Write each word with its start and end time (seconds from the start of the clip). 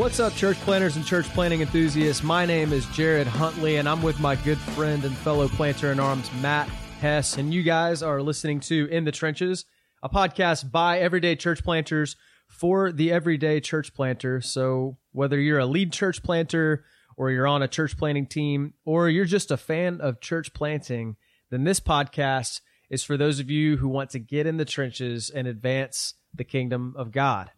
What's 0.00 0.18
up, 0.18 0.34
church 0.34 0.56
planners 0.60 0.96
and 0.96 1.04
church 1.04 1.26
planning 1.26 1.60
enthusiasts? 1.60 2.22
My 2.22 2.46
name 2.46 2.72
is 2.72 2.86
Jared 2.86 3.26
Huntley, 3.26 3.76
and 3.76 3.86
I'm 3.86 4.00
with 4.00 4.18
my 4.18 4.34
good 4.34 4.56
friend 4.56 5.04
and 5.04 5.14
fellow 5.14 5.46
planter 5.46 5.92
in 5.92 6.00
arms, 6.00 6.30
Matt 6.40 6.70
Hess. 7.02 7.36
And 7.36 7.52
you 7.52 7.62
guys 7.62 8.02
are 8.02 8.22
listening 8.22 8.60
to 8.60 8.86
In 8.86 9.04
the 9.04 9.12
Trenches, 9.12 9.66
a 10.02 10.08
podcast 10.08 10.72
by 10.72 11.00
everyday 11.00 11.36
church 11.36 11.62
planters 11.62 12.16
for 12.48 12.92
the 12.92 13.12
everyday 13.12 13.60
church 13.60 13.92
planter. 13.92 14.40
So, 14.40 14.96
whether 15.12 15.38
you're 15.38 15.58
a 15.58 15.66
lead 15.66 15.92
church 15.92 16.22
planter, 16.22 16.86
or 17.18 17.30
you're 17.30 17.46
on 17.46 17.62
a 17.62 17.68
church 17.68 17.98
planting 17.98 18.26
team, 18.26 18.72
or 18.86 19.10
you're 19.10 19.26
just 19.26 19.50
a 19.50 19.58
fan 19.58 20.00
of 20.00 20.22
church 20.22 20.54
planting, 20.54 21.16
then 21.50 21.64
this 21.64 21.78
podcast 21.78 22.62
is 22.88 23.04
for 23.04 23.18
those 23.18 23.38
of 23.38 23.50
you 23.50 23.76
who 23.76 23.88
want 23.88 24.08
to 24.10 24.18
get 24.18 24.46
in 24.46 24.56
the 24.56 24.64
trenches 24.64 25.28
and 25.28 25.46
advance 25.46 26.14
the 26.32 26.44
kingdom 26.44 26.94
of 26.96 27.12
God. 27.12 27.50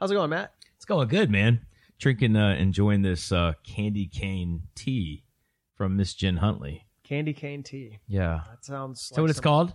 How's 0.00 0.10
it 0.10 0.14
going, 0.14 0.30
Matt? 0.30 0.52
It's 0.74 0.84
going 0.84 1.06
good, 1.06 1.30
man. 1.30 1.60
Drinking, 1.98 2.36
uh, 2.36 2.54
enjoying 2.58 3.02
this 3.02 3.32
uh, 3.32 3.54
candy 3.64 4.06
cane 4.06 4.62
tea 4.74 5.24
from 5.76 5.96
Miss 5.96 6.14
Jen 6.14 6.36
Huntley. 6.36 6.86
Candy 7.04 7.32
cane 7.32 7.62
tea. 7.62 7.98
Yeah. 8.06 8.40
That 8.50 8.64
sounds. 8.64 9.00
Is 9.02 9.08
that 9.10 9.20
what 9.20 9.30
it's 9.30 9.40
called? 9.40 9.74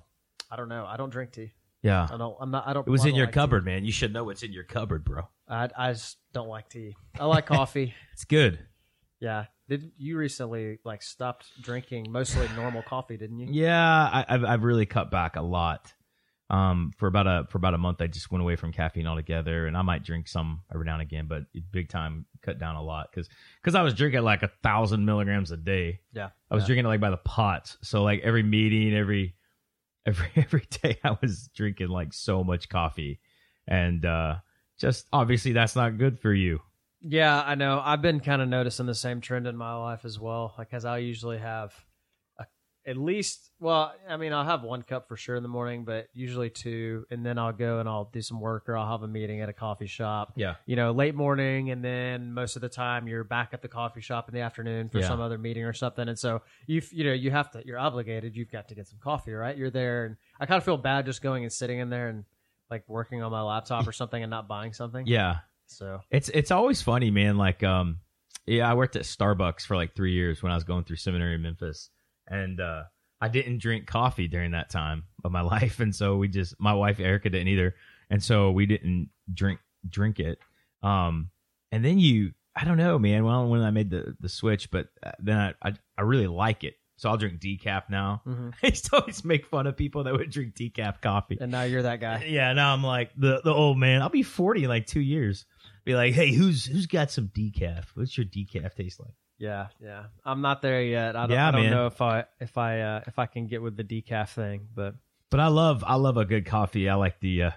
I 0.52 0.56
don't 0.56 0.70
know. 0.70 0.86
I 0.86 0.98
don't 0.98 1.10
drink 1.10 1.32
tea. 1.32 1.52
Yeah. 1.82 2.08
I 2.10 2.18
don't. 2.18 2.36
I'm 2.40 2.52
not. 2.52 2.68
I 2.68 2.74
don't. 2.74 2.88
It 2.88 2.92
was 2.92 3.02
I 3.02 3.06
in 3.06 3.10
don't 3.12 3.18
your 3.18 3.26
like 3.26 3.34
cupboard, 3.34 3.66
man. 3.66 3.84
You 3.86 3.92
should 3.92 4.14
know 4.14 4.24
what's 4.24 4.44
in 4.44 4.54
your 4.54 4.64
cupboard, 4.64 5.04
bro. 5.04 5.22
tea. 5.24 5.28
I 5.50 5.70
I 5.76 5.94
just 5.94 6.18
don't 6.32 6.48
like 6.48 6.70
tea. 6.70 6.96
I 7.20 7.26
like 7.26 7.46
coffee. 7.46 7.94
It's 8.14 8.26
good. 8.26 8.60
Yeah. 9.20 9.46
Did 9.68 9.92
you 9.98 10.18
recently 10.18 10.80
like 10.86 11.02
stopped 11.02 11.46
drinking 11.62 12.12
mostly 12.12 12.48
normal 12.56 12.84
coffee? 12.84 13.18
Didn't 13.18 13.40
you? 13.40 13.48
Yeah, 13.52 13.80
I, 13.80 14.26
I've 14.30 14.46
I've 14.46 14.64
really 14.64 14.86
cut 14.86 15.10
back 15.10 15.36
a 15.36 15.42
lot. 15.42 15.94
Um, 16.54 16.92
for 16.98 17.08
about 17.08 17.26
a 17.26 17.48
for 17.50 17.58
about 17.58 17.74
a 17.74 17.78
month, 17.80 18.00
I 18.02 18.06
just 18.08 18.30
went 18.32 18.44
away 18.44 18.56
from 18.56 18.72
caffeine 18.72 19.08
altogether, 19.08 19.66
and 19.66 19.76
I 19.76 19.82
might 19.82 20.04
drink 20.04 20.28
some 20.28 20.62
every 20.72 20.86
now 20.86 20.94
and 20.94 21.02
again, 21.02 21.26
but 21.28 21.44
big 21.72 21.90
time 21.90 22.26
cut 22.44 22.60
down 22.60 22.76
a 22.76 22.84
lot 22.84 23.10
because 23.12 23.28
because 23.62 23.74
I 23.74 23.82
was 23.82 23.94
drinking 23.96 24.22
like 24.22 24.44
a 24.44 24.52
thousand 24.62 25.04
milligrams 25.06 25.52
a 25.52 25.58
day. 25.58 26.02
Yeah. 26.14 26.30
I 26.52 26.56
was 26.56 26.64
Yeah. 26.64 26.68
drinking 26.68 26.86
it 26.86 26.90
like 26.90 27.00
by 27.02 27.10
the 27.10 27.18
pot. 27.18 27.76
So 27.82 28.04
like 28.04 28.22
every 28.22 28.44
meeting, 28.44 28.94
every 28.94 29.36
every 30.06 30.28
every 30.36 30.68
day 30.84 31.00
I 31.04 31.18
was 31.22 31.50
drinking 31.56 31.88
like 31.90 32.14
so 32.14 32.44
much 32.44 32.70
coffee. 32.70 33.20
And 33.68 34.06
uh 34.06 34.36
just 34.78 35.08
obviously 35.12 35.54
that's 35.54 35.76
not 35.76 35.98
good 35.98 36.20
for 36.20 36.34
you. 36.34 36.60
Yeah, 37.02 37.42
I 37.42 37.56
know. 37.56 37.82
I've 37.84 38.02
been 38.02 38.20
kind 38.20 38.42
of 38.44 38.48
noticing 38.48 38.86
the 38.86 38.94
same 38.96 39.22
trend 39.22 39.48
in 39.48 39.58
my 39.58 39.74
life 39.76 40.06
as 40.06 40.20
well. 40.20 40.54
Like, 40.58 40.70
as 40.72 40.86
I 40.86 41.00
usually 41.00 41.38
have 41.40 41.74
at 42.86 42.98
least, 42.98 43.50
well, 43.60 43.94
I 44.10 44.18
mean, 44.18 44.34
I'll 44.34 44.44
have 44.44 44.62
one 44.64 44.82
cup 44.82 45.08
for 45.08 45.16
sure 45.16 45.36
in 45.36 45.44
the 45.44 45.50
morning, 45.50 45.86
but 45.86 46.08
usually 46.14 46.50
two, 46.50 47.06
and 47.10 47.26
then 47.26 47.38
I'll 47.38 47.54
go 47.54 47.80
and 47.80 47.88
I'll 47.88 48.10
do 48.12 48.22
some 48.22 48.40
work 48.42 48.68
or 48.68 48.76
I'll 48.78 48.92
have 48.92 49.04
a 49.04 49.08
meeting 49.08 49.40
at 49.42 49.48
a 49.50 49.54
coffee 49.54 49.88
shop. 49.88 50.34
Yeah. 50.36 50.56
You 50.66 50.76
know, 50.76 50.92
late 50.92 51.16
morning, 51.16 51.72
and 51.72 51.84
then 51.84 52.34
most 52.34 52.56
of 52.58 52.62
the 52.62 52.70
time 52.70 53.08
you're 53.08 53.24
back 53.24 53.50
at 53.54 53.62
the 53.62 53.68
coffee 53.70 54.02
shop 54.02 54.28
in 54.28 54.36
the 54.36 54.42
afternoon 54.42 54.90
for 54.90 55.00
Yeah. 55.00 55.08
some 55.08 55.22
other 55.22 55.38
meeting 55.38 55.64
or 55.64 55.74
something. 55.74 56.10
And 56.10 56.20
so 56.20 56.42
you've, 56.68 56.92
you 56.92 57.06
know, 57.06 57.14
you 57.14 57.32
have 57.32 57.52
to, 57.52 57.66
you're 57.66 57.80
obligated. 57.80 58.36
You've 58.36 58.52
got 58.52 58.68
to 58.68 58.76
get 58.76 58.88
some 58.88 59.00
coffee, 59.02 59.32
right? 59.34 59.56
You're 59.58 59.72
there, 59.72 60.06
and 60.06 60.18
I 60.40 60.46
kind 60.46 60.58
of 60.58 60.66
feel 60.66 60.78
bad 60.78 61.06
just 61.06 61.22
going 61.22 61.44
and 61.44 61.54
sitting 61.54 61.80
in 61.80 61.90
there 61.90 62.10
and 62.10 62.26
like 62.70 62.84
working 62.90 63.22
on 63.24 63.32
my 63.32 63.42
laptop 63.42 63.88
or 63.88 63.92
something 63.92 64.22
and 64.22 64.30
not 64.30 64.48
buying 64.48 64.74
something. 64.74 65.06
Yeah. 65.08 65.38
So 65.68 66.02
It's 66.12 66.30
it's 66.30 66.52
always 66.52 66.82
funny, 66.82 67.12
man. 67.12 67.38
Like 67.38 67.64
um 67.64 68.00
yeah, 68.46 68.70
I 68.70 68.74
worked 68.74 68.96
at 68.98 69.04
Starbucks 69.04 69.62
for 69.62 69.76
like 69.78 69.96
three 69.96 70.12
years 70.14 70.44
when 70.44 70.52
I 70.52 70.56
was 70.56 70.64
going 70.66 70.84
through 70.84 70.98
seminary 70.98 71.36
in 71.36 71.42
Memphis. 71.44 71.90
And 72.28 72.60
uh 72.60 72.84
I 73.22 73.30
didn't 73.30 73.60
drink 73.60 73.88
coffee 73.88 74.28
during 74.28 74.52
that 74.52 74.70
time 74.70 75.04
of 75.24 75.32
my 75.32 75.42
life. 75.56 75.80
And 75.80 75.96
so 75.96 76.18
we 76.18 76.28
just 76.28 76.56
my 76.60 76.74
wife 76.74 77.00
Erica 77.00 77.30
didn't 77.30 77.48
either. 77.48 77.76
And 78.10 78.22
so 78.24 78.52
we 78.52 78.66
didn't 78.66 79.10
drink 79.34 79.60
drink 79.88 80.20
it. 80.20 80.40
Um 80.82 81.30
and 81.72 81.84
then 81.84 82.00
you 82.00 82.34
I 82.56 82.66
don't 82.66 82.78
know, 82.78 83.00
man. 83.00 83.24
Well, 83.24 83.48
when 83.48 83.62
I 83.62 83.72
made 83.72 83.90
the 83.90 84.16
the 84.20 84.30
switch, 84.30 84.70
but 84.70 84.88
uh, 85.02 85.12
then 85.20 85.38
I, 85.40 85.54
I 85.70 85.74
I 85.98 86.02
really 86.04 86.28
like 86.28 86.64
it. 86.64 86.76
So 86.98 87.10
I'll 87.10 87.18
drink 87.18 87.40
decaf 87.42 87.90
now. 87.90 88.22
mhm. 88.28 88.54
I 88.64 88.68
used 88.68 88.86
to 88.86 88.98
always 88.98 89.26
make 89.26 89.48
fun 89.48 89.66
of 89.66 89.76
people 89.76 90.04
that 90.04 90.14
would 90.14 90.30
drink 90.30 90.54
decaf 90.54 91.02
coffee. 91.02 91.38
and 91.42 91.52
now 91.52 91.64
you're 91.64 91.82
that 91.82 92.00
guy. 92.00 92.26
Yeah, 92.28 92.54
now 92.54 92.74
I'm 92.74 92.84
like 92.84 93.12
the 93.18 93.42
the 93.44 93.52
old 93.54 93.78
man. 93.80 94.02
I'll 94.04 94.10
be 94.10 94.22
40 94.24 94.64
in 94.66 94.70
like 94.70 94.86
two 94.86 95.02
years. 95.02 95.46
Be 95.86 95.96
like, 95.96 96.14
hey, 96.14 96.32
who's 96.32 96.64
who's 96.66 96.86
got 96.86 97.10
some 97.12 97.30
decaf? 97.30 97.86
What's 97.96 98.16
your 98.18 98.26
decaf 98.28 98.76
taste 98.76 99.00
like? 99.00 99.16
Yeah, 99.38 99.68
yeah. 99.82 100.04
I'm 100.24 100.42
not 100.42 100.62
there 100.62 100.82
yet. 100.84 101.16
I 101.16 101.22
don't, 101.28 101.32
Yeah, 101.32 101.48
I 101.48 101.52
don't 101.52 101.62
man. 101.64 101.72
know 101.72 101.88
if 101.88 102.02
I 102.02 102.26
if 102.40 102.58
I 102.58 102.80
uh, 102.82 103.02
if 103.08 103.20
I 103.20 103.26
can 103.26 103.48
get 103.48 103.62
with 103.62 103.76
the 103.76 103.84
decaf 103.84 104.30
thing, 104.30 104.68
but 104.74 104.96
But 105.30 105.40
I 105.40 105.48
love 105.48 105.84
I 105.86 105.96
love 105.96 106.18
a 106.18 106.26
good 106.26 106.46
coffee. 106.46 106.88
I 106.90 106.96
like 106.96 107.20
the 107.20 107.44
uh, 107.44 107.52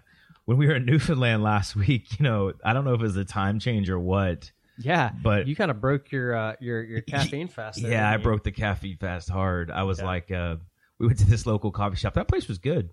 when 0.46 0.56
we 0.56 0.66
were 0.66 0.74
in 0.76 0.84
Newfoundland 0.86 1.42
last 1.42 1.76
week. 1.76 2.18
You 2.18 2.24
know, 2.24 2.52
I 2.64 2.72
don't 2.72 2.84
know 2.84 2.94
if 2.94 3.00
it 3.00 3.04
was 3.04 3.14
the 3.14 3.24
time 3.24 3.58
change 3.60 3.88
or 3.90 4.00
what, 4.00 4.50
yeah. 4.78 5.10
but 5.22 5.46
You 5.46 5.54
kind 5.54 5.70
of 5.70 5.80
broke 5.80 6.10
your 6.10 6.34
uh, 6.34 6.56
your 6.60 6.82
your 6.82 7.00
caffeine 7.02 7.48
fast. 7.48 7.80
there, 7.82 7.90
yeah, 7.92 8.10
I 8.10 8.16
you? 8.16 8.22
broke 8.22 8.42
the 8.42 8.52
caffeine 8.52 8.96
fast 8.96 9.28
hard. 9.28 9.70
I 9.70 9.82
was 9.84 9.98
Yeah. 10.00 10.06
like, 10.06 10.30
uh, 10.30 10.56
we 10.98 11.06
went 11.06 11.18
to 11.20 11.26
this 11.26 11.46
local 11.46 11.70
coffee 11.70 11.96
shop. 11.96 12.14
That 12.14 12.26
place 12.26 12.48
was 12.48 12.58
good, 12.58 12.90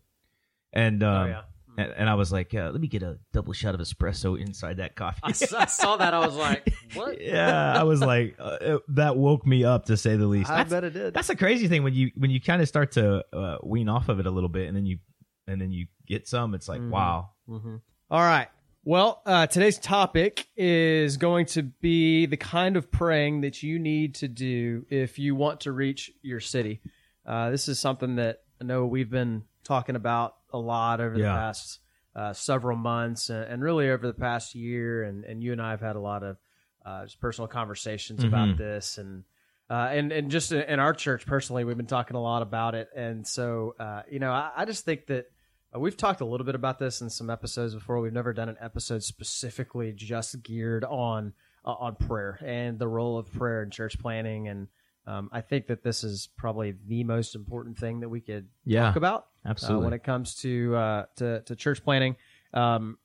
and 0.73 1.01
um, 1.03 1.23
Oh 1.23 1.25
yeah. 1.27 1.41
And, 1.77 1.91
and 1.97 2.09
I 2.09 2.15
was 2.15 2.31
like, 2.31 2.53
uh, 2.53 2.69
let 2.71 2.79
me 2.81 2.87
get 2.87 3.03
a 3.03 3.17
double 3.33 3.53
shot 3.53 3.73
of 3.75 3.81
espresso 3.81 4.39
inside 4.39 4.77
that 4.77 4.95
coffee. 4.95 5.19
I, 5.23 5.29
s- 5.29 5.53
I 5.53 5.65
saw 5.65 5.97
that. 5.97 6.13
I 6.13 6.19
was 6.25 6.35
like, 6.35 6.73
what? 6.93 7.19
yeah, 7.21 7.73
I 7.79 7.83
was 7.83 8.01
like, 8.01 8.35
uh, 8.39 8.57
it- 8.61 8.81
that 8.89 9.15
woke 9.17 9.45
me 9.45 9.63
up 9.63 9.85
to 9.85 9.97
say 9.97 10.15
the 10.15 10.27
least. 10.27 10.49
I 10.49 10.57
That's- 10.63 10.69
bet 10.71 10.83
it 10.83 10.93
did. 10.93 11.13
That's 11.13 11.27
the 11.27 11.35
crazy 11.35 11.67
thing 11.67 11.83
when 11.83 11.93
you 11.93 12.11
when 12.15 12.29
you 12.31 12.39
kind 12.41 12.61
of 12.61 12.67
start 12.67 12.91
to 12.93 13.23
uh, 13.33 13.57
wean 13.63 13.89
off 13.89 14.09
of 14.09 14.19
it 14.19 14.25
a 14.25 14.31
little 14.31 14.49
bit, 14.49 14.67
and 14.67 14.75
then 14.77 14.85
you 14.85 14.99
and 15.47 15.59
then 15.61 15.71
you 15.71 15.87
get 16.07 16.27
some. 16.27 16.53
It's 16.53 16.67
like 16.69 16.81
Mhm. 16.81 16.89
wow, 16.89 17.29
hmm 17.47 17.75
All 18.11 18.21
right. 18.21 18.47
Well, 18.85 19.21
uh, 19.25 19.47
today's 19.47 19.77
topic 19.79 20.45
is 20.57 21.15
going 21.15 21.45
to 21.47 21.63
be 21.63 22.25
the 22.25 22.35
kind 22.35 22.75
of 22.75 22.91
praying 22.91 23.39
that 23.41 23.63
you 23.63 23.79
need 23.79 24.15
to 24.15 24.27
do 24.27 24.85
if 24.89 25.17
you 25.17 25.35
want 25.35 25.61
to 25.61 25.71
reach 25.71 26.11
your 26.21 26.41
city. 26.41 26.81
Uh, 27.25 27.49
this 27.49 27.69
is 27.69 27.79
something 27.79 28.17
that 28.17 28.41
I 28.61 28.65
know 28.65 28.85
we've 28.85 29.09
been 29.09 29.43
talking 29.63 29.95
about 29.95 30.35
a 30.53 30.57
lot 30.57 31.01
over 31.01 31.15
the 31.15 31.21
Yeah. 31.23 31.35
past 31.35 31.79
uh, 32.15 32.31
several 32.31 32.77
months 32.77 33.29
and, 33.29 33.43
and 33.45 33.63
really 33.63 33.89
over 33.89 34.05
the 34.05 34.13
past 34.13 34.53
year. 34.53 35.03
And, 35.03 35.23
and 35.25 35.41
you 35.43 35.51
and 35.51 35.61
I 35.61 35.71
have 35.71 35.81
had 35.81 35.95
a 35.95 35.99
lot 35.99 36.21
of 36.23 36.37
uh, 36.85 37.05
just 37.05 37.19
personal 37.19 37.47
conversations 37.47 38.23
about 38.23 38.49
Mhm. 38.49 38.57
this. 38.57 38.97
And 38.97 39.23
uh, 39.69 39.87
and 39.91 40.11
and 40.11 40.29
just 40.29 40.51
in 40.51 40.79
our 40.79 40.93
church 40.93 41.25
personally, 41.25 41.63
we've 41.63 41.77
been 41.77 41.85
talking 41.87 42.15
a 42.15 42.21
lot 42.21 42.41
about 42.41 42.75
it. 42.75 42.89
And 42.95 43.25
so, 43.25 43.73
uh, 43.79 44.03
you 44.11 44.19
know, 44.19 44.31
I, 44.31 44.51
I 44.57 44.65
just 44.65 44.85
think 44.85 45.07
that 45.07 45.31
uh, 45.75 45.79
we've 45.79 45.97
talked 45.97 46.21
a 46.21 46.25
little 46.25 46.45
bit 46.45 46.53
about 46.53 46.77
this 46.77 47.01
in 47.01 47.09
some 47.09 47.29
episodes 47.31 47.73
before. 47.73 47.99
We've 47.99 48.13
never 48.13 48.33
done 48.33 48.49
an 48.49 48.57
episode 48.59 49.01
specifically 49.03 49.91
just 49.93 50.43
geared 50.43 50.83
on 50.83 51.33
uh, 51.65 51.71
on 51.71 51.95
prayer 51.95 52.37
and 52.45 52.77
the 52.77 52.87
role 52.87 53.17
of 53.17 53.31
prayer 53.33 53.63
in 53.63 53.71
church 53.71 53.97
planning. 53.99 54.49
And 54.49 54.67
um, 55.05 55.29
I 55.31 55.41
think 55.41 55.67
that 55.67 55.83
this 55.83 56.03
is 56.03 56.29
probably 56.37 56.75
the 56.87 57.03
most 57.03 57.35
important 57.35 57.77
thing 57.77 58.01
that 58.01 58.09
we 58.09 58.21
could 58.21 58.47
yeah, 58.65 58.81
talk 58.81 58.95
about 58.95 59.27
uh, 59.45 59.49
absolutely. 59.49 59.85
when 59.85 59.93
it 59.93 60.03
comes 60.03 60.35
to 60.35 60.75
uh, 60.75 61.05
to 61.17 61.41
to 61.41 61.55
church 61.55 61.83
planning. 61.83 62.15
Um, 62.53 62.97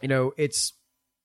you 0.00 0.08
know, 0.08 0.32
it's 0.36 0.72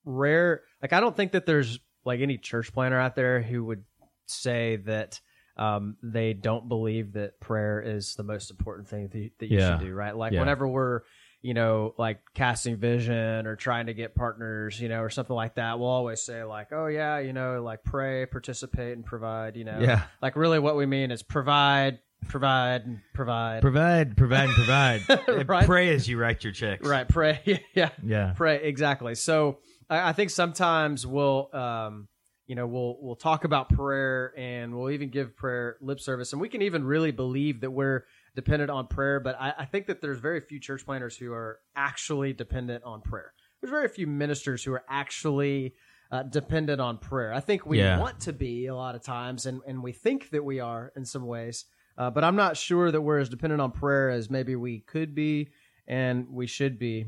rare. 0.06 0.62
Like, 0.82 0.94
I 0.94 1.00
don't 1.00 1.16
think 1.16 1.34
that 1.34 1.46
there's 1.46 1.80
like 2.06 2.22
any 2.22 2.38
church 2.38 2.72
planner 2.74 3.00
out 3.00 3.16
there 3.16 3.42
who 3.42 3.66
would 3.66 3.84
say 4.28 4.78
that 4.86 5.20
um, 5.58 5.98
they 6.04 6.34
don't 6.34 6.70
believe 6.70 7.14
that 7.14 7.40
prayer 7.40 7.82
is 7.82 8.16
the 8.16 8.24
most 8.24 8.52
important 8.52 8.88
thing 8.88 9.08
that 9.08 9.18
you, 9.18 9.32
that 9.40 9.48
you 9.48 9.58
Yeah. 9.58 9.78
should 9.78 9.86
do. 9.88 9.94
Right? 9.94 10.16
Like, 10.16 10.34
Yeah. 10.34 10.40
whenever 10.40 10.68
we're 10.68 11.02
you 11.42 11.54
know, 11.54 11.94
like 11.98 12.20
casting 12.34 12.78
vision 12.78 13.46
or 13.48 13.56
trying 13.56 13.86
to 13.86 13.94
get 13.94 14.16
partners, 14.16 14.80
you 14.80 14.90
know, 14.90 15.02
or 15.02 15.10
something 15.10 15.36
like 15.36 15.56
that, 15.56 15.80
we'll 15.80 15.88
always 15.88 16.22
say 16.22 16.44
like, 16.44 16.70
"Oh 16.72 16.88
yeah, 16.88 17.20
you 17.20 17.34
know, 17.34 17.62
like 17.64 17.84
pray, 17.84 18.26
participate, 18.26 18.96
and 18.98 19.06
provide." 19.06 19.56
You 19.56 19.64
know, 19.66 19.80
yeah, 19.80 20.04
like 20.22 20.36
really, 20.36 20.60
what 20.60 20.76
we 20.76 20.86
mean 20.86 21.12
is 21.12 21.22
provide, 21.24 22.00
provide, 22.28 22.86
and 22.86 23.00
provide. 23.14 23.62
provide, 23.62 24.18
provide, 24.18 24.46
and 24.50 24.54
provide. 24.56 25.02
And 25.28 25.48
Right. 25.50 25.66
Pray 25.66 25.90
as 25.94 26.08
you 26.08 26.18
write 26.18 26.44
your 26.44 26.54
checks. 26.54 26.88
Right, 26.88 27.08
pray. 27.08 27.64
yeah, 27.74 27.90
Yeah. 28.04 28.34
pray. 28.36 28.64
Exactly. 28.64 29.16
So 29.16 29.60
I, 29.90 30.10
I 30.10 30.14
think 30.14 30.32
sometimes 30.32 31.06
we'll, 31.06 31.50
um, 31.54 32.08
you 32.48 32.56
know, 32.56 32.66
we'll 32.66 32.98
we'll 33.02 33.16
talk 33.16 33.44
about 33.44 33.70
prayer 33.70 34.34
and 34.38 34.74
we'll 34.76 34.90
even 34.90 35.10
give 35.10 35.36
prayer 35.36 35.78
lip 35.82 36.00
service, 36.00 36.32
and 36.34 36.42
we 36.42 36.50
can 36.50 36.62
even 36.62 36.84
really 36.84 37.12
believe 37.12 37.62
that 37.62 37.72
we're 37.72 38.06
dependent 38.38 38.70
on 38.72 38.88
prayer. 38.88 39.20
But 39.20 39.36
I, 39.40 39.54
I 39.58 39.66
think 39.66 39.88
that 39.88 40.00
there's 40.00 40.20
very 40.20 40.40
few 40.40 40.60
church 40.60 40.86
planners 40.86 41.18
who 41.18 41.34
are 41.34 41.60
actually 41.76 42.32
dependent 42.32 42.84
on 42.86 43.02
prayer. 43.02 43.34
There's 43.60 43.72
very 43.72 43.90
few 43.90 44.08
ministers 44.08 44.64
who 44.64 44.72
are 44.74 44.86
actually 44.88 45.74
uh, 46.12 46.24
dependent 46.24 46.80
on 46.80 47.00
prayer. 47.00 47.34
I 47.34 47.40
think 47.42 47.66
we 47.66 47.80
Yeah. 47.80 48.00
want 48.00 48.20
to 48.22 48.32
be 48.34 48.68
a 48.68 48.76
lot 48.76 48.96
of 48.96 49.04
times, 49.04 49.46
and, 49.48 49.62
and 49.68 49.84
we 49.84 49.92
think 49.92 50.30
that 50.30 50.46
we 50.46 50.60
are 50.62 50.94
in 50.96 51.04
some 51.04 51.26
ways. 51.26 51.66
Uh, 51.98 52.12
but 52.12 52.24
I'm 52.24 52.36
not 52.36 52.56
sure 52.56 52.92
that 52.92 53.02
we're 53.02 53.18
as 53.20 53.28
dependent 53.28 53.60
on 53.60 53.72
prayer 53.72 54.12
as 54.12 54.30
maybe 54.30 54.56
we 54.56 54.82
could 54.82 55.16
be 55.16 55.50
and 55.88 56.28
we 56.30 56.46
should 56.46 56.78
be. 56.78 57.08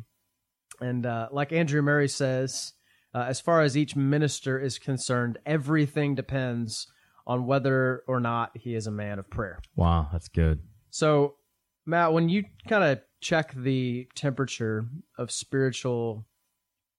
And 0.81 1.06
uh, 1.06 1.30
like 1.31 1.54
Andrew 1.54 1.81
Murray 1.84 2.08
says, 2.10 2.74
uh, 3.14 3.26
as 3.28 3.40
far 3.40 3.62
as 3.62 3.78
each 3.78 3.96
minister 3.96 4.60
is 4.60 4.80
concerned, 4.80 5.38
everything 5.46 6.16
depends 6.16 6.88
on 7.28 7.46
whether 7.46 8.04
or 8.08 8.20
not 8.20 8.58
he 8.58 8.74
is 8.74 8.88
a 8.88 8.92
man 8.92 9.20
of 9.20 9.30
prayer. 9.30 9.60
Wow, 9.76 10.10
that's 10.12 10.28
good. 10.28 10.62
So, 10.90 11.36
Matt, 11.86 12.14
when 12.14 12.30
you 12.30 12.46
kind 12.68 12.84
of 12.84 13.00
check 13.22 13.54
the 13.56 14.08
temperature 14.16 14.86
of 15.18 15.32
spiritual 15.32 16.26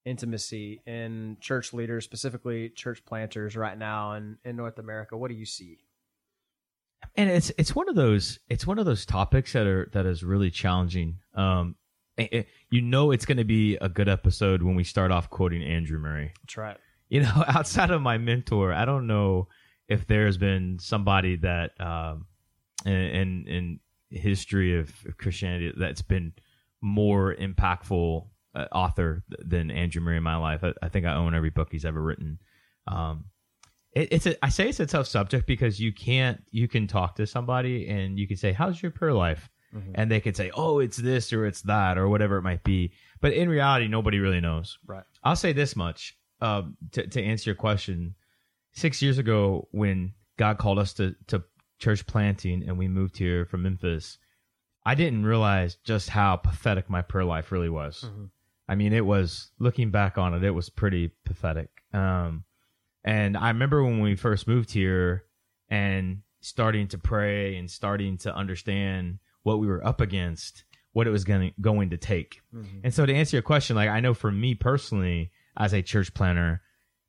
intimacy 0.04 0.80
in 0.86 1.36
church 1.40 1.72
leaders, 1.72 2.04
specifically 2.04 2.70
church 2.70 3.04
planters, 3.04 3.56
right 3.56 3.76
now 3.78 4.14
in 4.14 4.38
in 4.44 4.56
North 4.56 4.78
America? 4.78 5.16
What 5.16 5.30
do 5.30 5.36
you 5.36 5.46
see? 5.46 5.78
and 7.16 7.30
it's 7.30 7.50
it's 7.58 7.74
one 7.74 7.88
of 7.88 7.94
those 7.96 8.38
it's 8.48 8.66
one 8.66 8.78
of 8.78 8.84
those 8.84 9.06
topics 9.06 9.54
that 9.54 9.66
are 9.66 9.88
that 9.92 10.06
is 10.06 10.22
really 10.22 10.50
challenging. 10.50 11.16
Um, 11.34 11.76
it- 12.16 12.48
you 12.70 12.82
know, 12.82 13.10
it's 13.10 13.24
going 13.24 13.38
to 13.38 13.44
be 13.44 13.76
a 13.76 13.88
good 13.88 14.08
episode 14.08 14.62
when 14.62 14.74
we 14.76 14.84
start 14.84 15.10
off 15.10 15.28
quoting 15.30 15.62
Andrew 15.62 15.98
Murray. 15.98 16.32
That's 16.42 16.56
right. 16.56 16.76
You 17.08 17.22
know, 17.22 17.44
outside 17.48 17.90
of 17.90 18.00
my 18.02 18.18
mentor, 18.18 18.72
I 18.72 18.84
don't 18.84 19.06
know 19.06 19.48
if 19.88 20.06
there's 20.06 20.36
been 20.36 20.78
somebody 20.78 21.36
that 21.36 21.80
um, 21.80 22.26
in, 22.84 22.92
in 22.92 23.46
in 23.46 23.80
history 24.10 24.78
of 24.78 24.92
Christianity 25.18 25.72
that's 25.76 26.02
been 26.02 26.32
more 26.80 27.34
impactful 27.34 28.26
uh, 28.54 28.64
author 28.72 29.22
than 29.28 29.70
Andrew 29.70 30.02
Murray 30.02 30.16
in 30.16 30.22
my 30.22 30.36
life. 30.36 30.64
I, 30.64 30.72
I 30.82 30.88
think 30.88 31.06
I 31.06 31.14
own 31.14 31.34
every 31.34 31.50
book 31.50 31.68
he's 31.70 31.84
ever 31.84 32.02
written. 32.02 32.38
Um, 32.88 33.26
it, 33.92 34.08
it's 34.12 34.26
a, 34.26 34.44
I 34.44 34.48
say 34.48 34.68
it's 34.68 34.80
a 34.80 34.86
tough 34.86 35.06
subject 35.06 35.46
because 35.46 35.78
you 35.80 35.92
can't 35.92 36.42
you 36.50 36.66
can 36.68 36.86
talk 36.86 37.16
to 37.16 37.26
somebody 37.26 37.88
and 37.88 38.18
you 38.18 38.26
can 38.26 38.36
say 38.36 38.52
how's 38.52 38.82
your 38.82 38.90
prayer 38.92 39.12
life 39.14 39.48
Mhm. 39.74 39.92
and 39.94 40.10
they 40.10 40.18
can 40.18 40.34
say 40.34 40.50
oh 40.54 40.80
it's 40.80 40.96
this 40.96 41.32
or 41.32 41.46
it's 41.46 41.62
that 41.62 41.96
or 41.96 42.08
whatever 42.08 42.36
it 42.38 42.42
might 42.42 42.64
be 42.64 42.90
but 43.20 43.32
in 43.32 43.48
reality 43.48 43.86
nobody 43.86 44.18
really 44.18 44.40
knows 44.40 44.76
Right. 44.84 45.04
I'll 45.22 45.36
say 45.36 45.52
this 45.52 45.76
much 45.76 46.16
um, 46.40 46.76
to 46.92 47.06
to 47.06 47.22
answer 47.22 47.50
your 47.50 47.54
question. 47.54 48.16
Six 48.72 49.00
years 49.02 49.18
ago, 49.18 49.68
when 49.72 50.14
God 50.38 50.58
called 50.58 50.78
us 50.80 50.92
to 50.94 51.14
to 51.28 51.44
church 51.80 52.06
planting 52.06 52.62
and 52.68 52.78
we 52.78 52.86
moved 52.86 53.16
here 53.18 53.44
from 53.44 53.62
Memphis, 53.62 54.18
I 54.84 54.94
didn't 54.94 55.26
realize 55.26 55.74
just 55.82 56.10
how 56.10 56.36
pathetic 56.36 56.88
my 56.88 57.02
prayer 57.02 57.24
life 57.24 57.50
really 57.50 57.68
was. 57.68 58.04
Mhm. 58.04 58.30
I 58.68 58.76
mean, 58.76 58.92
it 58.92 59.04
was 59.04 59.50
looking 59.58 59.90
back 59.90 60.16
on 60.16 60.32
it, 60.34 60.44
it 60.44 60.52
was 60.52 60.70
pretty 60.70 61.08
pathetic. 61.24 61.70
Um, 61.92 62.44
and 63.02 63.36
I 63.36 63.48
remember 63.48 63.82
when 63.82 64.00
we 64.00 64.14
first 64.14 64.46
moved 64.46 64.70
here 64.70 65.24
and 65.68 66.22
starting 66.40 66.86
to 66.88 66.98
pray 66.98 67.56
and 67.56 67.68
starting 67.70 68.16
to 68.18 68.34
understand 68.34 69.18
what 69.42 69.58
we 69.58 69.66
were 69.66 69.84
up 69.84 70.00
against, 70.00 70.64
what 70.92 71.06
it 71.06 71.10
was 71.10 71.24
going 71.24 71.52
going 71.60 71.90
to 71.90 71.96
take. 71.96 72.40
Mhm. 72.54 72.80
And 72.84 72.94
so 72.94 73.04
to 73.06 73.14
answer 73.14 73.36
your 73.36 73.42
question, 73.42 73.74
like 73.76 73.88
I 73.88 74.00
know 74.00 74.14
for 74.14 74.30
me 74.30 74.54
personally, 74.54 75.32
as 75.56 75.72
a 75.72 75.82
church 75.82 76.14
planner, 76.14 76.62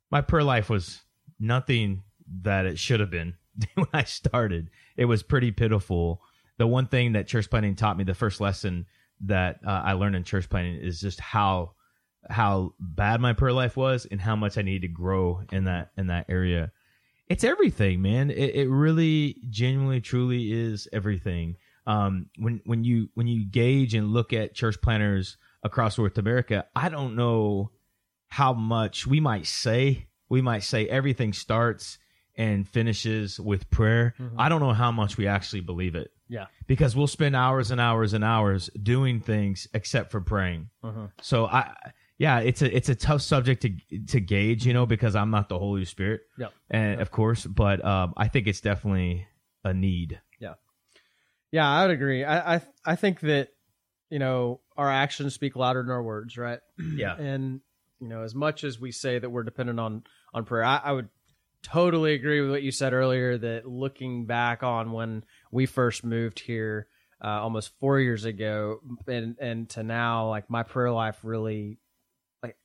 my 0.10 0.22
prayer 0.22 0.44
life 0.44 0.70
was 0.70 1.02
nothing 1.40 2.04
that 2.44 2.66
it 2.66 2.80
should 2.80 3.00
have 3.00 3.10
been 3.12 3.36
when 3.76 3.88
I 3.94 4.04
started. 4.04 4.70
It 4.98 5.06
was 5.06 5.24
pretty 5.24 5.52
pitiful. 5.52 6.22
The 6.58 6.68
one 6.68 6.88
thing 6.88 7.14
that 7.14 7.28
church 7.28 7.50
planning 7.50 7.76
taught 7.76 7.98
me, 7.98 8.04
the 8.04 8.14
first 8.14 8.42
lesson 8.42 8.86
that 9.22 9.60
uh, 9.66 9.82
I 9.84 9.94
learned 9.94 10.16
in 10.16 10.24
church 10.24 10.50
planning, 10.50 10.76
is 10.76 11.00
just 11.00 11.20
how 11.20 11.74
how 12.30 12.76
bad 12.80 13.20
my 13.20 13.34
prayer 13.34 13.54
life 13.54 13.76
was 13.76 14.06
and 14.06 14.22
how 14.22 14.36
much 14.36 14.58
I 14.58 14.62
needed 14.62 14.84
to 14.84 14.88
grow 14.94 15.42
in 15.52 15.66
that 15.66 15.92
in 15.98 16.08
that 16.08 16.28
area. 16.30 16.72
It's 17.28 17.44
everything, 17.44 18.02
man. 18.02 18.30
It, 18.30 18.56
it 18.56 18.70
really, 18.70 19.38
genuinely, 19.50 20.02
truly 20.02 20.52
is 20.52 20.88
everything. 20.92 21.56
Um, 21.88 22.28
when 22.38 22.62
when 22.66 22.84
you 22.84 23.10
when 23.16 23.28
you 23.28 23.46
gauge 23.46 23.96
and 23.96 24.12
look 24.12 24.34
at 24.34 24.54
church 24.54 24.80
planners 24.82 25.38
across 25.64 25.98
North 25.98 26.18
America, 26.18 26.66
I 26.76 26.90
don't 26.90 27.16
know 27.16 27.72
how 28.28 28.54
much 28.54 29.08
we 29.08 29.20
might 29.20 29.48
say. 29.48 30.08
We 30.30 30.42
might 30.42 30.64
say 30.64 30.88
everything 30.88 31.34
starts 31.34 31.98
and 32.36 32.68
finishes 32.68 33.40
with 33.40 33.70
prayer. 33.70 34.14
Mhm. 34.20 34.36
I 34.38 34.50
don't 34.50 34.62
know 34.62 34.74
how 34.74 34.92
much 34.92 35.18
we 35.18 35.28
actually 35.28 35.62
believe 35.62 35.96
it 35.96 36.12
Yeah. 36.30 36.46
because 36.68 36.96
we'll 36.96 37.08
spend 37.08 37.36
hours 37.36 37.72
and 37.72 37.82
hours 37.82 38.14
and 38.14 38.24
hours 38.24 38.70
doing 38.82 39.20
things 39.20 39.68
except 39.74 40.12
for 40.12 40.22
praying. 40.22 40.70
Mhm. 40.84 41.12
So 41.22 41.46
I, 41.46 41.76
yeah, 42.18 42.40
it's 42.40 42.62
a 42.62 42.76
it's 42.76 42.88
a 42.90 42.96
tough 42.96 43.22
subject 43.22 43.64
to 43.64 44.00
to 44.08 44.20
gauge, 44.20 44.66
you 44.66 44.74
know, 44.74 44.86
because 44.86 45.16
I'm 45.16 45.30
not 45.32 45.50
the 45.50 45.58
Holy 45.60 45.86
Spirit, 45.86 46.22
Yep. 46.38 46.54
and 46.70 47.02
of 47.02 47.12
course, 47.12 47.46
but 47.46 47.84
um, 47.84 48.14
I 48.16 48.28
think 48.28 48.48
it's 48.48 48.62
definitely 48.62 49.28
a 49.64 49.74
need. 49.74 50.22
Yeah. 50.40 50.54
Yeah, 51.52 51.68
I 51.70 51.82
would 51.86 51.92
agree. 51.92 52.24
I, 52.24 52.56
I 52.56 52.62
I 52.86 52.96
think 52.96 53.20
that 53.22 53.50
you 54.10 54.20
know 54.20 54.62
our 54.78 54.90
actions 54.90 55.34
speak 55.34 55.56
louder 55.56 55.82
than 55.82 55.92
our 55.92 56.02
words, 56.04 56.38
right? 56.38 56.60
Yeah, 56.80 57.16
And 57.20 57.62
you 58.00 58.08
know, 58.08 58.24
as 58.24 58.34
much 58.34 58.64
as 58.64 58.80
we 58.80 58.92
say 58.92 59.20
that 59.20 59.30
we're 59.30 59.44
dependent 59.44 59.80
on 59.80 60.04
on 60.34 60.46
prayer, 60.46 60.64
I, 60.64 60.78
I 60.78 60.92
would 60.92 61.10
totally 61.64 62.14
agree 62.14 62.42
with 62.42 62.52
what 62.52 62.64
you 62.64 62.72
said 62.72 62.94
earlier. 62.94 63.38
That 63.38 63.68
looking 63.68 64.26
back 64.26 64.64
on 64.64 64.92
when 64.92 65.24
we 65.52 65.66
first 65.66 66.04
moved 66.04 66.40
here, 66.40 66.88
uh, 67.24 67.28
almost 67.42 67.72
four 67.80 68.00
years 68.00 68.26
ago, 68.26 68.80
and 69.08 69.36
and 69.40 69.70
to 69.72 69.84
now, 69.84 70.30
like 70.30 70.50
my 70.50 70.64
prayer 70.64 70.92
life 70.92 71.20
really, 71.24 71.80
like 72.44 72.58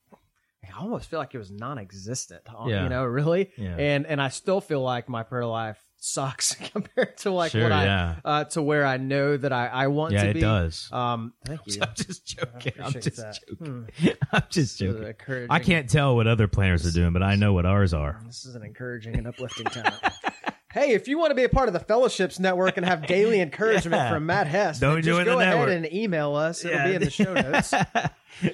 I 0.64 0.80
almost 0.80 1.08
feel 1.08 1.18
like 1.18 1.34
it 1.34 1.38
was 1.38 1.50
non-existent. 1.50 2.42
Yeah. 2.66 2.82
You 2.84 2.88
know, 2.88 3.04
really, 3.04 3.52
yeah, 3.56 3.76
and 3.76 4.06
and 4.06 4.20
I 4.20 4.28
still 4.28 4.60
feel 4.60 4.82
like 4.82 5.08
my 5.08 5.22
prayer 5.22 5.46
life 5.46 5.82
sucks 5.98 6.54
compared 6.72 7.16
to 7.18 7.30
like 7.30 7.52
sure, 7.52 7.62
what 7.64 7.72
I 7.72 8.16
uh, 8.24 8.44
to 8.44 8.62
where 8.62 8.84
I 8.86 8.96
know 8.96 9.36
that 9.36 9.52
I, 9.52 9.66
I 9.66 9.86
want 9.88 10.12
yeah, 10.12 10.24
to 10.24 10.30
it 10.30 10.34
be. 10.34 10.40
does. 10.40 10.88
Um, 10.92 11.32
thank 11.44 11.60
you. 11.66 11.78
I'm 11.82 11.94
just 11.94 12.26
joking. 12.26 12.72
I'm 12.82 12.92
just 12.92 13.16
that. 13.16 13.38
joking. 13.48 13.88
Hmm. 13.98 14.08
I'm 14.32 14.42
just 14.50 14.78
joking. 14.78 15.46
I 15.50 15.58
can't 15.58 15.88
tell 15.88 16.14
what 16.16 16.26
other 16.26 16.48
planners 16.48 16.86
are 16.86 16.92
doing, 16.92 17.12
but 17.12 17.22
I 17.22 17.34
know 17.36 17.52
what 17.52 17.66
ours 17.66 17.92
are. 17.94 18.20
This 18.26 18.44
is 18.46 18.54
an 18.54 18.62
encouraging 18.62 19.16
and 19.16 19.26
uplifting 19.26 19.66
time. 19.66 19.92
hey, 20.72 20.92
if 20.92 21.08
you 21.08 21.18
want 21.18 21.30
to 21.30 21.34
be 21.34 21.44
a 21.44 21.48
part 21.48 21.68
of 21.68 21.72
the 21.72 21.80
Fellowships 21.80 22.38
Network 22.38 22.76
and 22.76 22.84
have 22.86 23.06
daily 23.06 23.40
encouragement 23.40 24.00
Yeah. 24.02 24.10
from 24.12 24.26
Matt 24.26 24.46
Hess, 24.46 24.78
Don't 24.78 24.94
then 24.94 25.02
join 25.02 25.24
just 25.24 25.26
the 25.26 25.32
go 25.32 25.40
ahead 25.40 25.56
network. 25.58 25.74
and 25.76 25.92
email 25.92 26.34
us. 26.34 26.64
It'll 26.64 26.84
be 26.84 26.94
in 26.94 27.02
the 27.02 27.10
show 27.10 27.32
notes. 27.34 27.72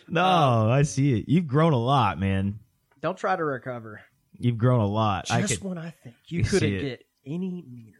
no, 0.08 0.24
Um, 0.24 0.70
I 0.70 0.82
see 0.82 1.18
it. 1.18 1.28
You've 1.28 1.46
grown 1.48 1.72
a 1.72 1.78
lot, 1.78 2.18
man. 2.20 2.60
Don't 3.00 3.18
try 3.18 3.34
to 3.34 3.44
recover. 3.44 4.00
You've 4.38 4.58
grown 4.58 4.80
a 4.80 4.86
lot. 4.86 5.30
I 5.30 5.40
Just 5.42 5.60
could, 5.60 5.68
when 5.68 5.78
I 5.78 5.90
think 5.90 6.14
you 6.28 6.38
you 6.38 6.44
couldn't 6.44 6.70
get 6.80 7.04
any 7.26 7.64
meaner, 7.69 7.98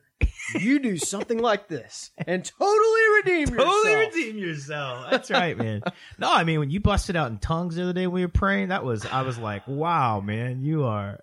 you 0.55 0.79
do 0.79 0.97
something 0.99 1.39
like 1.39 1.69
this 1.69 2.11
and 2.27 2.45
totally 2.45 3.01
redeem 3.25 3.49
yourself. 3.55 3.69
totally 3.71 3.93
yourself. 3.93 4.15
redeem 4.15 4.39
yourself. 4.39 5.07
That's 5.11 5.31
right, 5.31 5.57
man. 5.57 5.83
No, 6.19 6.33
I 6.33 6.45
mean 6.45 6.59
when 6.61 6.71
you 6.71 6.81
busted 6.81 7.17
out 7.17 7.31
in 7.31 7.39
tongues 7.39 7.77
the 7.77 7.83
other 7.83 7.93
day 7.93 8.07
when 8.07 8.15
we 8.15 8.23
were 8.23 8.29
praying, 8.29 8.69
that 8.69 8.85
was 8.85 9.05
I 9.07 9.23
was 9.23 9.39
like, 9.39 9.67
wow, 9.67 10.21
man, 10.21 10.63
you 10.63 10.85
are. 10.85 11.21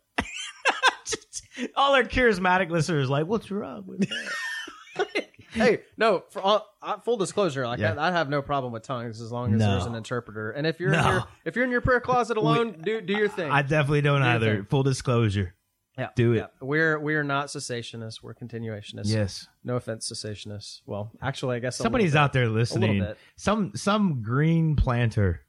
Just- 1.06 1.44
all 1.76 1.96
our 1.96 2.04
charismatic 2.04 2.70
listeners 2.70 3.10
like, 3.10 3.26
what's 3.28 3.50
wrong 3.52 3.84
with 3.86 4.08
that? 4.10 5.26
hey, 5.52 5.80
no, 5.98 6.24
for 6.30 6.42
all, 6.42 6.68
uh, 6.82 6.98
full 7.00 7.18
disclosure, 7.18 7.66
like 7.68 7.80
Yeah. 7.80 7.96
I, 7.98 8.10
I 8.10 8.12
have 8.12 8.30
no 8.30 8.42
problem 8.42 8.72
with 8.74 8.84
tongues 8.84 9.22
as 9.22 9.32
long 9.32 9.54
as 9.54 9.60
No. 9.60 9.72
there's 9.72 9.86
an 9.86 9.96
interpreter. 9.96 10.52
And 10.52 10.66
if 10.68 10.80
you're 10.80 10.94
in 10.94 11.04
your 11.04 11.24
if 11.46 11.56
you're 11.56 11.66
in 11.66 11.72
your 11.72 11.82
prayer 11.82 12.00
closet 12.00 12.38
alone, 12.38 12.82
do 12.84 13.02
do 13.02 13.14
your 13.14 13.30
thing. 13.30 13.52
I 13.52 13.62
definitely 13.62 14.02
don't 14.02 14.22
Do 14.22 14.28
either. 14.28 14.64
Full 14.70 14.84
disclosure. 14.84 15.54
Yeah, 16.00 16.10
do 16.16 16.34
it. 16.34 16.38
yeah. 16.38 16.48
We're 16.62 17.00
we're 17.00 17.24
not 17.24 17.48
cessationists. 17.48 18.24
We're 18.24 18.34
continuationists. 18.34 19.06
Yes. 19.06 19.48
No 19.64 19.76
offense, 19.76 20.12
cessationists. 20.12 20.82
Well, 20.86 21.12
actually, 21.22 21.58
I 21.58 21.60
guess 21.60 21.78
Somebody's 21.78 22.16
out 22.16 22.34
there 22.34 22.48
listening. 22.48 23.00
bit. 23.00 23.18
Some 23.36 23.74
some 23.76 24.22
green 24.24 24.76
planter 24.76 25.42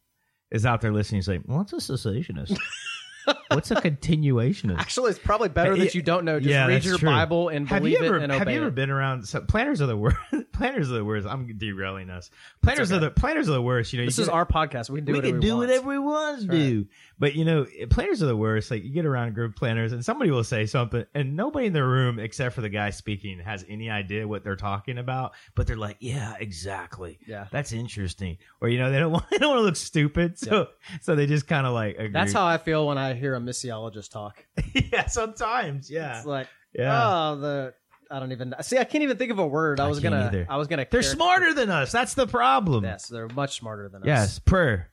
is 0.51 0.67
out 0.67 0.81
there 0.81 0.93
listening. 0.93 1.19
He's 1.19 1.29
like, 1.29 1.43
what's 1.47 1.73
a 1.73 1.77
cessationist? 1.77 2.57
what's 3.49 3.71
a 3.71 3.77
continuationist? 3.77 4.79
Actually, 4.79 5.11
it's 5.11 5.19
probably 5.19 5.49
better 5.49 5.77
that 5.77 5.95
you 5.95 6.03
don't 6.03 6.25
know. 6.25 6.41
Just 6.41 6.51
yeah, 6.51 6.67
read 6.67 6.77
that's 6.77 6.87
your 6.87 6.99
true. 6.99 7.09
Bible 7.09 7.49
and 7.49 7.69
have 7.69 7.83
believe 7.83 8.01
you 8.01 8.07
ever 8.07 8.17
it 8.17 8.23
and 8.25 8.33
have 8.33 8.49
you 8.51 8.57
ever 8.57 8.69
it. 8.69 8.75
been 8.75 8.91
around 8.91 9.25
so 9.29 9.41
planners 9.43 9.81
are 9.81 9.87
the 9.87 9.97
worst 9.97 10.17
planners 10.53 10.91
are 10.91 10.95
the 10.95 11.05
worst 11.05 11.27
i'm 11.27 11.57
derailing 11.57 12.11
us 12.11 12.31
planners 12.63 12.91
okay. 12.91 12.97
are 12.97 13.01
the 13.01 13.11
planners 13.11 13.49
are 13.49 13.53
the 13.53 13.63
worst 13.63 13.93
you 13.93 13.99
know 14.01 14.05
This 14.07 14.19
you 14.19 14.23
is 14.23 14.29
get- 14.29 14.35
our 14.35 14.47
podcast. 14.47 14.91
We 14.91 14.99
can 14.99 15.05
do 15.07 15.13
we 15.13 15.19
whatever 15.19 15.33
can 15.33 15.41
we 15.41 15.47
do 15.47 15.57
want. 15.57 15.69
whatever 15.69 15.89
we 15.89 15.99
want 15.99 16.41
to 16.41 16.47
That's 16.47 16.59
do 16.59 16.87
but 17.21 17.37
you 17.37 17.45
know 17.45 17.65
planners 17.91 18.21
are 18.23 18.27
the 18.27 18.37
worst 18.37 18.71
like 18.73 18.83
you 18.83 18.91
get 18.91 19.07
around 19.07 19.29
a 19.29 19.31
group 19.31 19.53
of 19.53 19.57
planners 19.57 19.93
and 19.93 20.05
somebody 20.05 20.33
will 20.33 20.43
say 20.43 20.67
something 20.67 21.05
and 21.15 21.37
nobody 21.37 21.67
in 21.67 21.73
the 21.73 21.85
room 21.85 22.19
except 22.19 22.55
for 22.55 22.63
the 22.63 22.69
guy 22.69 22.91
speaking 22.91 23.39
has 23.39 23.65
any 23.69 23.89
idea 23.89 24.27
what 24.27 24.43
they're 24.43 24.57
talking 24.57 24.99
about 24.99 25.33
but 25.55 25.67
they're 25.69 25.77
like 25.77 25.97
yeah 26.01 26.35
exactly 26.41 27.19
Yeah. 27.29 27.47
that's 27.53 27.71
interesting 27.73 28.39
or 28.61 28.69
you 28.69 28.79
know 28.79 28.91
they 28.91 28.99
don't 28.99 29.13
want 29.13 29.25
they 29.31 29.39
don't 29.39 29.51
want 29.51 29.61
to 29.61 29.65
look 29.67 29.77
stupid 29.77 30.37
so 30.39 30.67
so 31.01 31.15
they 31.15 31.27
just 31.27 31.47
kind 31.47 31.67
of 31.67 31.75
like 31.75 31.95
agree. 31.97 32.11
That's 32.13 32.33
how 32.33 32.47
I 32.47 32.59
feel 32.59 32.87
when 32.89 32.99
I 32.99 33.15
hear 33.15 33.37
a 33.37 33.41
missiologist 33.41 34.11
talk. 34.11 34.45
yeah 34.73 35.07
sometimes 35.07 35.91
yeah 35.91 36.17
It's 36.19 36.27
like, 36.27 36.49
yeah 36.73 37.07
oh, 37.07 37.37
the 37.37 37.75
I 38.13 38.19
don't 38.19 38.33
even 38.33 38.53
see. 38.63 38.77
I 38.77 38.83
can't 38.83 39.05
even 39.05 39.19
think 39.19 39.31
of 39.31 39.39
a 39.39 39.47
word. 39.47 39.79
I 39.79 39.85
I 39.85 39.89
was 39.89 40.01
gonna. 40.01 40.27
either. 40.27 40.45
I 40.49 40.57
was 40.57 40.67
gonna. 40.67 40.85
they're 40.91 41.01
smarter 41.03 41.55
than 41.55 41.71
us 41.71 41.93
that's 41.93 42.15
the 42.15 42.27
problem 42.27 42.83
Yes, 42.83 43.07
they're 43.07 43.29
much 43.29 43.59
smarter 43.61 43.89
than 43.89 44.03
us. 44.03 44.07
Yes, 44.07 44.39
prayer. 44.41 44.91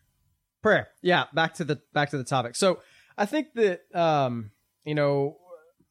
Prayer. 0.61 0.89
Yeah, 1.01 1.25
back 1.33 1.55
to 1.55 1.63
the 1.63 1.81
back 1.93 2.09
to 2.11 2.17
the 2.17 2.23
topic. 2.23 2.55
So 2.55 2.79
I 3.17 3.25
think 3.25 3.53
that 3.55 3.81
um, 3.93 4.51
you 4.85 4.95
know 4.95 5.37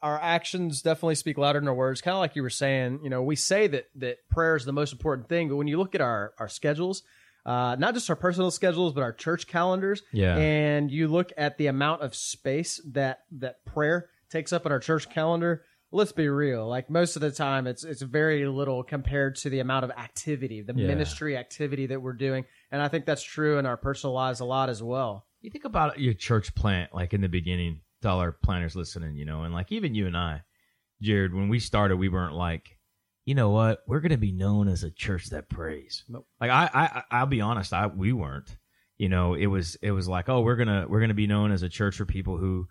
our 0.03 0.21
actions 0.21 0.83
definitely 0.83 1.15
speak 1.15 1.39
louder 1.39 1.59
than 1.59 1.69
our 1.69 1.75
words. 1.75 2.01
Kind 2.01 2.15
of 2.15 2.21
like 2.21 2.37
you 2.37 2.43
were 2.43 2.51
saying. 2.51 3.01
You 3.03 3.11
know, 3.11 3.23
we 3.23 3.37
say 3.37 3.67
that 3.69 3.87
that 3.97 4.19
prayer 4.31 4.57
is 4.57 4.65
the 4.65 4.73
most 4.73 4.93
important 4.93 5.29
thing, 5.29 5.49
but 5.49 5.57
when 5.57 5.69
you 5.69 5.79
look 5.79 5.95
at 5.95 6.01
our 6.01 6.33
our 6.39 6.49
schedules. 6.49 7.03
Uh, 7.45 7.77
not 7.77 7.95
just 7.95 8.11
our 8.11 8.17
personal 8.17 8.51
schedules, 8.51 8.93
but 8.93 9.03
our 9.05 9.13
church 9.13 9.47
calendars. 9.47 10.03
Yeah. 10.13 10.37
And 10.37 10.91
you 10.91 11.07
look 11.07 11.33
at 11.37 11.59
the 11.59 11.69
amount 11.69 12.03
of 12.03 12.13
space 12.13 12.81
that 12.93 13.21
that 13.39 13.65
prayer 13.65 14.09
takes 14.31 14.53
up 14.53 14.67
in 14.67 14.73
our 14.73 14.81
church 14.81 15.09
calendar. 15.11 15.63
Let's 15.93 16.11
be 16.11 16.29
real. 16.29 16.67
Like 16.67 16.91
most 16.91 17.15
of 17.15 17.23
the 17.23 17.31
time, 17.31 17.69
it's 17.69 17.85
it's 17.85 18.03
very 18.03 18.45
little 18.49 18.83
compared 18.83 19.37
to 19.37 19.49
the 19.51 19.61
amount 19.61 19.85
of 19.85 19.93
activity, 19.93 20.61
the 20.63 20.75
Yeah. 20.75 20.89
ministry 20.89 21.37
activity 21.37 21.87
that 21.87 22.03
we're 22.03 22.15
doing. 22.15 22.47
And 22.71 22.83
I 22.83 22.89
think 22.89 23.07
that's 23.07 23.23
true 23.23 23.59
in 23.59 23.67
our 23.67 23.77
personal 23.77 24.15
lives 24.15 24.41
a 24.41 24.45
lot 24.45 24.69
as 24.69 24.83
well. 24.83 25.27
you 25.41 25.51
think 25.51 25.65
about 25.65 26.01
your 26.01 26.15
church 26.15 26.55
plant, 26.55 26.95
like 26.95 27.15
in 27.15 27.21
the 27.21 27.29
beginning, 27.29 27.81
to 28.03 28.09
all 28.09 28.21
our 28.21 28.33
planners 28.33 28.77
listening, 28.77 29.17
you 29.17 29.25
know, 29.25 29.43
and 29.43 29.55
like 29.55 29.71
even 29.73 29.95
you 29.95 30.07
and 30.07 30.17
I, 30.17 30.43
Jared, 31.01 31.35
when 31.35 31.49
we 31.49 31.61
started, 31.61 31.97
we 31.97 32.09
weren't 32.09 32.35
like, 32.35 32.79
you 33.25 33.35
know 33.35 33.51
what, 33.51 33.83
we're 33.87 34.01
going 34.01 34.11
to 34.11 34.19
be 34.19 34.33
known 34.33 34.69
as 34.69 34.83
a 34.83 34.91
church 34.91 35.31
that 35.31 35.49
prays. 35.49 36.05
Nope. 36.09 36.27
Like 36.41 36.51
I, 36.51 36.71
I, 36.73 37.03
I'll 37.11 37.27
be 37.27 37.41
honest, 37.41 37.73
I 37.73 37.87
we 37.87 38.13
weren't. 38.13 38.57
You 38.99 39.11
know, 39.11 39.35
it 39.35 39.47
was 39.47 39.77
it 39.83 39.91
was 39.91 40.09
like, 40.09 40.29
oh, 40.29 40.41
we're 40.41 40.57
gonna 40.57 40.87
we're 40.89 41.01
gonna 41.01 41.13
be 41.13 41.27
known 41.27 41.53
as 41.53 41.63
a 41.63 41.69
church 41.69 41.97
for 41.97 42.07
people 42.07 42.39
who 42.39 42.67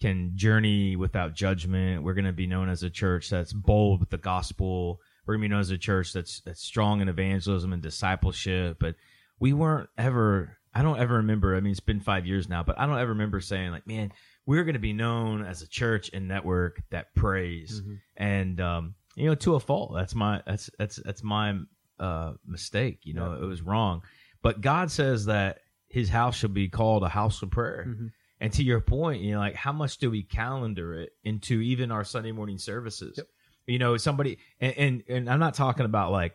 can 0.00 0.32
journey 0.34 0.96
without 0.96 1.34
judgment. 1.34 2.02
We're 2.02 2.14
gonna 2.14 2.32
be 2.32 2.48
known 2.48 2.68
as 2.68 2.82
a 2.82 2.90
church 2.90 3.30
that's 3.30 3.52
bold 3.52 4.00
with 4.00 4.10
the 4.10 4.18
gospel. 4.18 5.00
We're 5.24 5.34
gonna 5.34 5.44
be 5.44 5.48
known 5.48 5.60
as 5.60 5.70
a 5.70 5.78
church 5.78 6.12
that's 6.12 6.40
that's 6.40 6.62
strong 6.62 7.00
in 7.00 7.08
evangelism 7.08 7.72
and 7.72 7.80
discipleship. 7.80 8.78
But 8.80 8.96
we 9.40 9.52
weren't 9.52 9.88
ever. 9.96 10.56
I 10.74 10.82
don't 10.82 10.98
ever 11.00 11.16
remember. 11.16 11.56
I 11.56 11.60
mean, 11.60 11.70
it's 11.72 11.80
been 11.80 12.00
five 12.00 12.26
years 12.26 12.48
now, 12.48 12.62
but 12.62 12.78
I 12.78 12.86
don't 12.86 12.98
ever 12.98 13.10
remember 13.12 13.40
saying 13.40 13.70
like, 13.72 13.86
man, 13.86 14.12
we're 14.46 14.64
going 14.64 14.74
to 14.74 14.78
be 14.80 14.92
known 14.92 15.44
as 15.44 15.62
a 15.62 15.68
church 15.68 16.10
and 16.12 16.28
network 16.28 16.82
that 16.90 17.14
prays 17.14 17.80
Mm-hmm. 17.80 17.94
and 18.16 18.60
um, 18.60 18.94
you 19.16 19.26
know 19.26 19.34
to 19.34 19.54
a 19.56 19.60
fault 19.60 19.92
that's 19.94 20.14
my 20.14 20.40
that's 20.46 20.70
that's 20.78 20.96
that's 21.04 21.22
my 21.24 21.58
uh, 21.98 22.32
mistake 22.46 23.00
you 23.02 23.14
know 23.14 23.32
Yeah. 23.34 23.42
it 23.44 23.46
was 23.46 23.60
wrong 23.62 24.02
but 24.42 24.60
god 24.60 24.90
says 24.90 25.26
that 25.26 25.58
his 25.88 26.08
house 26.08 26.36
shall 26.36 26.50
be 26.50 26.68
called 26.68 27.02
a 27.02 27.08
house 27.08 27.42
of 27.42 27.50
prayer 27.50 27.86
Mhm. 27.88 28.10
and 28.40 28.52
to 28.52 28.62
your 28.62 28.80
point 28.80 29.20
you 29.22 29.32
know 29.32 29.40
like 29.40 29.56
how 29.56 29.72
much 29.72 29.98
do 29.98 30.08
we 30.10 30.22
calendar 30.22 30.94
it 30.94 31.10
into 31.24 31.60
even 31.60 31.90
our 31.90 32.04
sunday 32.04 32.30
morning 32.32 32.58
services 32.58 33.14
Yep. 33.18 33.26
you 33.66 33.78
know 33.80 33.96
somebody 33.96 34.38
and, 34.60 34.74
and 34.78 35.02
and 35.08 35.28
i'm 35.30 35.40
not 35.40 35.54
talking 35.54 35.84
about 35.86 36.12
like 36.12 36.34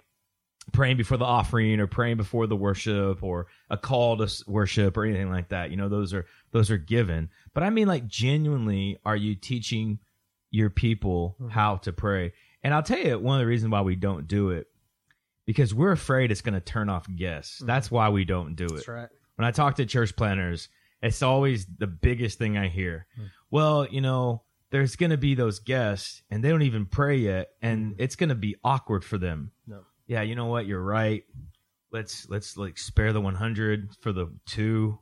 praying 0.72 0.98
before 0.98 1.18
the 1.18 1.26
offering 1.26 1.80
or 1.80 1.88
praying 1.88 2.18
before 2.18 2.48
the 2.48 2.56
worship 2.56 3.22
or 3.22 3.48
a 3.70 3.78
call 3.78 4.18
to 4.18 4.44
worship 4.48 4.96
or 4.98 5.04
anything 5.06 5.30
like 5.30 5.50
that 5.50 5.70
you 5.72 5.78
know 5.78 5.90
those 5.90 6.14
are 6.14 6.26
those 6.52 6.72
are 6.72 6.78
given 6.78 7.30
but 7.54 7.64
i 7.64 7.70
mean 7.70 7.88
like 7.88 8.08
genuinely 8.08 8.98
are 9.06 9.16
you 9.16 9.36
teaching 9.36 10.00
your 10.52 10.70
people 10.70 11.36
Mhm. 11.42 11.52
how 11.52 11.78
to 11.78 11.92
pray 11.92 12.32
and 12.64 12.74
i'll 12.74 12.84
tell 12.84 13.00
you 13.00 13.20
one 13.20 13.36
of 13.38 13.42
the 13.42 13.48
reasons 13.48 13.72
why 13.72 13.82
we 13.82 13.96
don't 13.96 14.28
do 14.28 14.52
it 14.52 14.68
because 15.46 15.74
we're 15.74 15.92
afraid 15.92 16.32
it's 16.32 16.42
going 16.42 16.54
to 16.54 16.62
turn 16.62 16.90
off 16.90 17.06
guests 17.16 17.62
Mhm. 17.62 17.68
that's 17.68 17.92
why 17.92 18.10
we 18.10 18.24
don't 18.24 18.56
do 18.56 18.66
it 18.66 18.76
That's 18.76 18.88
right. 18.88 19.10
when 19.36 19.46
I 19.46 19.52
talk 19.52 19.76
to 19.76 19.86
church 19.86 20.16
planners, 20.16 20.70
it's 21.02 21.22
always 21.22 21.66
the 21.66 21.88
biggest 21.88 22.38
thing 22.38 22.56
I 22.58 22.70
hear. 22.70 23.08
Hmm. 23.18 23.24
Well, 23.52 23.88
you 23.90 24.00
know, 24.00 24.44
there's 24.70 24.96
going 24.96 25.10
to 25.10 25.18
be 25.18 25.36
those 25.36 25.60
guests 25.60 26.22
and 26.32 26.42
they 26.44 26.50
don't 26.50 26.62
even 26.62 26.86
pray 26.86 27.18
yet 27.18 27.50
and 27.62 27.88
Hmm. 27.96 28.02
it's 28.02 28.16
going 28.16 28.30
to 28.30 28.36
be 28.36 28.56
awkward 28.64 29.04
for 29.04 29.18
them. 29.18 29.52
No. 29.68 29.82
Yeah, 30.14 30.22
you 30.22 30.36
know 30.36 30.46
what? 30.46 30.68
You're 30.68 30.84
right. 30.84 31.24
Let's 31.92 32.30
let's 32.30 32.56
like 32.56 32.78
spare 32.78 33.14
the 33.14 33.22
100 33.22 33.96
for 34.00 34.14
the 34.14 34.28
2 34.46 35.00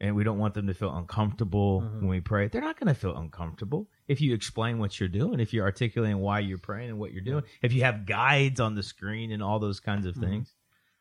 and 0.00 0.14
we 0.16 0.22
don't 0.24 0.38
want 0.38 0.52
them 0.52 0.66
to 0.66 0.74
feel 0.74 0.94
uncomfortable 0.94 1.80
Mhm. 1.80 2.00
when 2.00 2.08
we 2.08 2.20
pray. 2.20 2.48
They're 2.48 2.60
not 2.60 2.78
going 2.78 2.88
to 2.94 3.00
feel 3.00 3.16
uncomfortable 3.16 3.88
if 4.06 4.20
you 4.20 4.34
explain 4.34 4.78
what 4.78 4.98
you're 5.00 5.08
doing, 5.08 5.40
if 5.40 5.54
you're 5.54 5.64
articulating 5.64 6.18
why 6.18 6.40
you're 6.40 6.58
praying 6.58 6.90
and 6.90 6.98
what 6.98 7.12
you're 7.12 7.22
doing, 7.24 7.44
if 7.62 7.72
you 7.72 7.84
have 7.84 8.04
guides 8.04 8.60
on 8.60 8.74
the 8.74 8.82
screen 8.82 9.32
and 9.32 9.42
all 9.42 9.58
those 9.58 9.80
kinds 9.80 10.04
of 10.04 10.14
Mhm. 10.16 10.20
things. 10.20 10.54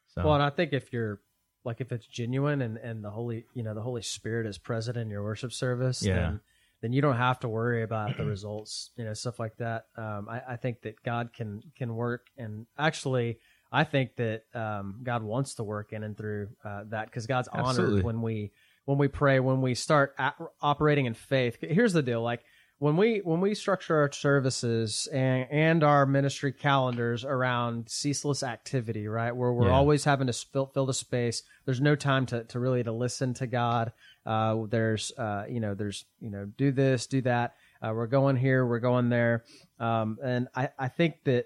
So 0.08 0.24
Well, 0.24 0.36
and 0.36 0.44
I 0.44 0.50
think 0.52 0.72
if 0.72 0.94
you're 0.94 1.22
like 1.66 1.82
if 1.82 1.92
it's 1.92 2.06
genuine 2.08 2.62
and 2.62 2.78
and 2.78 3.04
the 3.04 3.12
holy 3.12 3.46
you 3.54 3.64
know 3.64 3.74
the 3.74 3.82
Holy 3.82 4.02
Spirit 4.04 4.46
is 4.46 4.58
present 4.58 4.96
in 4.98 5.10
your 5.10 5.24
worship 5.24 5.52
service, 5.52 6.02
Yeah. 6.06 6.16
then 6.16 6.42
then 6.84 6.92
you 6.92 7.02
don't 7.02 7.16
have 7.16 7.40
to 7.40 7.48
worry 7.48 7.82
about 7.82 8.18
the 8.18 8.26
results, 8.26 8.92
you 8.98 9.06
know, 9.06 9.14
stuff 9.14 9.40
like 9.40 9.56
that. 9.58 9.86
Um, 9.98 10.28
I, 10.30 10.42
I 10.50 10.56
think 10.58 10.82
that 10.82 11.02
God 11.02 11.32
can 11.34 11.64
can 11.78 11.96
work, 11.96 12.28
and 12.38 12.68
actually, 12.78 13.40
I 13.72 13.86
think 13.86 14.18
that 14.18 14.44
um, 14.54 15.00
God 15.02 15.24
wants 15.24 15.56
to 15.56 15.64
work 15.64 15.94
in 15.94 16.04
and 16.04 16.18
through 16.18 16.50
uh, 16.64 16.84
that 16.90 17.06
because 17.06 17.26
God's 17.26 17.48
Absolutely. 17.54 17.94
honored 18.02 18.04
when 18.04 18.22
we 18.22 18.52
when 18.84 18.98
we 18.98 19.08
pray, 19.08 19.40
when 19.40 19.62
we 19.62 19.76
start 19.76 20.14
operating 20.62 21.06
in 21.06 21.14
faith. 21.14 21.58
Here's 21.62 21.94
the 21.94 22.04
deal, 22.04 22.22
like 22.22 22.44
when 22.80 22.98
we 22.98 23.20
when 23.20 23.40
we 23.40 23.56
structure 23.56 23.96
our 23.96 24.12
services 24.12 25.08
and, 25.14 25.48
and 25.50 25.84
our 25.86 26.06
ministry 26.06 26.52
calendars 26.52 27.24
around 27.24 27.88
ceaseless 27.90 28.44
activity 28.44 29.08
right 29.08 29.34
where 29.34 29.54
we're 29.54 29.68
Yeah. 29.68 29.74
always 29.74 30.04
having 30.04 30.28
to 30.28 30.34
fill, 30.34 30.66
fill 30.66 30.86
the 30.86 30.94
space 30.94 31.44
there's 31.64 31.80
no 31.80 31.96
time 31.96 32.26
to, 32.26 32.44
to 32.44 32.60
really 32.60 32.84
to 32.84 32.92
listen 32.92 33.34
to 33.36 33.48
god 33.48 33.94
uh, 34.26 34.56
there's 34.70 35.12
uh, 35.18 35.44
you 35.50 35.60
know 35.60 35.74
there's 35.74 36.06
you 36.20 36.30
know 36.30 36.46
do 36.58 36.72
this 36.72 37.08
do 37.08 37.22
that 37.22 37.56
uh, 37.82 37.92
we're 37.94 38.08
going 38.08 38.36
here 38.36 38.66
we're 38.66 38.80
going 38.80 39.10
there 39.10 39.44
um, 39.80 40.18
and 40.24 40.48
I, 40.56 40.70
I 40.80 40.88
think 40.88 41.24
that 41.26 41.46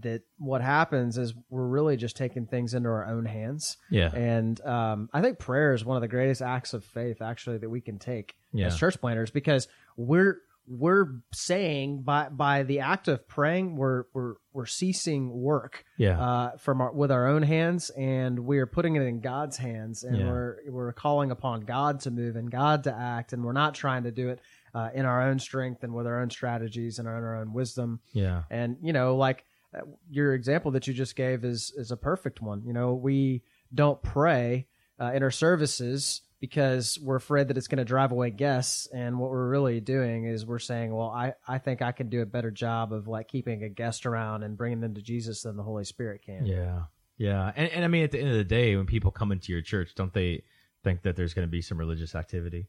that 0.00 0.22
what 0.38 0.60
happens 0.60 1.18
is 1.18 1.34
we're 1.50 1.68
really 1.68 1.96
just 1.96 2.16
taking 2.16 2.46
things 2.46 2.74
into 2.74 2.88
our 2.88 3.06
own 3.06 3.24
hands 3.26 3.76
yeah. 3.90 4.10
and 4.14 4.60
um, 4.62 5.08
I 5.12 5.20
think 5.20 5.38
prayer 5.38 5.72
is 5.72 5.84
one 5.84 5.96
of 5.96 6.00
the 6.00 6.08
greatest 6.08 6.42
acts 6.42 6.74
of 6.74 6.82
faith, 6.84 7.22
actually, 7.22 7.58
that 7.58 7.70
we 7.70 7.80
can 7.80 7.98
take 7.98 8.34
Yeah. 8.52 8.66
as 8.66 8.76
church 8.76 9.00
planners, 9.00 9.30
because 9.30 9.68
we're 9.96 10.38
we're 10.66 11.20
saying 11.32 12.02
by 12.02 12.28
by 12.30 12.62
the 12.62 12.80
act 12.80 13.08
of 13.08 13.26
praying, 13.28 13.76
we're 13.76 14.04
we're 14.14 14.34
we're 14.52 14.66
ceasing 14.66 15.30
work 15.30 15.84
Yeah. 15.98 16.18
uh, 16.20 16.56
from 16.56 16.80
our 16.80 16.92
with 16.92 17.10
our 17.12 17.26
own 17.26 17.42
hands, 17.42 17.90
and 17.90 18.38
we're 18.40 18.66
putting 18.66 18.96
it 18.96 19.02
in 19.02 19.20
God's 19.20 19.56
hands, 19.58 20.04
and 20.04 20.16
Yeah. 20.16 20.26
we're 20.30 20.56
we're 20.68 20.92
calling 20.92 21.30
upon 21.30 21.62
God 21.62 22.00
to 22.00 22.10
move 22.10 22.36
and 22.36 22.50
God 22.50 22.84
to 22.84 22.94
act, 22.94 23.32
and 23.32 23.44
we're 23.44 23.52
not 23.52 23.74
trying 23.74 24.04
to 24.04 24.10
do 24.10 24.30
it 24.30 24.40
uh, 24.74 24.90
in 24.94 25.04
our 25.06 25.22
own 25.22 25.38
strength 25.38 25.82
and 25.84 25.92
with 25.94 26.06
our 26.06 26.20
own 26.20 26.30
strategies 26.30 26.98
and 26.98 27.06
our, 27.06 27.36
own 27.36 27.52
wisdom. 27.52 28.00
yeah. 28.12 28.42
And 28.50 28.76
you 28.82 28.92
know, 28.92 29.16
like 29.16 29.44
uh, 29.76 29.80
your 30.10 30.34
example 30.34 30.70
that 30.72 30.86
you 30.86 30.94
just 30.94 31.14
gave 31.16 31.44
is 31.44 31.72
is 31.76 31.90
a 31.90 31.96
perfect 31.96 32.40
one. 32.40 32.62
You 32.64 32.72
know, 32.72 32.94
we 32.94 33.42
don't 33.74 34.02
pray 34.02 34.66
uh, 35.00 35.12
in 35.14 35.22
our 35.22 35.30
services 35.30 36.22
because 36.48 36.98
we're 37.02 37.16
afraid 37.16 37.48
that 37.48 37.56
it's 37.56 37.68
going 37.68 37.78
to 37.78 37.86
drive 37.86 38.12
away 38.12 38.28
guests. 38.28 38.86
And 38.94 39.18
what 39.18 39.30
we're 39.30 39.48
really 39.48 39.80
doing 39.80 40.26
is 40.26 40.44
we're 40.44 40.58
saying, 40.58 40.94
well, 40.94 41.08
I 41.08 41.32
I 41.48 41.56
think 41.56 41.80
I 41.80 41.92
can 41.92 42.10
do 42.10 42.20
a 42.20 42.26
better 42.26 42.50
job 42.50 42.92
of 42.92 43.08
like 43.08 43.28
keeping 43.28 43.62
a 43.62 43.70
guest 43.70 44.04
around 44.04 44.42
and 44.42 44.54
bringing 44.54 44.80
them 44.80 44.94
to 44.94 45.00
Jesus 45.00 45.42
than 45.42 45.56
the 45.56 45.62
Holy 45.62 45.84
Spirit 45.84 46.20
can. 46.22 46.44
Yeah, 46.44 46.82
yeah, 47.16 47.50
and 47.56 47.70
and 47.70 47.84
I 47.84 47.88
mean, 47.88 48.04
at 48.04 48.10
the 48.10 48.20
end 48.20 48.28
of 48.28 48.36
the 48.36 48.44
day, 48.44 48.76
when 48.76 48.84
people 48.84 49.10
come 49.10 49.32
into 49.32 49.52
your 49.52 49.62
church, 49.62 49.94
don't 49.94 50.12
they 50.12 50.42
think 50.82 51.00
that 51.02 51.16
there's 51.16 51.32
going 51.32 51.48
to 51.48 51.50
be 51.50 51.62
some 51.62 51.78
religious 51.78 52.14
activity? 52.14 52.68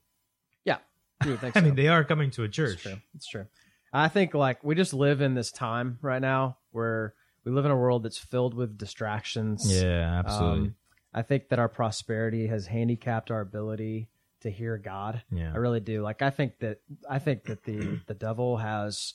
Yeah. 0.64 0.78
think 1.38 1.58
I 1.58 1.62
mean, 1.62 1.76
they 1.76 1.90
are 1.90 2.06
coming 2.06 2.32
to 2.32 2.44
a 2.44 2.46
It's 2.46 2.56
church. 2.56 2.82
true. 2.84 2.96
It's 3.14 3.28
true. 3.28 3.46
I 3.92 4.08
think 4.08 4.34
like 4.34 4.64
we 4.64 4.76
just 4.76 4.94
live 4.94 5.20
in 5.20 5.34
this 5.34 5.52
time 5.52 6.00
right 6.02 6.22
now 6.22 6.58
where 6.72 7.14
we 7.44 7.52
live 7.52 7.66
in 7.66 7.72
a 7.72 7.76
world 7.76 8.04
that's 8.04 8.18
filled 8.18 8.54
with 8.54 8.78
distractions. 8.78 9.66
Yeah, 9.70 10.22
absolutely. 10.26 10.68
Um, 10.70 10.76
I 11.16 11.22
think 11.22 11.50
that 11.50 11.60
our 11.60 11.70
prosperity 11.70 12.48
has 12.48 12.68
handicapped 12.68 13.32
our 13.32 13.40
ability 13.42 14.10
to 14.42 14.52
hear 14.52 14.78
God. 14.78 15.24
yeah, 15.32 15.52
I 15.54 15.58
really 15.58 15.80
do. 15.80 16.04
Like 16.04 16.22
I 16.22 16.30
think 16.30 16.60
that 16.60 16.82
I 17.10 17.20
think 17.20 17.46
that 17.46 17.64
the 17.64 18.02
the 18.06 18.14
devil 18.14 18.58
has 18.58 19.14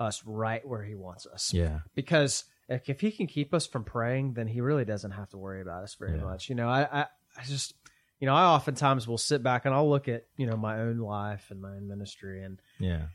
us 0.00 0.22
right 0.26 0.66
where 0.66 0.82
he 0.82 0.94
wants 0.94 1.26
us. 1.26 1.52
yeah, 1.54 1.80
Because 1.94 2.44
if, 2.68 2.88
if 2.90 3.00
he 3.00 3.10
can 3.10 3.26
keep 3.26 3.54
us 3.54 3.66
from 3.66 3.84
praying, 3.84 4.34
then 4.34 4.46
he 4.46 4.60
really 4.60 4.84
doesn't 4.84 5.12
have 5.12 5.30
to 5.30 5.38
worry 5.38 5.60
about 5.62 5.84
us 5.84 5.94
very 5.98 6.18
Yeah. 6.18 6.24
much. 6.24 6.48
You 6.48 6.54
know, 6.56 6.68
I, 6.68 6.82
I 7.00 7.06
I 7.36 7.44
just 7.44 7.74
you 8.20 8.26
know, 8.26 8.34
I 8.34 8.44
oftentimes 8.46 9.06
will 9.06 9.16
sit 9.18 9.42
back 9.44 9.64
and 9.64 9.72
I'll 9.72 9.88
look 9.88 10.08
at, 10.08 10.24
you 10.36 10.46
know, 10.46 10.56
my 10.56 10.80
own 10.80 10.98
life 10.98 11.46
and 11.50 11.60
my 11.62 11.70
own 11.70 11.86
ministry 11.86 12.42
and 12.42 12.60
yeah, 12.80 13.06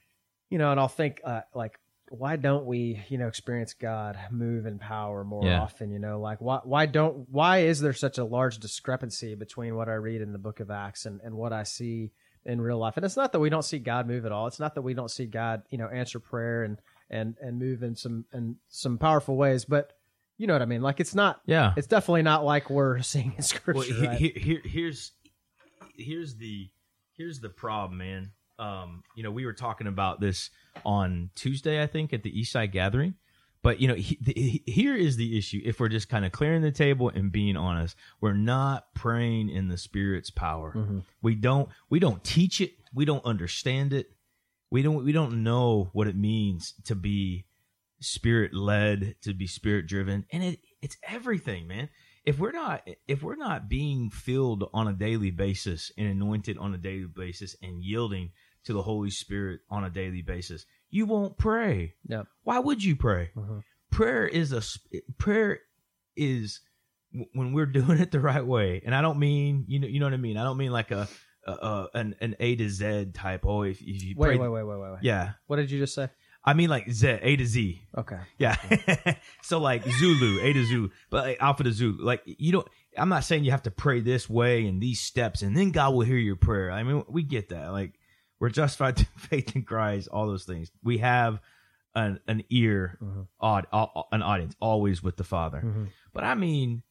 you 0.49 0.57
know, 0.57 0.71
and 0.71 0.79
I'll 0.79 0.87
think 0.87 1.19
uh, 1.25 1.41
like, 1.53 1.77
why 2.15 2.35
don't 2.35 2.65
we, 2.65 3.01
you 3.09 3.17
know, 3.17 3.27
experience 3.27 3.73
God 3.73 4.17
move 4.29 4.65
in 4.65 4.77
power 4.79 5.23
more 5.23 5.45
Yeah. 5.45 5.59
often? 5.61 5.89
You 5.91 5.99
know, 5.99 6.19
like 6.19 6.39
why 6.41 6.59
why 6.63 6.85
don't 6.85 7.27
why 7.29 7.59
is 7.59 7.79
there 7.81 7.93
such 7.93 8.17
a 8.17 8.23
large 8.23 8.59
discrepancy 8.59 9.35
between 9.35 9.75
what 9.75 9.89
I 9.89 9.93
read 9.95 10.21
in 10.21 10.31
the 10.31 10.37
Book 10.39 10.59
of 10.59 10.69
Acts 10.69 11.05
and 11.05 11.19
and 11.21 11.35
what 11.35 11.53
I 11.53 11.63
see 11.63 12.11
in 12.45 12.61
real 12.61 12.77
life? 12.77 12.97
And 12.97 13.05
it's 13.05 13.17
not 13.17 13.31
that 13.31 13.39
we 13.39 13.49
don't 13.49 13.63
see 13.65 13.79
God 13.79 14.07
move 14.07 14.25
at 14.25 14.31
all. 14.31 14.47
It's 14.47 14.59
not 14.59 14.75
that 14.75 14.81
we 14.83 14.93
don't 14.93 15.09
see 15.09 15.25
God, 15.25 15.63
you 15.69 15.77
know, 15.77 15.87
answer 15.87 16.19
prayer 16.19 16.63
and 16.63 16.77
and 17.09 17.35
and 17.41 17.57
move 17.57 17.81
in 17.83 17.95
some 17.95 18.25
in 18.33 18.57
some 18.69 18.97
powerful 18.97 19.35
ways, 19.35 19.65
but 19.65 19.93
you 20.37 20.45
know 20.47 20.53
what 20.53 20.61
I 20.61 20.65
mean. 20.65 20.81
Like 20.81 20.99
it's 20.99 21.15
not. 21.15 21.41
yeah. 21.45 21.73
It's 21.77 21.87
definitely 21.87 22.23
not 22.23 22.43
like 22.45 22.69
we're 22.69 23.01
seeing 23.11 23.33
in 23.37 23.43
Scripture. 23.43 23.73
Well, 23.73 23.83
he, 23.87 24.07
right? 24.07 24.17
he- 24.19 24.39
here, 24.39 24.61
here's 24.63 25.11
here's 25.97 26.35
the 26.35 26.69
here's 27.17 27.39
the 27.39 27.49
problem, 27.49 27.97
man. 27.97 28.31
Um, 28.63 29.03
you 29.15 29.23
know, 29.23 29.31
we 29.31 29.45
were 29.45 29.53
talking 29.53 29.87
about 29.87 30.21
this 30.21 30.49
on 30.85 31.29
Tuesday, 31.35 31.81
I 31.81 31.87
think, 31.87 32.13
at 32.13 32.23
the 32.23 32.31
Eastside 32.31 32.71
Gathering. 32.71 33.15
But 33.61 33.79
you 33.79 33.87
know, 33.87 33.95
he, 33.95 34.17
the, 34.21 34.61
here 34.65 34.95
is 34.95 35.15
the 35.15 35.37
issue. 35.37 35.61
If 35.63 35.79
we're 35.79 35.89
just 35.89 36.09
kind 36.09 36.25
of 36.25 36.31
clearing 36.31 36.61
the 36.61 36.71
table 36.71 37.09
and 37.09 37.31
being 37.31 37.55
honest, 37.55 37.95
we're 38.19 38.33
not 38.33 38.93
praying 38.93 39.49
in 39.49 39.69
the 39.69 39.77
Spirit's 39.77 40.29
power. 40.29 40.73
Mhm. 40.75 41.03
We 41.21 41.35
don't 41.35 41.69
we 41.89 41.99
don't 41.99 42.23
teach 42.23 42.59
it. 42.59 42.73
We 42.93 43.05
don't 43.05 43.25
understand 43.25 43.93
it. 43.93 44.11
We 44.69 44.81
don't 44.81 45.05
we 45.05 45.13
don't 45.13 45.43
know 45.43 45.89
what 45.93 46.07
it 46.07 46.15
means 46.17 46.73
to 46.85 46.95
be 46.95 47.45
spirit 48.01 48.53
led, 48.53 49.15
to 49.21 49.33
be 49.33 49.47
spirit 49.47 49.87
driven, 49.87 50.25
and 50.31 50.43
it 50.43 50.59
it's 50.81 50.97
everything, 51.07 51.65
man. 51.67 51.89
If 52.25 52.39
we're 52.39 52.51
not 52.51 52.85
if 53.07 53.23
we're 53.23 53.37
not 53.37 53.69
being 53.69 54.09
filled 54.09 54.69
on 54.73 54.89
a 54.89 54.93
daily 54.93 55.31
basis 55.31 55.89
and 55.97 56.07
anointed 56.07 56.57
on 56.57 56.73
a 56.73 56.77
daily 56.77 57.05
basis 57.05 57.55
and 57.61 57.81
yielding 57.81 58.31
to 58.65 58.73
the 58.73 58.81
Holy 58.81 59.09
Spirit 59.09 59.61
on 59.69 59.83
a 59.83 59.89
daily 59.89 60.21
basis, 60.21 60.65
you 60.89 61.05
won't 61.05 61.37
pray. 61.37 61.95
Yep. 62.07 62.27
Why 62.43 62.59
would 62.59 62.83
you 62.83 62.95
pray? 62.95 63.31
Mhm. 63.35 63.63
Prayer 63.91 64.27
is 64.27 64.51
a 64.53 64.61
prayer 65.17 65.59
is 66.15 66.61
when 67.33 67.53
we're 67.53 67.65
doing 67.81 67.99
it 67.99 68.11
the 68.11 68.19
right 68.19 68.45
way, 68.45 68.81
and 68.85 68.95
I 68.95 69.01
don't 69.01 69.19
mean 69.19 69.65
you 69.67 69.79
know 69.79 69.87
you 69.87 69.99
know 69.99 70.05
what 70.07 70.13
I 70.13 70.17
mean. 70.17 70.37
I 70.37 70.43
don't 70.43 70.57
mean 70.57 70.71
like 70.71 70.91
a 70.91 71.07
uh, 71.47 71.51
uh, 71.51 71.87
an 71.93 72.15
an 72.21 72.35
A 72.39 72.55
to 72.55 72.69
Z 72.69 73.07
type. 73.13 73.45
Oh, 73.45 73.63
if, 73.63 73.81
if 73.81 74.03
you 74.03 74.15
Wait, 74.17 74.27
pray, 74.27 74.37
wait, 74.37 74.49
wait, 74.49 74.63
wait, 74.63 74.79
wait, 74.79 74.91
wait. 74.91 74.99
yeah. 75.03 75.31
What 75.47 75.57
did 75.57 75.69
you 75.71 75.79
just 75.79 75.93
say? 75.93 76.09
I 76.45 76.53
mean 76.53 76.69
like 76.69 76.89
Z 76.91 77.07
A 77.21 77.35
to 77.37 77.45
Z. 77.45 77.87
Okay. 77.97 78.19
Yeah. 78.37 78.55
so 79.43 79.59
like 79.59 79.83
Zulu, 79.87 80.41
A 80.41 80.53
to 80.53 80.65
Zulu, 80.65 80.89
but 81.09 81.25
like 81.25 81.37
Alpha 81.41 81.63
to 81.63 81.71
Zulu. 81.71 82.03
Like 82.03 82.21
you 82.25 82.51
don't. 82.51 82.67
I'm 82.97 83.09
not 83.09 83.23
saying 83.23 83.43
you 83.43 83.51
have 83.51 83.63
to 83.63 83.71
pray 83.71 84.01
this 84.01 84.29
way 84.29 84.67
and 84.67 84.81
these 84.81 84.99
steps, 84.99 85.41
and 85.41 85.55
then 85.55 85.71
God 85.71 85.93
will 85.93 86.01
hear 86.01 86.17
your 86.17 86.35
prayer. 86.35 86.71
I 86.71 86.83
mean, 86.83 87.03
we 87.07 87.23
get 87.23 87.49
that. 87.49 87.71
Like 87.71 87.93
we're 88.43 88.49
justified 88.49 88.97
through 88.97 89.05
faith 89.15 89.55
in 89.55 89.63
Christ. 89.63 90.09
All 90.11 90.27
those 90.27 90.43
things. 90.43 90.69
We 90.83 90.97
have 90.97 91.39
an 91.95 92.19
an 92.27 92.43
ear, 92.49 92.97
Mhm. 93.01 93.27
odd, 93.39 93.67
an 94.11 94.21
audience, 94.21 94.53
always 94.59 95.01
with 95.01 95.15
the 95.15 95.23
Father. 95.23 95.61
Mhm. 95.65 95.87
But 96.13 96.25
I 96.25 96.35
mean, 96.35 96.83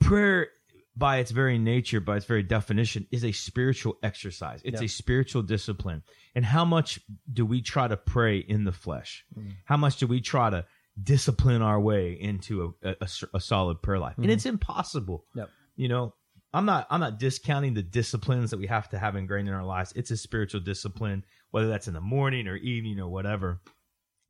prayer 0.00 0.48
by 0.96 1.18
its 1.18 1.30
very 1.30 1.58
nature, 1.58 2.00
by 2.00 2.16
its 2.16 2.26
very 2.26 2.42
definition, 2.42 3.06
is 3.12 3.24
a 3.24 3.30
spiritual 3.32 3.96
exercise. 4.02 4.60
It's 4.64 4.80
Yeah. 4.80 4.86
a 4.86 4.88
spiritual 4.88 5.42
discipline. 5.42 6.02
And 6.34 6.44
how 6.44 6.64
much 6.64 6.98
do 7.32 7.46
we 7.46 7.62
try 7.62 7.86
to 7.86 7.96
pray 7.96 8.38
in 8.38 8.64
the 8.64 8.72
flesh? 8.72 9.24
Mhm. 9.38 9.52
How 9.64 9.76
much 9.76 9.98
do 9.98 10.06
we 10.08 10.20
try 10.20 10.50
to 10.50 10.66
discipline 11.00 11.62
our 11.62 11.80
way 11.80 12.12
into 12.20 12.74
a 12.82 13.40
solid 13.40 13.80
prayer 13.80 14.00
life? 14.00 14.18
And 14.18 14.30
it's 14.30 14.44
impossible. 14.46 15.24
Yep. 15.36 15.50
You 15.76 15.88
know, 15.88 16.14
I'm 16.52 16.64
not 16.64 16.86
I'm 16.90 17.00
not 17.00 17.18
discounting 17.18 17.74
the 17.74 17.82
disciplines 17.82 18.50
that 18.50 18.58
we 18.58 18.66
have 18.66 18.88
to 18.90 18.98
have 18.98 19.14
ingrained 19.16 19.48
in 19.48 19.54
our 19.54 19.64
lives. 19.64 19.92
It's 19.94 20.10
a 20.10 20.16
spiritual 20.16 20.60
discipline, 20.60 21.24
whether 21.50 21.68
that's 21.68 21.88
in 21.88 21.94
the 21.94 22.00
morning 22.00 22.48
or 22.48 22.56
evening 22.56 22.98
or 23.00 23.08
whatever. 23.08 23.60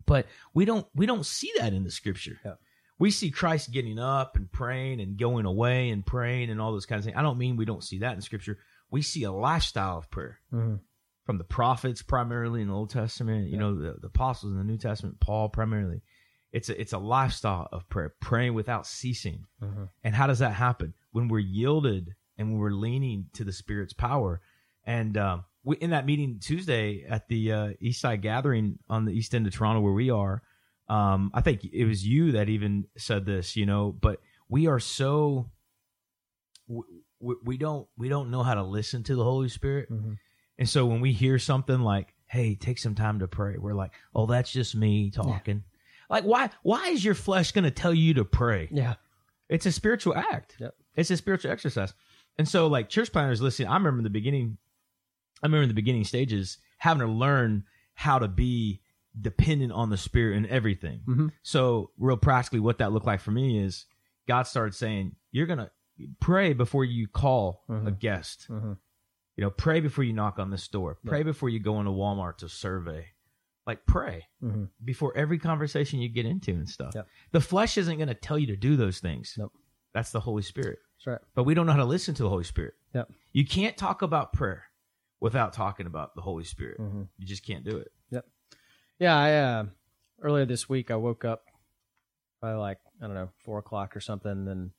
But 0.07 0.27
we 0.55 0.65
don't 0.65 0.87
we 0.95 1.07
don't 1.07 1.25
see 1.27 1.51
that 1.59 1.73
in 1.73 1.85
the 1.85 1.91
scripture. 1.91 2.39
Yeah. 2.45 2.55
We 2.99 3.11
see 3.11 3.31
Christ 3.31 3.71
getting 3.73 3.99
up 3.99 4.37
and 4.37 4.53
praying 4.53 5.01
and 5.01 5.17
going 5.17 5.47
away 5.47 5.89
and 5.89 6.05
praying 6.05 6.51
and 6.51 6.61
all 6.61 6.73
those 6.73 6.85
kinds 6.85 7.01
of 7.01 7.05
things. 7.07 7.17
I 7.17 7.23
don't 7.23 7.39
mean 7.39 7.57
we 7.57 7.65
don't 7.65 7.83
see 7.85 8.01
that 8.01 8.15
in 8.15 8.21
scripture. 8.21 8.59
We 8.91 9.01
see 9.01 9.23
a 9.25 9.33
lifestyle 9.33 9.97
of 9.97 10.11
prayer 10.11 10.41
Mhm. 10.53 10.81
from 11.25 11.39
the 11.39 11.45
prophets 11.45 12.03
primarily 12.03 12.61
in 12.61 12.69
the 12.69 12.75
Old 12.75 12.91
Testament, 12.91 13.47
you 13.47 13.53
Yeah. 13.55 13.61
know, 13.61 13.75
the, 13.75 13.95
the 14.01 14.09
apostles 14.09 14.53
in 14.53 14.59
the 14.59 14.65
New 14.65 14.77
Testament, 14.77 15.19
Paul 15.21 15.49
primarily. 15.49 16.03
It's 16.53 16.69
a, 16.69 16.79
it's 16.79 16.93
a 16.93 16.99
lifestyle 16.99 17.69
of 17.73 17.89
prayer, 17.89 18.15
praying 18.21 18.53
without 18.55 18.87
ceasing. 18.87 19.47
Mhm. 19.63 19.89
And 20.05 20.15
how 20.15 20.27
does 20.27 20.41
that 20.41 20.53
happen? 20.55 20.93
When 21.13 21.29
we're 21.29 21.39
yielded 21.41 22.15
and 22.39 22.51
when 22.53 22.59
we're 22.61 22.71
leaning 22.71 23.27
to 23.35 23.45
the 23.45 23.53
Spirit's 23.53 23.93
power. 23.93 24.41
And 24.85 25.17
um, 25.19 25.45
we, 25.65 25.77
in 25.77 25.91
that 25.91 26.07
meeting 26.07 26.39
Tuesday 26.41 27.05
at 27.09 27.29
the 27.29 27.53
uh, 27.53 27.69
East 27.81 28.01
Side 28.01 28.23
Gathering 28.23 28.79
on 28.89 29.05
the 29.05 29.13
east 29.13 29.35
end 29.35 29.47
of 29.47 29.53
Toronto, 29.53 29.81
where 29.81 29.93
we 29.93 30.11
are, 30.11 30.43
um, 30.89 31.31
I 31.35 31.41
think 31.43 31.65
it 31.65 31.85
was 31.85 32.07
you 32.07 32.33
that 32.33 32.49
even 32.49 32.87
said 32.97 33.27
this, 33.27 33.57
you 33.57 33.67
know. 33.67 33.93
But 33.93 34.21
we 34.49 34.67
are 34.67 34.81
so 34.81 35.51
we, 36.67 37.35
we, 37.43 37.57
don't 37.59 37.87
we 37.99 38.09
don't 38.09 38.31
know 38.31 38.43
how 38.43 38.55
to 38.55 38.63
listen 38.63 39.03
to 39.05 39.15
the 39.17 39.25
Holy 39.25 39.49
Spirit, 39.49 39.91
Mhm. 39.91 40.19
and 40.59 40.69
so 40.69 40.87
when 40.87 41.01
we 41.01 41.13
hear 41.13 41.39
something 41.39 41.81
like, 41.81 42.15
"Hey, 42.27 42.55
take 42.55 42.79
some 42.79 42.95
time 42.95 43.19
to 43.21 43.29
pray," 43.29 43.57
we're 43.59 43.75
like, 43.75 43.93
"Oh, 44.15 44.27
that's 44.27 44.51
just 44.51 44.75
me 44.75 45.11
talking." 45.11 45.65
Like, 46.09 46.25
why 46.25 46.51
why 46.63 46.89
is 46.89 47.05
your 47.05 47.15
flesh 47.15 47.53
going 47.53 47.65
to 47.65 47.71
tell 47.71 47.95
you 47.95 48.15
to 48.15 48.25
pray? 48.25 48.69
Yeah. 48.73 48.95
It's 49.49 49.67
a 49.67 49.73
spiritual 49.73 50.15
act. 50.17 50.57
Yep. 50.61 50.75
It's 50.97 51.11
a 51.11 51.17
spiritual 51.17 51.51
exercise. 51.53 51.95
And 52.39 52.49
so 52.49 52.67
like 52.67 52.89
church 52.89 53.13
planners 53.13 53.41
listening, 53.41 53.69
I 53.69 53.75
remember 53.75 53.99
in 53.99 54.05
the 54.05 54.11
beginning 54.11 54.59
I 55.43 55.47
remember 55.47 55.63
in 55.63 55.69
the 55.69 55.75
beginning 55.75 56.05
stages 56.05 56.59
having 56.79 57.01
to 57.07 57.13
learn 57.13 57.65
how 57.95 58.19
to 58.19 58.29
be 58.29 58.81
dependent 59.19 59.73
on 59.73 59.91
the 59.91 59.97
spirit 59.97 60.37
in 60.37 60.47
everything. 60.47 61.01
Mhm. 61.07 61.33
So 61.43 61.91
real 61.99 62.17
practically 62.17 62.61
what 62.61 62.79
that 62.79 62.93
looked 62.93 63.07
like 63.07 63.21
for 63.21 63.31
me 63.31 63.59
is 63.59 63.87
God 64.29 64.43
started 64.45 64.75
saying, 64.75 65.17
You're 65.33 65.47
gonna 65.47 65.71
pray 66.21 66.53
before 66.53 66.85
you 66.85 67.07
call 67.09 67.65
a 67.69 67.73
Mhm. 67.73 67.99
guest. 67.99 68.47
Mhm. 68.49 68.79
You 69.37 69.45
know, 69.45 69.51
pray 69.51 69.81
before 69.81 70.05
you 70.05 70.13
knock 70.13 70.39
on 70.39 70.51
this 70.51 70.67
door. 70.69 70.97
Pray 71.07 71.19
Yeah. 71.21 71.25
before 71.25 71.49
you 71.49 71.59
go 71.61 71.79
into 71.81 71.93
Walmart 71.93 72.39
to 72.39 72.49
survey. 72.49 73.09
Like 73.67 73.87
pray 73.87 74.27
Mhm. 74.43 74.71
before 74.85 75.17
every 75.17 75.39
conversation 75.39 76.01
you 76.01 76.09
get 76.09 76.27
into 76.27 76.53
and 76.53 76.69
stuff. 76.69 76.95
Yep. 76.95 77.09
The 77.33 77.41
flesh 77.41 77.79
isn't 77.79 77.97
going 77.97 78.09
to 78.09 78.15
tell 78.15 78.39
you 78.39 78.47
to 78.49 78.57
do 78.57 78.77
those 78.77 78.99
things. 79.01 79.35
Nope. 79.39 79.53
That's 79.95 80.11
the 80.13 80.21
Holy 80.21 80.43
Spirit. 80.43 80.79
That's 80.99 81.07
right. 81.07 81.19
But 81.35 81.45
we 81.45 81.55
don't 81.55 81.67
know 81.67 81.73
how 81.73 81.79
to 81.79 81.85
listen 81.85 82.15
to 82.15 82.23
the 82.23 82.29
Holy 82.29 82.45
Spirit. 82.45 82.75
Yep. 82.95 83.11
You 83.33 83.45
can't 83.47 83.77
talk 83.77 84.03
about 84.03 84.33
prayer 84.33 84.65
without 85.21 85.53
talking 85.53 85.87
about 85.87 86.15
the 86.15 86.23
Holy 86.23 86.45
Spirit. 86.45 86.79
Mhm. 86.81 87.09
You 87.19 87.27
just 87.27 87.45
can't 87.45 87.65
do 87.65 87.77
it. 87.77 87.89
Yep. 88.11 88.27
Yeah, 88.99 89.17
I 89.17 89.33
uh, 89.35 89.65
earlier 90.23 90.45
this 90.45 90.69
week 90.69 90.91
I 90.91 90.97
woke 90.97 91.25
up 91.25 91.45
by 92.41 92.55
like 92.55 92.79
I 93.03 93.07
don't 93.07 93.15
know 93.15 93.31
four 93.45 93.59
o'clock 93.59 93.97
or 93.97 94.01
something, 94.01 94.49
and 94.49 94.71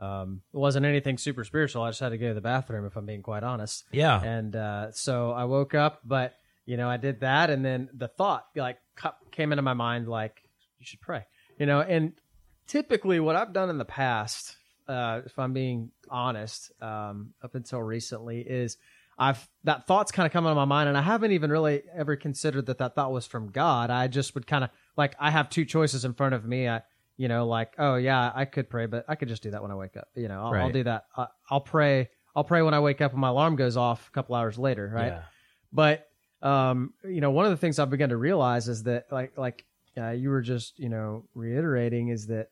um, 0.00 0.42
it 0.52 0.56
wasn't 0.56 0.86
anything 0.86 1.18
super 1.18 1.44
spiritual. 1.44 1.82
I 1.82 1.90
just 1.90 2.00
had 2.00 2.10
to 2.10 2.18
go 2.18 2.28
to 2.28 2.34
the 2.34 2.40
bathroom, 2.40 2.84
if 2.86 2.96
I'm 2.96 3.06
being 3.06 3.22
quite 3.22 3.42
honest. 3.42 3.84
Yeah. 3.92 4.20
And 4.22 4.54
uh, 4.54 4.92
so 4.92 5.32
I 5.32 5.44
woke 5.44 5.74
up, 5.74 6.00
but 6.04 6.34
you 6.66 6.76
know 6.76 6.88
I 6.88 6.96
did 6.96 7.20
that, 7.20 7.50
and 7.50 7.64
then 7.64 7.88
the 7.94 8.08
thought 8.08 8.46
like 8.54 8.78
came 9.32 9.52
into 9.52 9.62
my 9.62 9.74
mind 9.74 10.06
like 10.08 10.42
you 10.78 10.84
should 10.86 11.00
pray, 11.00 11.24
you 11.58 11.66
know. 11.66 11.80
And 11.80 12.12
typically, 12.66 13.18
what 13.20 13.34
I've 13.36 13.52
done 13.52 13.70
in 13.70 13.78
the 13.78 13.84
past, 13.84 14.56
uh, 14.88 15.22
if 15.26 15.38
I'm 15.38 15.52
being 15.52 15.90
honest, 16.10 16.72
um, 16.80 17.34
up 17.42 17.54
until 17.54 17.82
recently, 17.82 18.40
is 18.40 18.76
I've 19.18 19.48
that 19.64 19.86
thought's 19.86 20.12
kind 20.12 20.26
of 20.26 20.32
come 20.32 20.46
into 20.46 20.54
my 20.54 20.64
mind, 20.64 20.88
and 20.88 20.96
I 20.96 21.02
haven't 21.02 21.32
even 21.32 21.50
really 21.50 21.82
ever 21.94 22.16
considered 22.16 22.66
that 22.66 22.78
that 22.78 22.94
thought 22.94 23.12
was 23.12 23.26
from 23.26 23.50
God. 23.50 23.90
I 23.90 24.08
just 24.08 24.34
would 24.34 24.46
kind 24.46 24.64
of 24.64 24.70
like 24.96 25.14
I 25.18 25.30
have 25.30 25.50
two 25.50 25.64
choices 25.64 26.04
in 26.04 26.14
front 26.14 26.34
of 26.34 26.44
me. 26.44 26.68
I 26.68 26.82
you 27.16 27.28
know 27.28 27.46
like 27.46 27.74
oh 27.78 27.96
yeah 27.96 28.32
I 28.34 28.44
could 28.44 28.70
pray, 28.70 28.86
but 28.86 29.04
I 29.08 29.14
could 29.16 29.28
just 29.28 29.42
do 29.42 29.50
that 29.50 29.62
when 29.62 29.70
I 29.70 29.74
wake 29.74 29.96
up. 29.96 30.08
You 30.14 30.28
know 30.28 30.44
I'll, 30.44 30.54
I'll 30.54 30.70
do 30.72 30.84
that. 30.84 31.06
I, 31.16 31.26
I'll 31.50 31.60
pray. 31.60 32.08
I'll 32.36 32.44
pray 32.44 32.62
when 32.62 32.74
I 32.74 32.80
wake 32.80 33.00
up 33.00 33.12
and 33.12 33.20
my 33.20 33.28
alarm 33.28 33.56
goes 33.56 33.76
off 33.76 34.06
a 34.08 34.10
couple 34.12 34.36
hours 34.36 34.58
later, 34.58 34.90
right? 34.94 35.08
Yeah. 35.08 35.22
But 35.72 36.08
um, 36.42 36.94
you 37.04 37.20
know, 37.20 37.30
one 37.30 37.44
of 37.44 37.50
the 37.50 37.56
things 37.56 37.78
I've 37.78 37.90
begun 37.90 38.10
to 38.10 38.16
realize 38.16 38.68
is 38.68 38.84
that, 38.84 39.06
like, 39.10 39.36
like 39.36 39.64
uh, 39.96 40.10
you 40.10 40.30
were 40.30 40.40
just, 40.40 40.78
you 40.78 40.88
know, 40.88 41.24
reiterating, 41.34 42.08
is 42.08 42.26
that 42.28 42.48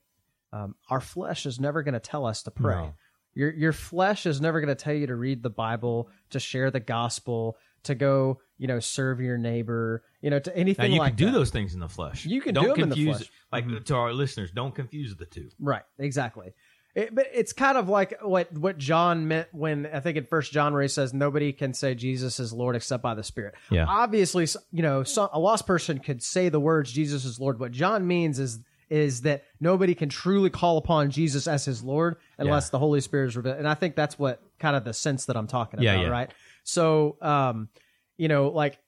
um, 0.53 0.75
our 0.91 1.01
flesh 1.01 1.47
is 1.47 1.59
never 1.61 1.83
going 1.83 1.95
to 1.95 2.01
tell 2.01 2.25
us 2.27 2.43
to 2.45 2.51
pray. 2.51 2.75
No. 2.77 2.95
Your 3.35 3.51
your 3.53 3.73
flesh 3.73 4.25
is 4.27 4.41
never 4.41 4.61
going 4.61 4.75
to 4.75 4.83
tell 4.83 4.95
you 4.95 5.07
to 5.09 5.15
read 5.17 5.43
the 5.43 5.51
Bible, 5.51 6.09
to 6.31 6.41
share 6.41 6.71
the 6.71 6.81
gospel, 6.81 7.57
to 7.83 7.95
go, 7.95 8.39
you 8.57 8.67
know, 8.67 8.81
serve 8.81 9.21
your 9.21 9.37
neighbor, 9.37 10.03
you 10.23 10.31
know, 10.31 10.39
to 10.39 10.57
anything. 10.57 10.89
Now 10.91 10.95
you 10.95 11.01
like 11.01 11.11
can 11.11 11.17
do 11.19 11.27
that. 11.27 11.33
those 11.33 11.51
things 11.51 11.75
in 11.75 11.81
the 11.81 11.89
flesh. 11.89 12.25
You 12.25 12.41
can 12.41 12.55
don't 12.55 12.65
do 12.65 12.73
'em 12.73 12.81
in 12.85 12.89
the 12.89 12.95
confuse 12.95 13.17
flesh. 13.19 13.31
like 13.53 13.67
Mhm. 13.67 13.85
to 13.85 13.95
our 13.95 14.13
listeners. 14.15 14.51
Don't 14.53 14.75
confuse 14.75 15.15
the 15.17 15.27
two. 15.27 15.51
Right, 15.61 15.83
exactly. 15.99 16.55
It, 16.95 17.15
but 17.15 17.27
it's 17.35 17.53
kind 17.53 17.77
of 17.77 17.91
like 17.91 18.15
what 18.23 18.51
what 18.55 18.79
John 18.79 19.29
meant 19.29 19.49
when 19.53 19.85
I 19.85 20.01
think 20.01 20.17
in 20.17 20.25
First 20.25 20.51
John 20.51 20.73
where 20.73 20.81
he 20.81 20.89
says 20.89 21.13
nobody 21.13 21.53
can 21.53 21.75
say 21.75 21.95
Jesus 21.95 22.41
is 22.41 22.55
Lord 22.55 22.75
except 22.75 23.03
by 23.03 23.13
the 23.13 23.23
Spirit. 23.23 23.55
Yeah. 23.71 23.85
Obviously, 23.87 24.47
you 24.73 24.81
know, 24.81 25.03
some, 25.03 25.29
a 25.35 25.39
lost 25.39 25.67
person 25.67 25.99
could 25.99 26.23
say 26.23 26.49
the 26.49 26.59
words 26.59 26.91
Jesus 26.91 27.27
is 27.27 27.39
Lord. 27.39 27.61
What 27.61 27.73
John 27.73 28.07
means 28.07 28.39
is 28.39 28.61
is 28.89 29.23
that 29.23 29.45
nobody 29.61 29.95
can 29.95 30.09
truly 30.09 30.51
call 30.51 30.79
upon 30.79 31.11
Jesus 31.11 31.47
as 31.49 31.65
his 31.65 31.83
Lord 31.83 32.17
unless 32.39 32.67
Yeah. 32.67 32.71
the 32.73 32.79
Holy 32.79 33.01
Spirit 33.01 33.27
is 33.29 33.37
revealed. 33.37 33.57
And 33.59 33.69
I 33.69 33.75
think 33.75 33.97
that's 33.97 34.19
what 34.19 34.41
kind 34.59 34.77
of 34.77 34.85
the 34.85 34.93
sense 34.93 35.25
that 35.27 35.37
I'm 35.37 35.47
talking 35.47 35.83
Yeah, 35.83 35.95
about, 35.95 36.03
yeah. 36.05 36.09
right? 36.11 36.31
So, 36.65 37.17
um, 37.21 37.69
you 38.17 38.29
know, 38.29 38.49
like 38.49 38.79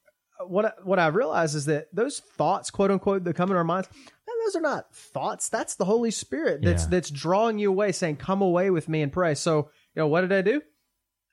what 0.46 0.64
I- 0.66 0.72
what 0.84 0.98
I 1.00 1.08
realize 1.08 1.54
is 1.56 1.64
that 1.66 1.88
those 1.92 2.20
thoughts, 2.20 2.70
quote 2.70 2.90
unquote, 2.92 3.24
that 3.24 3.34
come 3.34 3.50
in 3.50 3.56
our 3.56 3.64
minds, 3.64 3.88
those 4.44 4.54
are 4.56 4.60
not 4.62 4.94
thoughts. 4.94 5.48
That's 5.48 5.74
the 5.74 5.84
Holy 5.84 6.10
Spirit 6.12 6.62
that's 6.62 6.86
that's 6.86 7.10
drawing 7.10 7.58
you 7.58 7.68
away, 7.70 7.90
saying, 7.92 8.16
"Come 8.16 8.40
away 8.40 8.70
with 8.70 8.88
me 8.88 9.02
and 9.02 9.12
pray." 9.12 9.34
So, 9.34 9.56
you 9.94 10.00
know, 10.00 10.06
what 10.06 10.20
did 10.22 10.32
I 10.32 10.40
do? 10.42 10.62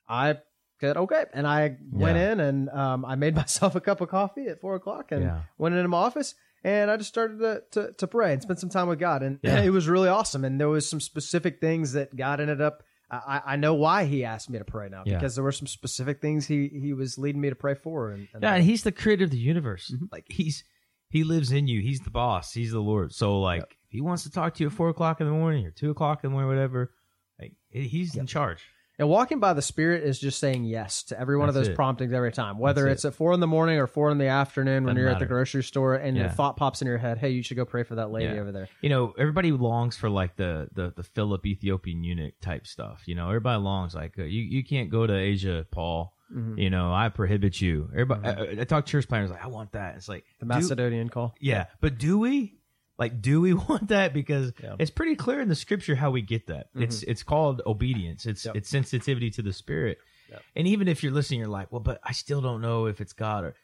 I 0.08 0.38
said, 0.80 0.96
"Okay," 0.96 1.24
and 1.32 1.46
I 1.46 1.78
went 1.92 2.18
Yeah. 2.18 2.32
in 2.32 2.40
and 2.40 2.68
um, 2.70 3.04
I 3.04 3.14
made 3.14 3.34
myself 3.36 3.74
a 3.76 3.80
cup 3.80 4.00
of 4.00 4.08
coffee 4.08 4.48
at 4.48 4.60
four 4.60 4.74
o'clock 4.74 5.12
and 5.12 5.22
Yeah. 5.22 5.40
went 5.56 5.74
into 5.76 5.88
my 5.88 5.98
office 5.98 6.34
and 6.66 6.90
I 6.90 6.96
just 6.96 7.08
started 7.08 7.38
to, 7.38 7.62
to 7.72 7.92
to 7.92 8.06
pray 8.06 8.32
and 8.32 8.42
spend 8.42 8.58
some 8.58 8.70
time 8.70 8.88
with 8.88 8.98
God, 8.98 9.22
and 9.22 9.38
Yeah. 9.42 9.62
it 9.62 9.70
was 9.70 9.88
really 9.88 10.08
awesome. 10.08 10.44
And 10.44 10.60
there 10.60 10.68
was 10.68 10.88
some 10.88 11.00
specific 11.00 11.60
things 11.60 11.92
that 11.92 12.14
God 12.16 12.40
ended 12.40 12.60
up. 12.60 12.82
I, 13.08 13.40
I 13.52 13.56
know 13.56 13.74
why 13.74 14.04
He 14.04 14.24
asked 14.24 14.50
me 14.50 14.58
to 14.58 14.64
pray 14.64 14.88
now 14.88 15.04
Yeah. 15.06 15.14
because 15.14 15.36
there 15.36 15.44
were 15.44 15.52
some 15.52 15.68
specific 15.68 16.20
things 16.20 16.46
He 16.46 16.68
He 16.68 16.92
was 16.92 17.16
leading 17.18 17.40
me 17.40 17.50
to 17.50 17.54
pray 17.54 17.74
for. 17.74 18.10
And, 18.10 18.26
and 18.34 18.42
Yeah, 18.42 18.54
and 18.54 18.64
he's 18.64 18.82
the 18.82 18.90
creator 18.90 19.24
of 19.24 19.30
the 19.30 19.38
universe. 19.38 19.92
Mm-hmm. 19.94 20.06
Like 20.10 20.26
he's 20.28 20.64
he 21.08 21.22
lives 21.22 21.52
in 21.52 21.68
you. 21.68 21.80
He's 21.82 22.00
the 22.00 22.10
boss. 22.10 22.52
He's 22.52 22.72
the 22.72 22.80
Lord. 22.80 23.12
So 23.14 23.38
like 23.40 23.60
Yep. 23.60 23.68
if 23.70 23.90
he 23.90 24.00
wants 24.00 24.24
to 24.24 24.30
talk 24.30 24.54
to 24.54 24.64
you 24.64 24.70
at 24.70 24.72
four 24.74 24.88
o'clock 24.88 25.20
in 25.20 25.26
the 25.28 25.32
morning 25.32 25.64
or 25.66 25.70
two 25.70 25.90
o'clock 25.90 26.24
in 26.24 26.30
the 26.30 26.32
morning, 26.32 26.48
whatever, 26.50 26.92
like 27.40 27.52
he's 27.70 28.16
in 28.16 28.26
charge. 28.26 28.64
And 28.98 29.08
walking 29.10 29.40
by 29.40 29.52
the 29.52 29.60
Spirit 29.60 30.04
is 30.04 30.18
just 30.18 30.38
saying 30.38 30.64
yes 30.64 31.02
to 31.04 31.20
every 31.20 31.36
one 31.36 31.48
of 31.50 31.54
those 31.54 31.68
it. 31.68 31.74
promptings 31.76 32.12
every 32.14 32.32
time, 32.32 32.58
whether 32.58 32.84
That's 32.84 33.04
it's 33.04 33.04
at 33.04 33.14
four 33.14 33.34
in 33.34 33.40
the 33.40 33.46
morning 33.46 33.78
or 33.78 33.86
four 33.86 34.10
in 34.10 34.16
the 34.16 34.28
afternoon 34.28 34.84
when 34.84 34.94
Doesn't 34.94 34.96
you're 35.02 35.08
at 35.10 35.14
the 35.18 35.24
matter. 35.26 35.34
grocery 35.34 35.62
store 35.62 35.94
and 35.96 36.16
your 36.16 36.26
Yeah. 36.26 36.32
thought 36.32 36.56
pops 36.56 36.80
in 36.80 36.88
your 36.88 36.96
head, 36.96 37.18
hey, 37.18 37.28
you 37.28 37.42
should 37.42 37.58
go 37.58 37.66
pray 37.66 37.82
for 37.82 37.96
that 37.96 38.10
lady 38.10 38.34
Yeah. 38.34 38.40
over 38.40 38.52
there. 38.52 38.68
You 38.80 38.88
know, 38.88 39.12
everybody 39.18 39.52
longs 39.52 39.96
for 39.98 40.08
like 40.08 40.36
the 40.36 40.68
the 40.72 40.94
the 40.96 41.02
Philip 41.02 41.44
Ethiopian 41.44 42.02
eunuch 42.04 42.40
type 42.40 42.66
stuff. 42.66 43.02
You 43.06 43.14
know, 43.16 43.26
everybody 43.28 43.60
longs 43.62 43.94
like 43.94 44.18
uh, 44.18 44.22
you 44.22 44.40
you 44.42 44.64
can't 44.64 44.88
go 44.88 45.06
to 45.06 45.14
Asia, 45.14 45.66
Paul. 45.70 46.14
Mhm. 46.34 46.58
You 46.58 46.70
know, 46.70 46.92
I 46.92 47.08
prohibit 47.10 47.60
you. 47.60 47.88
Everybody, 47.92 48.22
Mm-hmm. 48.22 48.58
I, 48.58 48.62
I 48.62 48.64
talk 48.64 48.84
to 48.86 48.90
church 48.90 49.06
planners 49.06 49.30
like 49.30 49.44
I 49.44 49.48
want 49.48 49.72
that. 49.72 49.94
It's 49.96 50.08
like 50.08 50.24
The 50.40 50.46
do- 50.46 50.48
Macedonian 50.48 51.08
call. 51.08 51.34
Yeah, 51.38 51.66
but 51.80 51.98
do 51.98 52.18
we? 52.18 52.55
Like, 52.98 53.20
do 53.20 53.40
we 53.40 53.52
want 53.68 53.88
that? 53.88 54.12
Because 54.14 54.52
Yeah. 54.62 54.76
it's 54.78 54.90
pretty 54.90 55.16
clear 55.16 55.40
in 55.40 55.48
the 55.48 55.54
scripture 55.54 55.94
how 55.94 56.10
we 56.10 56.22
get 56.22 56.46
that. 56.46 56.68
It's 56.74 57.02
it's 57.02 57.22
called 57.22 57.62
obedience. 57.66 58.26
It's 58.26 58.44
Yep. 58.46 58.56
it's 58.56 58.68
sensitivity 58.68 59.30
to 59.32 59.42
the 59.42 59.52
spirit. 59.52 59.98
Yeah. 60.30 60.38
And 60.56 60.66
even 60.66 60.88
if 60.88 61.02
you're 61.02 61.12
listening, 61.12 61.40
you're 61.40 61.48
like, 61.48 61.70
well, 61.70 61.80
but 61.80 62.00
I 62.02 62.12
still 62.12 62.40
don't 62.40 62.60
know 62.60 62.86
if 62.86 63.00
it's 63.00 63.12
God 63.12 63.44
or 63.44 63.54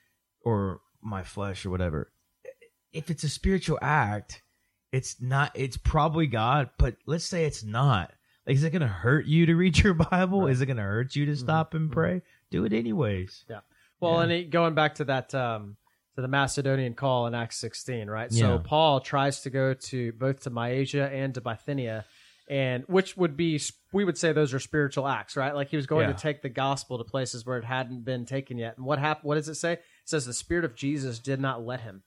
or 0.44 0.80
my 1.00 1.22
flesh 1.22 1.64
or 1.66 1.70
whatever. 1.70 2.12
If 2.92 3.10
it's 3.10 3.24
a 3.24 3.28
spiritual 3.28 3.78
act, 3.80 4.42
it's 4.92 5.20
not. 5.20 5.50
It's 5.54 5.76
probably 5.78 6.26
God, 6.26 6.70
but 6.78 6.96
let's 7.06 7.24
say 7.24 7.46
it's 7.46 7.64
not. 7.64 8.12
Like, 8.46 8.56
is 8.56 8.64
it 8.64 8.70
going 8.70 8.82
to 8.82 8.86
hurt 8.88 9.24
you 9.26 9.46
to 9.46 9.54
read 9.54 9.78
your 9.82 9.94
Bible? 9.94 10.42
Right. 10.42 10.52
Is 10.52 10.60
it 10.60 10.66
going 10.66 10.76
to 10.76 10.82
hurt 10.82 11.16
you 11.16 11.24
to 11.26 11.36
stop 11.36 11.74
and 11.74 11.88
mhm. 11.88 11.92
pray? 11.92 12.22
Do 12.50 12.64
it 12.64 12.72
anyways. 12.72 13.44
Yeah. 13.48 13.60
Well, 14.00 14.16
Yeah. 14.16 14.22
and 14.24 14.32
it, 14.32 14.50
going 14.50 14.74
back 14.74 14.96
to 14.96 15.04
that 15.04 15.34
um, 15.34 15.76
to 16.16 16.20
the 16.22 16.28
Macedonian 16.28 16.94
call 16.94 17.26
in 17.26 17.34
Acts 17.34 17.56
16, 17.58 18.08
right? 18.08 18.32
So 18.32 18.58
Paul 18.58 19.00
tries 19.00 19.40
to 19.42 19.50
go 19.50 19.74
to 19.74 20.12
both 20.12 20.40
to 20.40 20.50
Mysia 20.50 21.08
and 21.08 21.32
to 21.34 21.40
Bithynia, 21.40 22.04
and 22.50 22.84
which 22.86 23.16
would 23.16 23.36
be 23.36 23.60
we 23.92 24.04
would 24.04 24.18
say 24.18 24.32
those 24.32 24.52
are 24.52 24.58
spiritual 24.58 25.08
acts, 25.08 25.36
right? 25.36 25.54
Like 25.54 25.68
he 25.68 25.76
was 25.76 25.86
going 25.86 26.08
Yeah. 26.08 26.14
to 26.14 26.20
take 26.20 26.42
the 26.42 26.48
gospel 26.48 26.98
to 26.98 27.04
places 27.04 27.46
where 27.46 27.56
it 27.58 27.64
hadn't 27.64 28.04
been 28.04 28.26
taken 28.26 28.58
yet. 28.58 28.76
And 28.76 28.84
what 28.84 28.98
happened? 28.98 29.28
What 29.28 29.36
does 29.36 29.48
it 29.48 29.54
say? 29.54 29.74
It 29.74 29.82
says 30.04 30.26
the 30.26 30.32
Spirit 30.34 30.64
of 30.64 30.74
Jesus 30.74 31.18
did 31.18 31.40
not 31.40 31.64
let 31.64 31.80
him. 31.80 32.02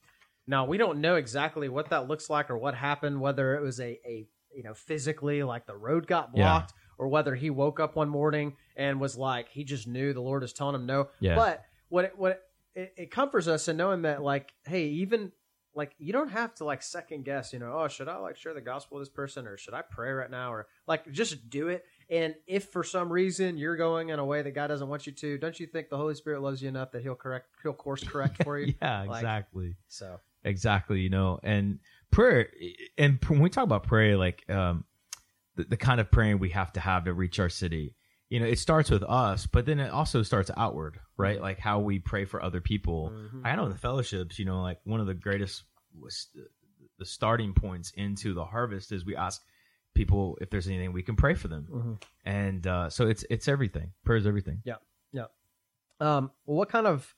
Now 0.47 0.65
we 0.65 0.77
don't 0.77 0.99
know 1.01 1.15
exactly 1.15 1.69
what 1.69 1.89
that 1.89 2.07
looks 2.07 2.29
like 2.29 2.51
or 2.51 2.57
what 2.57 2.75
happened, 2.75 3.19
whether 3.21 3.55
it 3.55 3.61
was 3.61 3.79
a 3.79 3.99
a 4.05 4.27
you 4.53 4.63
know 4.63 4.73
physically 4.75 5.41
like 5.43 5.65
the 5.65 5.75
road 5.75 6.05
got 6.05 6.29
Yeah. 6.33 6.43
blocked. 6.43 6.73
Or 6.97 7.09
whether 7.09 7.35
he 7.35 7.49
woke 7.49 7.81
up 7.81 7.97
one 7.97 8.07
morning 8.07 8.55
and 8.77 9.01
was 9.01 9.17
like, 9.17 9.49
he 9.49 9.65
just 9.65 9.85
knew 9.85 10.13
the 10.13 10.21
Lord 10.21 10.43
was 10.43 10.53
telling 10.53 10.75
him 10.75 10.85
no. 10.85 11.09
Yeah. 11.19 11.35
But 11.35 11.65
what 11.89 12.05
it, 12.05 12.13
what 12.17 12.31
it, 12.31 12.41
it 12.75 13.11
comforts 13.11 13.47
us 13.47 13.67
in 13.67 13.77
knowing 13.77 14.03
that 14.03 14.21
like 14.21 14.53
hey 14.65 14.85
even 14.87 15.31
like 15.73 15.93
you 15.97 16.13
don't 16.13 16.29
have 16.29 16.53
to 16.55 16.63
like 16.63 16.81
second 16.81 17.25
guess 17.25 17.51
you 17.53 17.59
know 17.59 17.73
oh 17.77 17.87
should 17.87 18.07
i 18.07 18.15
like 18.17 18.37
share 18.37 18.53
the 18.53 18.61
gospel 18.61 18.97
with 18.97 19.07
this 19.07 19.13
person 19.13 19.45
or 19.47 19.57
should 19.57 19.73
i 19.73 19.81
pray 19.81 20.11
right 20.11 20.31
now 20.31 20.51
or 20.53 20.67
like 20.87 21.09
just 21.11 21.49
do 21.49 21.67
it. 21.69 21.83
And 22.09 22.35
if 22.45 22.65
for 22.65 22.83
some 22.83 23.11
reason 23.11 23.57
you're 23.57 23.75
going 23.77 24.09
in 24.09 24.19
a 24.19 24.25
way 24.25 24.41
that 24.41 24.51
god 24.51 24.67
doesn't 24.67 24.87
want 24.87 25.05
you 25.07 25.11
to 25.13 25.37
don't 25.37 25.59
you 25.59 25.65
think 25.67 25.89
the 25.89 25.97
holy 25.97 26.15
spirit 26.15 26.41
loves 26.41 26.61
you 26.61 26.69
enough 26.69 26.91
that 26.91 27.01
he'll 27.01 27.15
correct 27.15 27.47
he'll 27.63 27.73
course 27.73 28.03
correct 28.03 28.43
for 28.43 28.57
you? 28.59 28.73
Yeah, 28.81 29.03
Like- 29.03 29.21
exactly. 29.21 29.75
so. 29.87 30.19
Exactly 30.43 30.99
you 31.01 31.09
know 31.09 31.39
and 31.41 31.79
prayer 32.11 32.49
and 32.99 33.17
when 33.27 33.39
we 33.39 33.49
talk 33.49 33.63
about 33.63 33.83
prayer 33.83 34.15
like 34.15 34.47
um 34.49 34.85
the, 35.55 35.63
the 35.63 35.77
kind 35.77 35.99
of 35.99 36.11
praying 36.11 36.37
we 36.37 36.49
have 36.51 36.71
to 36.73 36.79
have 36.79 37.05
to 37.05 37.13
reach 37.13 37.39
our 37.39 37.49
city 37.49 37.95
you 38.35 38.41
know 38.41 38.45
it 38.45 38.59
starts 38.59 38.91
with 38.91 39.01
us 39.03 39.45
but 39.45 39.65
then 39.65 39.79
it 39.79 39.89
also 39.89 40.21
starts 40.21 40.51
outward 40.57 40.99
right 41.15 41.39
like 41.39 41.57
how 41.57 41.79
we 41.79 41.99
pray 41.99 42.25
for 42.25 42.43
other 42.43 42.59
people 42.59 43.13
mhm. 43.15 43.41
i 43.45 43.55
know 43.55 43.63
in 43.63 43.71
the 43.71 43.77
fellowships 43.77 44.37
you 44.37 44.43
know 44.43 44.61
like 44.61 44.77
one 44.83 44.99
of 44.99 45.07
the 45.07 45.13
greatest 45.13 45.63
was 45.97 46.27
the, 46.99 47.05
starting 47.05 47.53
points 47.53 47.91
into 47.95 48.33
the 48.33 48.43
harvest 48.43 48.91
is 48.91 49.05
we 49.05 49.15
ask 49.15 49.41
people 49.93 50.37
if 50.41 50.49
there's 50.49 50.67
anything 50.67 50.91
we 50.91 51.01
can 51.01 51.15
pray 51.15 51.33
for 51.33 51.47
them 51.47 51.65
Mhm. 51.71 52.03
and 52.25 52.67
uh 52.67 52.89
so 52.89 53.07
it's 53.07 53.23
it's 53.29 53.47
everything 53.47 53.93
prayer 54.03 54.17
is 54.17 54.27
everything 54.27 54.61
Yeah, 54.65 54.75
yeah. 55.13 55.27
Um, 56.01 56.31
well, 56.45 56.57
what 56.57 56.67
kind 56.69 56.87
of 56.87 57.15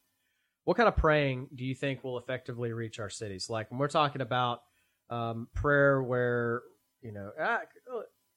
what 0.66 0.78
kind 0.78 0.88
of 0.88 0.96
praying 0.98 1.48
do 1.56 1.64
you 1.66 1.74
think 1.74 2.04
will 2.04 2.20
effectively 2.20 2.74
reach 2.74 3.00
our 3.00 3.10
cities? 3.10 3.50
Like 3.50 3.72
when 3.72 3.80
we're 3.80 3.88
talking 3.88 4.22
about 4.22 4.62
um, 5.10 5.48
prayer, 5.56 6.04
where 6.04 6.62
you 7.02 7.12
know 7.12 7.32
ah, 7.40 7.62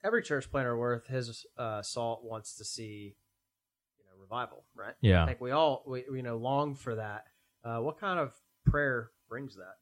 every 0.05 0.23
church 0.23 0.51
planter 0.51 0.77
worth 0.77 1.07
his 1.07 1.45
uh, 1.59 1.83
salt 1.83 2.25
wants 2.25 2.57
to 2.57 2.65
see 2.65 3.17
you 3.99 4.05
know 4.07 4.21
revival, 4.21 4.65
right? 4.75 4.91
I 4.91 4.95
yeah 5.01 5.27
think 5.27 5.41
we 5.41 5.51
all 5.51 5.83
we 5.87 6.05
you 6.13 6.23
know 6.23 6.37
long 6.37 6.75
for 6.75 6.95
that. 6.97 7.25
Uh, 7.65 7.79
what 7.79 7.99
kind 8.01 8.19
of 8.19 8.33
prayer 8.67 9.11
brings 9.29 9.57
that? 9.57 9.75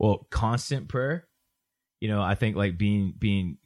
well 0.00 0.26
constant 0.30 0.88
prayer 0.88 1.28
you 2.00 2.08
know 2.08 2.20
i 2.20 2.34
think 2.34 2.56
like 2.56 2.76
being 2.76 3.14
being 3.16 3.56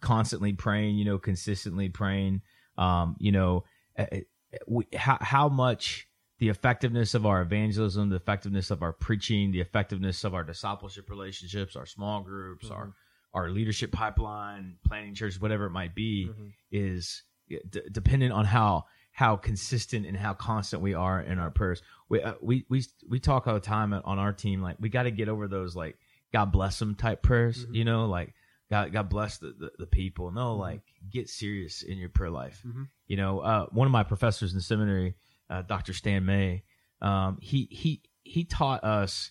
constantly 0.00 0.52
praying 0.52 0.96
you 0.96 1.04
know 1.06 1.18
consistently 1.18 1.88
praying 1.88 2.42
um 2.76 3.16
you 3.18 3.32
know 3.32 3.64
eh, 3.96 4.06
eh, 4.12 4.20
we, 4.68 4.86
how, 4.94 5.16
how 5.20 5.48
much 5.48 6.06
the 6.40 6.50
effectiveness 6.50 7.14
of 7.14 7.24
our 7.24 7.40
evangelism 7.40 8.10
the 8.10 8.16
effectiveness 8.16 8.70
of 8.70 8.82
our 8.82 8.92
preaching 8.92 9.50
the 9.50 9.60
effectiveness 9.62 10.24
of 10.24 10.34
our 10.34 10.44
discipleship 10.44 11.08
relationships 11.08 11.74
our 11.74 11.86
small 11.86 12.20
groups 12.20 12.70
our 12.70 12.88
Mhm. 12.88 12.92
Our 13.34 13.48
leadership 13.50 13.92
pipeline 13.92 14.76
planning 14.86 15.14
churches 15.14 15.40
whatever 15.40 15.66
it 15.66 15.70
might 15.70 15.94
be 15.94 16.28
Mhm. 16.28 16.52
is 16.70 17.22
d- 17.48 17.82
dependent 17.90 18.32
on 18.32 18.44
how 18.44 18.84
how 19.14 19.36
consistent 19.36 20.06
and 20.06 20.16
how 20.16 20.32
constant 20.32 20.82
we 20.82 20.94
are 20.94 21.20
in 21.20 21.38
our 21.38 21.50
prayers. 21.50 21.82
We 22.08 22.22
uh, 22.22 22.34
we 22.40 22.64
we 22.68 22.84
we 23.08 23.20
talk 23.20 23.46
all 23.46 23.54
the 23.54 23.60
time 23.60 23.92
on 23.92 24.18
our 24.18 24.32
team 24.32 24.62
like 24.62 24.76
we 24.80 24.88
got 24.88 25.02
to 25.04 25.10
get 25.10 25.28
over 25.28 25.48
those 25.48 25.76
like 25.76 25.98
God 26.32 26.46
bless 26.52 26.78
them 26.78 26.94
type 26.94 27.22
prayers, 27.22 27.66
Mhm. 27.66 27.74
you 27.74 27.84
know, 27.84 28.06
like 28.06 28.32
God 28.70 28.90
God 28.92 29.08
bless 29.10 29.36
the 29.38 29.48
the, 29.58 29.70
the 29.78 29.86
people. 29.86 30.30
No, 30.30 30.56
Mhm. 30.56 30.60
like 30.60 30.82
get 31.10 31.28
serious 31.28 31.82
in 31.82 31.98
your 31.98 32.08
prayer 32.08 32.30
life. 32.30 32.62
Mhm. 32.66 32.88
You 33.06 33.16
know, 33.18 33.40
uh, 33.40 33.66
one 33.66 33.86
of 33.86 33.92
my 33.92 34.02
professors 34.02 34.54
in 34.54 34.60
seminary, 34.60 35.14
uh, 35.50 35.60
Dr. 35.62 35.92
Stan 35.92 36.24
May, 36.24 36.64
um, 37.02 37.38
he 37.42 37.66
he 37.70 38.02
he 38.24 38.44
taught 38.44 38.82
us. 38.84 39.30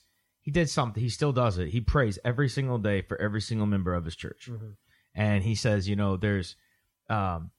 He 0.52 0.60
did 0.60 0.70
something. 0.70 1.02
He 1.02 1.08
still 1.08 1.32
does 1.32 1.58
it. 1.60 1.70
He 1.70 1.80
prays 1.80 2.20
every 2.26 2.50
single 2.50 2.78
day 2.78 3.02
for 3.04 3.20
every 3.22 3.40
single 3.40 3.66
member 3.68 3.94
of 3.94 4.04
his 4.04 4.18
church 4.18 4.50
Mhm. 4.52 4.76
and 5.16 5.44
he 5.46 5.56
says, 5.56 5.88
you 5.88 5.96
know, 5.96 6.18
there's, 6.18 6.58
um, 7.10 7.52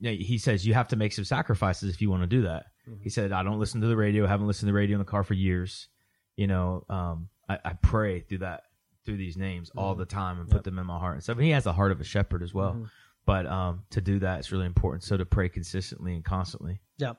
he 0.00 0.36
says 0.38 0.66
you 0.66 0.74
have 0.74 0.88
to 0.88 0.96
make 0.96 1.12
some 1.12 1.24
sacrifices 1.24 1.94
if 1.94 2.02
you 2.02 2.10
want 2.10 2.22
to 2.24 2.26
do 2.26 2.42
that. 2.42 2.66
Mhm. 2.88 3.02
He 3.02 3.08
said, 3.08 3.30
I 3.30 3.44
don't 3.44 3.60
listen 3.60 3.80
to 3.82 3.86
the 3.86 3.96
radio. 3.96 4.26
haven't 4.26 4.48
listened 4.48 4.66
to 4.66 4.72
the 4.72 4.76
radio 4.76 4.94
in 4.96 4.98
the 4.98 5.04
car 5.04 5.22
for 5.22 5.34
years. 5.34 5.88
You 6.36 6.48
know, 6.48 6.84
um, 6.88 7.28
I, 7.48 7.58
I 7.64 7.72
pray 7.74 8.18
through 8.20 8.38
that 8.38 8.64
through 9.04 9.18
these 9.18 9.36
names 9.36 9.70
all 9.76 9.94
Mhm. 9.94 9.98
the 9.98 10.06
time 10.06 10.40
and 10.40 10.48
Yep. 10.48 10.56
put 10.56 10.64
them 10.64 10.78
in 10.80 10.86
my 10.86 10.98
heart 10.98 11.14
and 11.14 11.22
stuff. 11.22 11.36
And 11.36 11.44
he 11.44 11.52
has 11.52 11.62
the 11.64 11.72
heart 11.74 11.92
of 11.92 12.00
a 12.00 12.04
shepherd 12.04 12.42
as 12.42 12.52
well. 12.52 12.72
Mhm. 12.74 12.90
But 13.26 13.46
um, 13.46 13.84
to 13.90 14.00
do 14.00 14.18
that, 14.20 14.40
it's 14.40 14.50
really 14.50 14.66
important. 14.66 15.04
So 15.04 15.16
to 15.16 15.24
pray 15.26 15.48
consistently 15.48 16.14
and 16.14 16.24
constantly. 16.24 16.80
Yeah, 16.98 17.12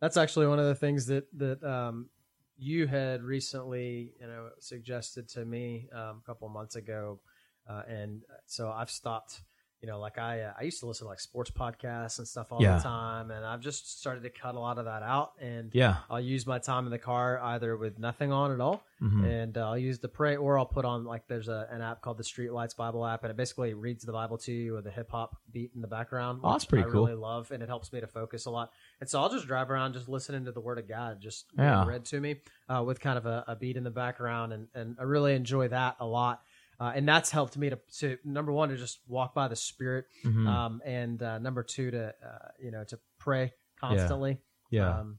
that's 0.00 0.16
actually 0.18 0.46
one 0.48 0.58
of 0.58 0.66
the 0.66 0.74
things 0.74 1.06
that 1.06 1.26
that 1.38 1.62
um, 1.64 2.10
you 2.58 2.86
had 2.86 3.22
recently, 3.22 4.12
you 4.20 4.26
know, 4.26 4.50
suggested 4.58 5.28
to 5.28 5.44
me 5.44 5.88
um, 5.92 6.20
a 6.22 6.26
couple 6.26 6.48
months 6.48 6.76
ago, 6.76 7.20
uh, 7.68 7.82
and 7.88 8.22
so 8.46 8.70
I've 8.70 8.90
stopped. 8.90 9.42
You 9.80 9.86
know, 9.86 10.00
like 10.00 10.18
I 10.18 10.40
uh, 10.40 10.52
I 10.58 10.64
used 10.64 10.80
to 10.80 10.86
listen 10.86 11.04
to 11.04 11.08
like 11.08 11.20
sports 11.20 11.52
podcasts 11.52 12.18
and 12.18 12.26
stuff 12.26 12.50
all 12.50 12.60
Yeah. 12.60 12.78
the 12.78 12.82
time, 12.82 13.30
and 13.30 13.44
I've 13.46 13.60
just 13.60 14.00
started 14.00 14.24
to 14.24 14.30
cut 14.30 14.56
a 14.56 14.58
lot 14.58 14.76
of 14.78 14.86
that 14.86 15.04
out, 15.04 15.34
and 15.40 15.72
Yeah. 15.72 15.98
I'll 16.10 16.20
use 16.20 16.48
my 16.48 16.58
time 16.58 16.84
in 16.86 16.90
the 16.90 16.98
car 16.98 17.38
either 17.40 17.76
with 17.76 17.96
nothing 17.96 18.32
on 18.32 18.50
at 18.50 18.60
all, 18.60 18.82
Mhm. 19.00 19.24
and 19.24 19.56
uh, 19.56 19.68
I'll 19.68 19.78
use 19.78 20.00
the 20.00 20.08
pray, 20.08 20.34
or 20.36 20.58
I'll 20.58 20.66
put 20.66 20.84
on 20.84 21.04
like 21.04 21.28
there's 21.28 21.46
a, 21.46 21.68
an 21.70 21.80
app 21.80 22.00
called 22.02 22.16
the 22.16 22.24
Streetlights 22.24 22.74
Bible 22.76 23.06
app, 23.06 23.22
and 23.22 23.30
it 23.30 23.36
basically 23.36 23.72
reads 23.72 24.04
the 24.04 24.10
Bible 24.10 24.36
to 24.38 24.52
you 24.52 24.72
with 24.72 24.86
a 24.88 24.90
hip 24.90 25.12
hop 25.12 25.36
beat 25.52 25.70
in 25.76 25.80
the 25.80 25.86
background. 25.86 26.40
Oh, 26.42 26.50
that's 26.50 26.64
pretty 26.64 26.84
I 26.84 26.90
cool. 26.90 27.04
Really 27.06 27.14
love, 27.16 27.52
and 27.52 27.62
it 27.62 27.68
helps 27.68 27.92
me 27.92 28.00
to 28.00 28.08
focus 28.08 28.46
a 28.46 28.50
lot. 28.50 28.72
And 29.00 29.08
so 29.08 29.20
I'll 29.22 29.30
just 29.30 29.46
drive 29.46 29.70
around, 29.70 29.92
just 29.92 30.08
listening 30.08 30.44
to 30.46 30.50
the 30.52 30.60
Word 30.60 30.78
of 30.80 30.88
God, 30.88 31.20
just 31.20 31.46
Yeah. 31.56 31.86
read 31.86 32.04
to 32.06 32.20
me 32.20 32.40
uh, 32.68 32.82
with 32.84 32.98
kind 32.98 33.16
of 33.16 33.26
a, 33.26 33.44
a 33.46 33.54
beat 33.54 33.76
in 33.76 33.84
the 33.84 33.90
background, 33.92 34.52
and 34.52 34.66
and 34.74 34.96
I 34.98 35.04
really 35.04 35.36
enjoy 35.36 35.68
that 35.68 35.94
a 36.00 36.04
lot. 36.06 36.42
Uh, 36.80 36.92
and 36.94 37.08
that's 37.08 37.30
helped 37.30 37.56
me 37.56 37.70
to, 37.70 37.78
to 37.98 38.18
number 38.24 38.52
one 38.52 38.68
to 38.68 38.76
just 38.76 39.00
walk 39.08 39.34
by 39.34 39.48
the 39.48 39.56
Spirit, 39.56 40.04
Mhm. 40.24 40.46
um, 40.46 40.80
and 40.84 41.20
uh, 41.22 41.38
number 41.38 41.62
two 41.64 41.90
to 41.90 42.08
uh, 42.08 42.48
you 42.62 42.70
know 42.70 42.84
to 42.84 42.98
pray 43.18 43.52
constantly. 43.80 44.38
yeah. 44.70 45.00
Um, 45.00 45.18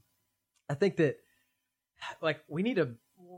I 0.68 0.74
think 0.74 0.96
that 0.96 1.16
like 2.22 2.40
we 2.48 2.62
need 2.62 2.76
to 2.76 2.94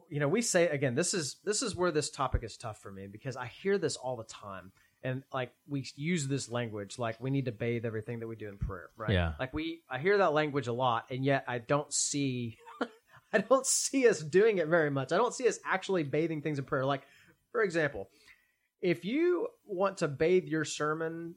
you 0.09 0.21
know 0.21 0.29
we 0.29 0.43
say 0.43 0.69
again 0.69 0.95
this 0.95 1.15
is 1.15 1.37
this 1.45 1.63
is 1.63 1.75
where 1.75 1.91
this 1.91 2.11
topic 2.11 2.45
is 2.45 2.57
tough 2.57 2.79
for 2.81 2.91
me 2.93 3.07
because 3.09 3.37
I 3.37 3.47
hear 3.47 3.79
this 3.79 3.97
all 3.97 4.17
the 4.17 4.25
time 4.25 4.71
and 5.03 5.25
like 5.33 5.53
we 5.69 5.85
use 5.97 6.29
this 6.29 6.49
language 6.49 6.99
like 6.99 7.21
we 7.21 7.31
need 7.31 7.47
to 7.47 7.53
bathe 7.53 7.85
everything 7.85 8.21
that 8.21 8.29
we 8.29 8.37
do 8.37 8.49
in 8.49 8.59
prayer 8.59 8.91
right 8.97 9.11
Yeah. 9.11 9.33
like 9.41 9.53
we 9.53 9.81
I 9.91 9.99
hear 9.99 10.19
that 10.19 10.33
language 10.33 10.69
a 10.69 10.73
lot 10.73 11.07
and 11.11 11.25
yet 11.25 11.45
I 11.49 11.59
don't 11.59 11.93
see 11.93 12.59
I 13.33 13.39
don't 13.39 13.67
see 13.67 14.07
us 14.09 14.21
doing 14.21 14.59
it 14.59 14.69
very 14.69 14.91
much 14.91 15.11
I 15.13 15.17
don't 15.17 15.35
see 15.35 15.49
us 15.49 15.59
actually 15.65 16.05
bathing 16.05 16.43
things 16.43 16.59
in 16.61 16.65
prayer 16.65 16.85
like 16.87 17.03
for 17.53 17.63
example 17.63 18.09
if 18.81 19.05
you 19.05 19.47
want 19.65 19.99
to 19.99 20.09
bathe 20.09 20.47
your 20.47 20.65
sermon 20.65 21.37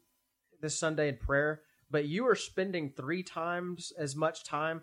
this 0.61 0.77
Sunday 0.79 1.09
in 1.09 1.17
prayer 1.17 1.61
but 1.91 2.05
you 2.05 2.27
are 2.27 2.35
spending 2.35 2.89
three 2.89 3.21
times 3.21 3.93
as 3.97 4.15
much 4.15 4.43
time 4.43 4.81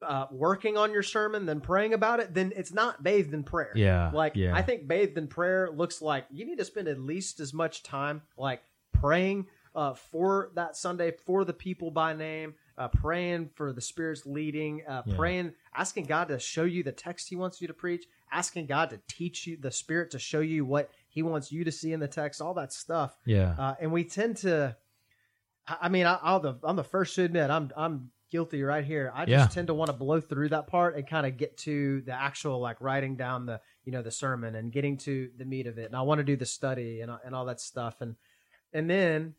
uh, 0.00 0.26
working 0.30 0.76
on 0.76 0.92
your 0.92 1.02
sermon 1.02 1.44
than 1.44 1.60
praying 1.60 1.92
about 1.92 2.20
it, 2.20 2.32
then 2.32 2.52
it's 2.54 2.72
not 2.72 3.02
bathed 3.02 3.34
in 3.34 3.42
prayer. 3.42 3.72
yeah. 3.74 4.10
Like 4.14 4.36
yeah. 4.36 4.54
I 4.54 4.62
think 4.62 4.86
bathed 4.86 5.18
in 5.18 5.26
prayer 5.26 5.70
looks 5.72 6.00
like 6.00 6.26
you 6.30 6.46
need 6.46 6.58
to 6.58 6.64
spend 6.64 6.86
at 6.86 7.00
least 7.00 7.40
as 7.40 7.52
much 7.52 7.82
time 7.82 8.22
like 8.36 8.62
praying 8.92 9.46
uh, 9.74 9.94
for 9.94 10.50
that 10.54 10.76
Sunday 10.76 11.12
for 11.26 11.44
the 11.44 11.52
people 11.52 11.90
by 11.90 12.14
name, 12.14 12.54
uh, 12.78 12.86
praying 12.88 13.50
for 13.54 13.72
the 13.72 13.80
Spirit's 13.80 14.24
leading, 14.24 14.82
uh, 14.86 15.02
Yeah. 15.04 15.16
praying, 15.16 15.52
asking 15.74 16.04
God 16.06 16.28
to 16.28 16.38
show 16.38 16.64
you 16.64 16.84
the 16.84 16.92
text 16.92 17.28
He 17.28 17.34
wants 17.36 17.60
you 17.60 17.66
to 17.66 17.74
preach, 17.74 18.06
asking 18.32 18.66
God 18.66 18.90
to 18.90 19.00
teach 19.08 19.46
you 19.46 19.56
the 19.56 19.70
Spirit 19.70 20.10
to 20.12 20.18
show 20.18 20.40
you 20.40 20.64
what 20.64 20.90
He 21.08 21.22
wants 21.22 21.50
you 21.52 21.64
to 21.64 21.72
see 21.72 21.92
in 21.92 22.00
the 22.00 22.08
text, 22.08 22.40
all 22.40 22.54
that 22.54 22.72
stuff. 22.72 23.16
yeah. 23.24 23.54
Uh, 23.58 23.74
and 23.80 23.92
we 23.92 24.04
tend 24.04 24.36
to, 24.38 24.76
I 25.66 25.88
mean, 25.88 26.06
I, 26.06 26.18
I'll 26.22 26.40
the, 26.40 26.56
I'm 26.62 26.76
the 26.76 26.84
first 26.84 27.14
to 27.16 27.24
admit 27.24 27.50
I'm 27.50 27.70
I'm 27.76 28.10
guilty 28.30 28.62
right 28.62 28.84
here. 28.84 29.10
I 29.14 29.24
just 29.24 29.30
Yeah. 29.50 29.54
tend 29.54 29.68
to 29.68 29.74
want 29.74 29.90
to 29.90 29.96
blow 29.96 30.20
through 30.20 30.50
that 30.50 30.66
part 30.66 30.96
and 30.96 31.06
kind 31.08 31.26
of 31.26 31.36
get 31.36 31.56
to 31.58 32.02
the 32.02 32.12
actual 32.12 32.60
like 32.60 32.80
writing 32.80 33.16
down 33.16 33.46
the 33.46 33.60
you 33.84 33.92
know 33.92 34.02
the 34.02 34.10
sermon 34.10 34.54
and 34.54 34.70
getting 34.72 34.96
to 34.98 35.30
the 35.36 35.44
meat 35.44 35.66
of 35.66 35.78
it. 35.78 35.86
And 35.86 35.96
I 35.96 36.02
want 36.02 36.18
to 36.18 36.24
do 36.24 36.36
the 36.36 36.46
study 36.46 37.00
and 37.00 37.10
and 37.24 37.34
all 37.34 37.46
that 37.46 37.60
stuff. 37.60 38.00
And 38.00 38.16
and 38.72 38.88
then 38.88 39.34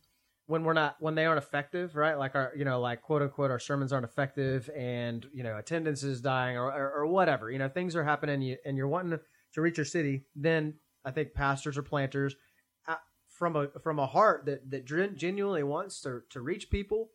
when 0.50 0.64
we're 0.64 0.72
not 0.72 0.96
when 0.98 1.14
they 1.14 1.26
aren't 1.26 1.38
effective, 1.38 1.94
right? 1.94 2.18
Like 2.18 2.34
our 2.34 2.52
you 2.56 2.64
know 2.64 2.80
like 2.80 3.02
quote 3.02 3.22
unquote 3.22 3.52
our 3.52 3.60
sermons 3.60 3.92
aren't 3.92 4.04
effective, 4.04 4.68
and 4.76 5.24
you 5.32 5.44
know 5.44 5.56
attendance 5.56 6.02
is 6.02 6.20
dying 6.20 6.56
or 6.56 6.66
or, 6.66 6.92
or 6.92 7.06
whatever. 7.06 7.50
You 7.50 7.58
know 7.58 7.68
things 7.68 7.94
are 7.94 8.02
happening, 8.02 8.56
and 8.64 8.76
you're 8.76 8.88
wanting 8.88 9.12
to, 9.12 9.20
to 9.54 9.60
reach 9.60 9.78
your 9.78 9.84
city. 9.84 10.24
Then 10.34 10.74
I 11.04 11.12
think 11.12 11.34
pastors 11.34 11.78
or 11.78 11.82
planters 11.82 12.34
uh, 12.88 12.96
from 13.28 13.54
a 13.54 13.68
from 13.82 14.00
a 14.00 14.06
heart 14.06 14.46
that 14.46 14.68
that 14.72 14.84
genuinely 14.84 15.62
wants 15.62 16.00
to 16.02 16.22
to 16.30 16.40
reach 16.40 16.68
people, 16.68 17.10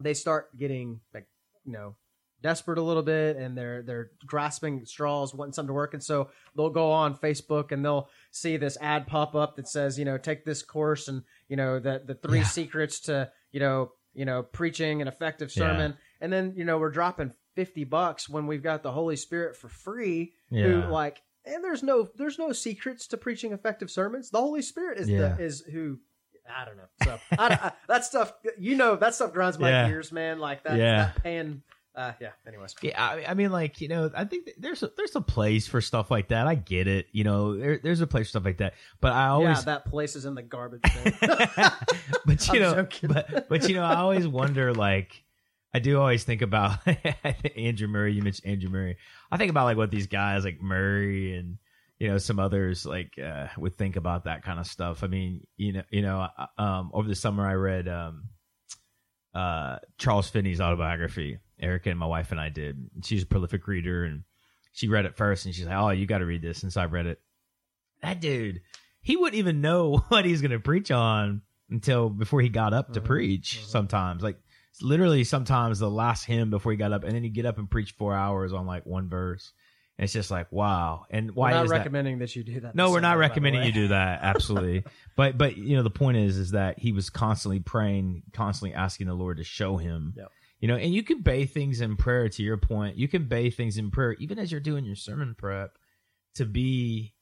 they 0.00 0.14
start 0.14 0.56
getting 0.56 1.00
like 1.12 1.26
you 1.64 1.72
know 1.72 1.96
desperate 2.42 2.76
a 2.76 2.82
little 2.82 3.02
bit 3.02 3.36
and 3.36 3.56
they're 3.56 3.82
they're 3.82 4.10
grasping 4.26 4.84
straws 4.84 5.34
wanting 5.34 5.54
something 5.54 5.68
to 5.68 5.72
work 5.72 5.94
and 5.94 6.02
so 6.02 6.28
they'll 6.54 6.68
go 6.68 6.92
on 6.92 7.16
facebook 7.16 7.72
and 7.72 7.82
they'll 7.82 8.10
see 8.34 8.56
this 8.56 8.76
ad 8.80 9.06
pop 9.06 9.34
up 9.36 9.54
that 9.56 9.68
says 9.68 9.96
you 9.98 10.04
know 10.04 10.18
take 10.18 10.44
this 10.44 10.62
course 10.62 11.06
and 11.08 11.22
you 11.48 11.56
know 11.56 11.78
the 11.78 12.02
the 12.04 12.14
three 12.14 12.38
Yeah. 12.38 12.44
secrets 12.44 12.98
to 13.02 13.30
you 13.52 13.60
know 13.60 13.92
you 14.12 14.24
know 14.24 14.42
preaching 14.42 15.00
an 15.00 15.06
effective 15.08 15.52
sermon 15.52 15.96
and 16.20 16.32
then 16.32 16.52
you 16.56 16.64
know 16.64 16.78
we're 16.78 16.90
dropping 16.90 17.32
50 17.54 17.84
bucks 17.84 18.28
when 18.28 18.48
we've 18.48 18.62
got 18.62 18.82
the 18.82 18.90
holy 18.90 19.14
spirit 19.16 19.56
for 19.56 19.68
free 19.68 20.32
Yeah. 20.50 20.64
who 20.66 20.90
like 20.90 21.22
and 21.44 21.62
there's 21.62 21.84
no 21.84 22.08
there's 22.16 22.38
no 22.38 22.50
secrets 22.52 23.06
to 23.08 23.16
preaching 23.16 23.52
effective 23.52 23.88
sermons 23.90 24.30
the 24.30 24.40
holy 24.40 24.62
spirit 24.62 24.98
is 24.98 25.08
Yeah. 25.08 25.34
the 25.36 25.42
is 25.44 25.60
who 25.72 25.98
I 26.46 26.66
don't 26.66 26.76
know. 26.76 26.88
So 27.04 27.18
I, 27.38 27.46
I, 27.54 27.72
that 27.88 28.04
stuff, 28.04 28.34
you 28.58 28.76
know, 28.76 28.96
that 28.96 29.14
stuff 29.14 29.32
grinds 29.32 29.58
my 29.58 29.70
Yeah. 29.70 29.88
gears, 29.88 30.12
man. 30.12 30.38
Like 30.40 30.62
that, 30.64 30.76
Yeah. 30.76 30.96
that 31.14 31.22
paying. 31.22 31.62
Uh, 31.96 32.12
yeah. 32.20 32.30
Anyways, 32.46 32.74
Yeah, 32.82 33.00
I, 33.00 33.24
I 33.28 33.34
mean, 33.34 33.52
like 33.52 33.80
you 33.80 33.88
know, 33.88 34.10
I 34.14 34.24
think 34.24 34.50
there's 34.58 34.82
a, 34.82 34.90
there's 34.96 35.14
a 35.14 35.20
place 35.20 35.68
for 35.68 35.80
stuff 35.80 36.10
like 36.10 36.28
that. 36.28 36.46
I 36.46 36.56
get 36.56 36.88
it, 36.88 37.06
you 37.12 37.22
know, 37.22 37.56
there, 37.56 37.78
there's 37.82 38.00
a 38.00 38.06
place 38.06 38.26
for 38.26 38.30
stuff 38.30 38.44
like 38.44 38.58
that. 38.58 38.74
But 39.00 39.12
I 39.12 39.26
yeah, 39.26 39.30
always, 39.30 39.64
that 39.64 39.84
place 39.84 40.16
is 40.16 40.24
in 40.24 40.34
the 40.34 40.42
garbage. 40.42 40.82
bin. 41.04 41.12
but 42.26 42.48
you 42.52 42.60
know, 42.60 42.74
joking. 42.74 43.10
but 43.12 43.48
but 43.48 43.68
you 43.68 43.76
know, 43.76 43.84
I 43.84 43.96
always 43.96 44.26
wonder, 44.26 44.74
like, 44.74 45.22
I 45.72 45.78
do 45.78 46.00
always 46.00 46.24
think 46.24 46.42
about 46.42 46.78
Andrew 47.56 47.86
Murray. 47.86 48.14
You 48.14 48.22
mentioned 48.22 48.50
Andrew 48.50 48.70
Murray. 48.70 48.96
I 49.30 49.36
think 49.36 49.50
about 49.50 49.64
like 49.64 49.76
what 49.76 49.92
these 49.92 50.08
guys 50.08 50.44
like 50.44 50.60
Murray 50.60 51.36
and 51.36 51.58
you 52.00 52.08
know 52.08 52.18
some 52.18 52.40
others 52.40 52.84
like 52.84 53.16
uh, 53.18 53.46
would 53.56 53.76
think 53.76 53.94
about 53.94 54.24
that 54.24 54.42
kind 54.42 54.58
of 54.58 54.66
stuff. 54.66 55.04
I 55.04 55.06
mean, 55.06 55.46
you 55.56 55.74
know, 55.74 55.82
you 55.90 56.02
know, 56.02 56.26
um, 56.58 56.90
over 56.92 57.06
the 57.06 57.14
summer 57.14 57.46
I 57.46 57.54
read 57.54 57.86
um, 57.86 58.30
uh, 59.32 59.78
Charles 59.98 60.28
Finney's 60.28 60.60
autobiography. 60.60 61.38
Erica 61.60 61.90
and 61.90 61.98
my 61.98 62.06
wife 62.06 62.30
and 62.32 62.40
I 62.40 62.48
did. 62.48 62.90
She's 63.02 63.22
a 63.22 63.26
prolific 63.26 63.66
reader, 63.66 64.04
and 64.04 64.24
she 64.72 64.88
read 64.88 65.04
it 65.06 65.16
first, 65.16 65.46
and 65.46 65.54
she's 65.54 65.66
like, 65.66 65.76
"Oh, 65.76 65.90
you 65.90 66.06
got 66.06 66.18
to 66.18 66.26
read 66.26 66.42
this." 66.42 66.62
And 66.62 66.72
so 66.72 66.80
I 66.80 66.86
read 66.86 67.06
it. 67.06 67.20
That 68.02 68.20
dude, 68.20 68.60
he 69.02 69.16
wouldn't 69.16 69.38
even 69.38 69.60
know 69.60 69.96
what 70.08 70.24
he's 70.24 70.40
going 70.40 70.50
to 70.50 70.58
preach 70.60 70.90
on 70.90 71.42
until 71.70 72.08
before 72.10 72.40
he 72.40 72.48
got 72.48 72.72
up 72.74 72.92
to 72.94 73.00
Mhm, 73.00 73.04
preach. 73.04 73.60
mhm. 73.62 73.66
Sometimes, 73.66 74.22
like 74.22 74.38
literally, 74.82 75.24
sometimes 75.24 75.78
the 75.78 75.90
last 75.90 76.24
hymn 76.24 76.50
before 76.50 76.72
he 76.72 76.76
got 76.78 76.92
up, 76.92 77.04
and 77.04 77.14
then 77.14 77.22
he'd 77.22 77.34
get 77.34 77.46
up 77.46 77.58
and 77.58 77.70
preach 77.70 77.92
four 77.92 78.14
hours 78.14 78.52
on 78.52 78.66
like 78.66 78.84
one 78.84 79.08
verse. 79.08 79.52
And 79.96 80.02
it's 80.04 80.12
just 80.12 80.28
like 80.32 80.50
wow. 80.50 81.06
And 81.08 81.30
why 81.36 81.52
we're 81.52 81.56
not 81.58 81.64
is 81.66 81.70
that? 81.70 81.76
recommending 81.78 82.18
that? 82.18 82.34
you 82.34 82.42
do 82.42 82.60
that. 82.62 82.74
No, 82.74 82.90
we're 82.90 82.98
not 82.98 83.10
summer, 83.10 83.10
by 83.10 83.14
the 83.14 83.18
recommending 83.30 83.62
you 83.62 83.70
do 83.72 83.88
that. 83.88 84.20
Absolutely. 84.22 84.82
but 85.14 85.38
but 85.38 85.56
you 85.56 85.76
know 85.76 85.84
the 85.84 85.90
point 85.90 86.16
is 86.16 86.36
is 86.36 86.50
that 86.50 86.80
he 86.80 86.90
was 86.90 87.10
constantly 87.10 87.60
praying, 87.60 88.24
constantly 88.32 88.74
asking 88.74 89.06
the 89.06 89.14
Lord 89.14 89.36
to 89.36 89.44
show 89.44 89.76
him. 89.76 90.14
Yep. 90.16 90.32
You 90.64 90.68
know, 90.68 90.76
and 90.76 90.94
you 90.94 91.02
can 91.02 91.20
bathe 91.20 91.50
things 91.50 91.82
in 91.82 91.94
prayer. 91.94 92.26
To 92.30 92.42
your 92.42 92.56
point, 92.56 92.96
you 92.96 93.06
can 93.06 93.28
bathe 93.28 93.52
things 93.52 93.76
in 93.76 93.90
prayer, 93.90 94.14
even 94.14 94.38
as 94.38 94.50
you're 94.50 94.62
doing 94.62 94.86
your 94.86 94.96
sermon 94.96 95.34
prep, 95.36 95.76
to 96.36 96.46
be 96.46 97.12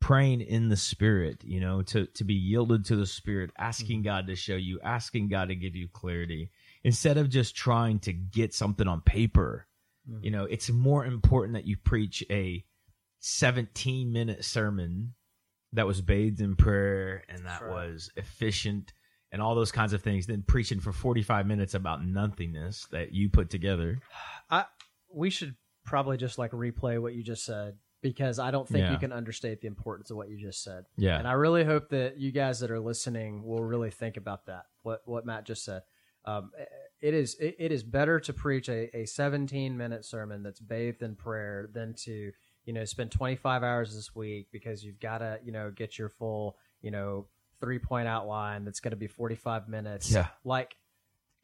praying 0.00 0.42
in 0.42 0.68
the 0.68 0.76
Spirit. 0.76 1.42
You 1.42 1.58
know, 1.58 1.82
to 1.82 2.06
to 2.06 2.22
be 2.22 2.34
yielded 2.34 2.84
to 2.84 2.94
the 2.94 3.04
Spirit, 3.04 3.50
asking 3.58 4.02
Mm-hmm. 4.02 4.04
God 4.04 4.26
to 4.28 4.36
show 4.36 4.54
you, 4.54 4.78
asking 4.80 5.26
God 5.26 5.48
to 5.48 5.56
give 5.56 5.74
you 5.74 5.88
clarity, 5.88 6.52
instead 6.84 7.18
of 7.18 7.30
just 7.30 7.56
trying 7.56 7.98
to 7.98 8.12
get 8.12 8.54
something 8.54 8.86
on 8.86 9.00
paper. 9.00 9.66
Mhm. 10.08 10.22
You 10.22 10.30
know, 10.30 10.44
it's 10.44 10.70
more 10.70 11.04
important 11.04 11.54
that 11.54 11.66
you 11.66 11.76
preach 11.76 12.22
a 12.30 12.64
17 13.18 14.12
minute 14.12 14.44
sermon 14.44 15.14
that 15.72 15.88
was 15.88 16.00
bathed 16.00 16.40
in 16.40 16.54
prayer 16.54 17.24
and 17.28 17.44
that 17.44 17.62
right. 17.62 17.72
was 17.72 18.08
efficient 18.14 18.92
and 19.32 19.40
all 19.42 19.54
those 19.54 19.72
kinds 19.72 19.92
of 19.94 20.02
things 20.02 20.26
than 20.26 20.42
preaching 20.42 20.78
for 20.78 20.92
45 20.92 21.46
minutes 21.46 21.74
about 21.74 22.04
nothingness 22.06 22.86
that 22.92 23.12
you 23.12 23.28
put 23.28 23.50
together. 23.50 23.98
I 24.50 24.66
we 25.12 25.30
should 25.30 25.56
probably 25.84 26.16
just 26.16 26.38
like 26.38 26.52
replay 26.52 27.00
what 27.00 27.14
you 27.14 27.22
just 27.22 27.44
said 27.44 27.76
because 28.02 28.38
I 28.38 28.50
don't 28.50 28.68
think 28.68 28.84
Yeah. 28.84 28.92
you 28.92 28.98
can 28.98 29.12
understate 29.12 29.60
the 29.60 29.68
importance 29.68 30.10
of 30.10 30.16
what 30.16 30.28
you 30.28 30.38
just 30.38 30.62
said. 30.62 30.84
Yeah. 30.96 31.18
And 31.18 31.26
I 31.26 31.32
really 31.32 31.64
hope 31.64 31.88
that 31.90 32.18
you 32.18 32.30
guys 32.32 32.60
that 32.60 32.70
are 32.70 32.80
listening 32.80 33.42
will 33.44 33.62
really 33.64 33.90
think 33.90 34.16
about 34.16 34.46
that. 34.46 34.64
What 34.82 35.02
what 35.06 35.24
Matt 35.26 35.44
just 35.44 35.64
said. 35.64 35.82
Um, 36.24 36.50
it 37.00 37.14
is 37.14 37.34
it, 37.40 37.56
it 37.58 37.72
is 37.72 37.82
better 37.82 38.20
to 38.20 38.32
preach 38.32 38.68
a, 38.68 38.96
a 38.96 39.06
17 39.06 39.76
minute 39.76 40.04
sermon 40.04 40.42
that's 40.44 40.60
bathed 40.60 41.02
in 41.02 41.16
prayer 41.16 41.68
than 41.72 41.94
to 42.04 42.30
you 42.64 42.72
know 42.72 42.84
spend 42.84 43.10
25 43.10 43.64
hours 43.64 43.92
this 43.94 44.14
week 44.14 44.46
because 44.52 44.84
you've 44.84 45.00
got 45.00 45.18
to 45.18 45.40
you 45.44 45.50
know 45.50 45.72
get 45.74 45.98
your 45.98 46.08
full 46.08 46.56
you 46.80 46.92
know 46.92 47.26
three 47.62 47.78
point 47.78 48.08
outline 48.08 48.64
that's 48.64 48.80
going 48.80 48.90
to 48.90 48.96
be 48.96 49.06
45 49.06 49.68
minutes. 49.68 50.10
Yeah. 50.10 50.26
Like 50.44 50.76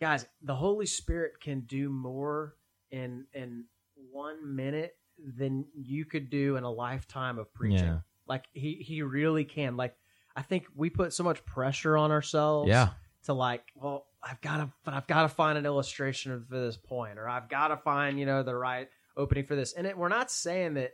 guys, 0.01 0.27
the 0.43 0.55
Holy 0.55 0.87
Spirit 0.87 1.41
can 1.41 1.61
do 1.61 1.89
more 1.89 2.55
in 2.91 3.25
in 3.33 3.65
one 4.13 4.55
minute 4.57 4.97
than 5.37 5.65
you 5.75 6.05
could 6.05 6.29
do 6.31 6.57
in 6.57 6.65
a 6.65 6.71
lifetime 6.71 7.39
of 7.39 7.53
preaching. 7.55 7.85
Yeah. 7.87 7.99
Like 8.27 8.45
he 8.53 8.75
he 8.75 9.03
really 9.03 9.45
can. 9.45 9.77
Like 9.77 9.95
I 10.37 10.43
think 10.43 10.67
we 10.75 10.91
put 10.91 11.13
so 11.13 11.25
much 11.25 11.45
pressure 11.45 11.97
on 11.97 12.11
ourselves 12.13 12.69
Yeah. 12.69 12.91
to 13.25 13.33
like, 13.33 13.65
well, 13.75 14.07
I've 14.23 14.41
got 14.41 14.59
to 14.59 14.71
but 14.85 14.95
I've 14.95 15.07
got 15.07 15.23
to 15.23 15.29
find 15.29 15.57
an 15.59 15.67
illustration 15.67 16.33
of 16.33 16.49
this 16.49 16.77
point 16.77 17.19
or 17.19 17.29
I've 17.29 17.49
got 17.49 17.69
to 17.69 17.77
find, 17.77 18.19
you 18.21 18.27
know, 18.27 18.43
the 18.43 18.55
right 18.55 18.89
opening 19.17 19.47
for 19.47 19.57
this. 19.57 19.73
And 19.73 19.87
it, 19.87 19.97
we're 19.99 20.09
not 20.09 20.31
saying 20.31 20.75
that 20.75 20.93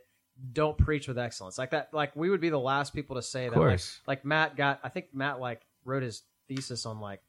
don't 0.53 0.77
preach 0.77 1.07
with 1.07 1.17
excellence. 1.17 1.57
Like 1.57 1.71
that 1.71 1.93
like 1.93 2.15
we 2.15 2.29
would 2.29 2.41
be 2.41 2.49
the 2.49 2.59
last 2.59 2.93
people 2.93 3.15
to 3.15 3.21
say 3.21 3.45
that 3.45 3.51
like, 3.51 3.55
course. 3.55 3.99
like 4.07 4.25
Matt 4.25 4.55
got 4.55 4.79
I 4.83 4.89
think 4.89 5.07
Matt 5.13 5.39
like 5.39 5.61
wrote 5.85 6.03
his 6.03 6.23
thesis 6.47 6.85
on 6.85 6.99
like 6.99 7.21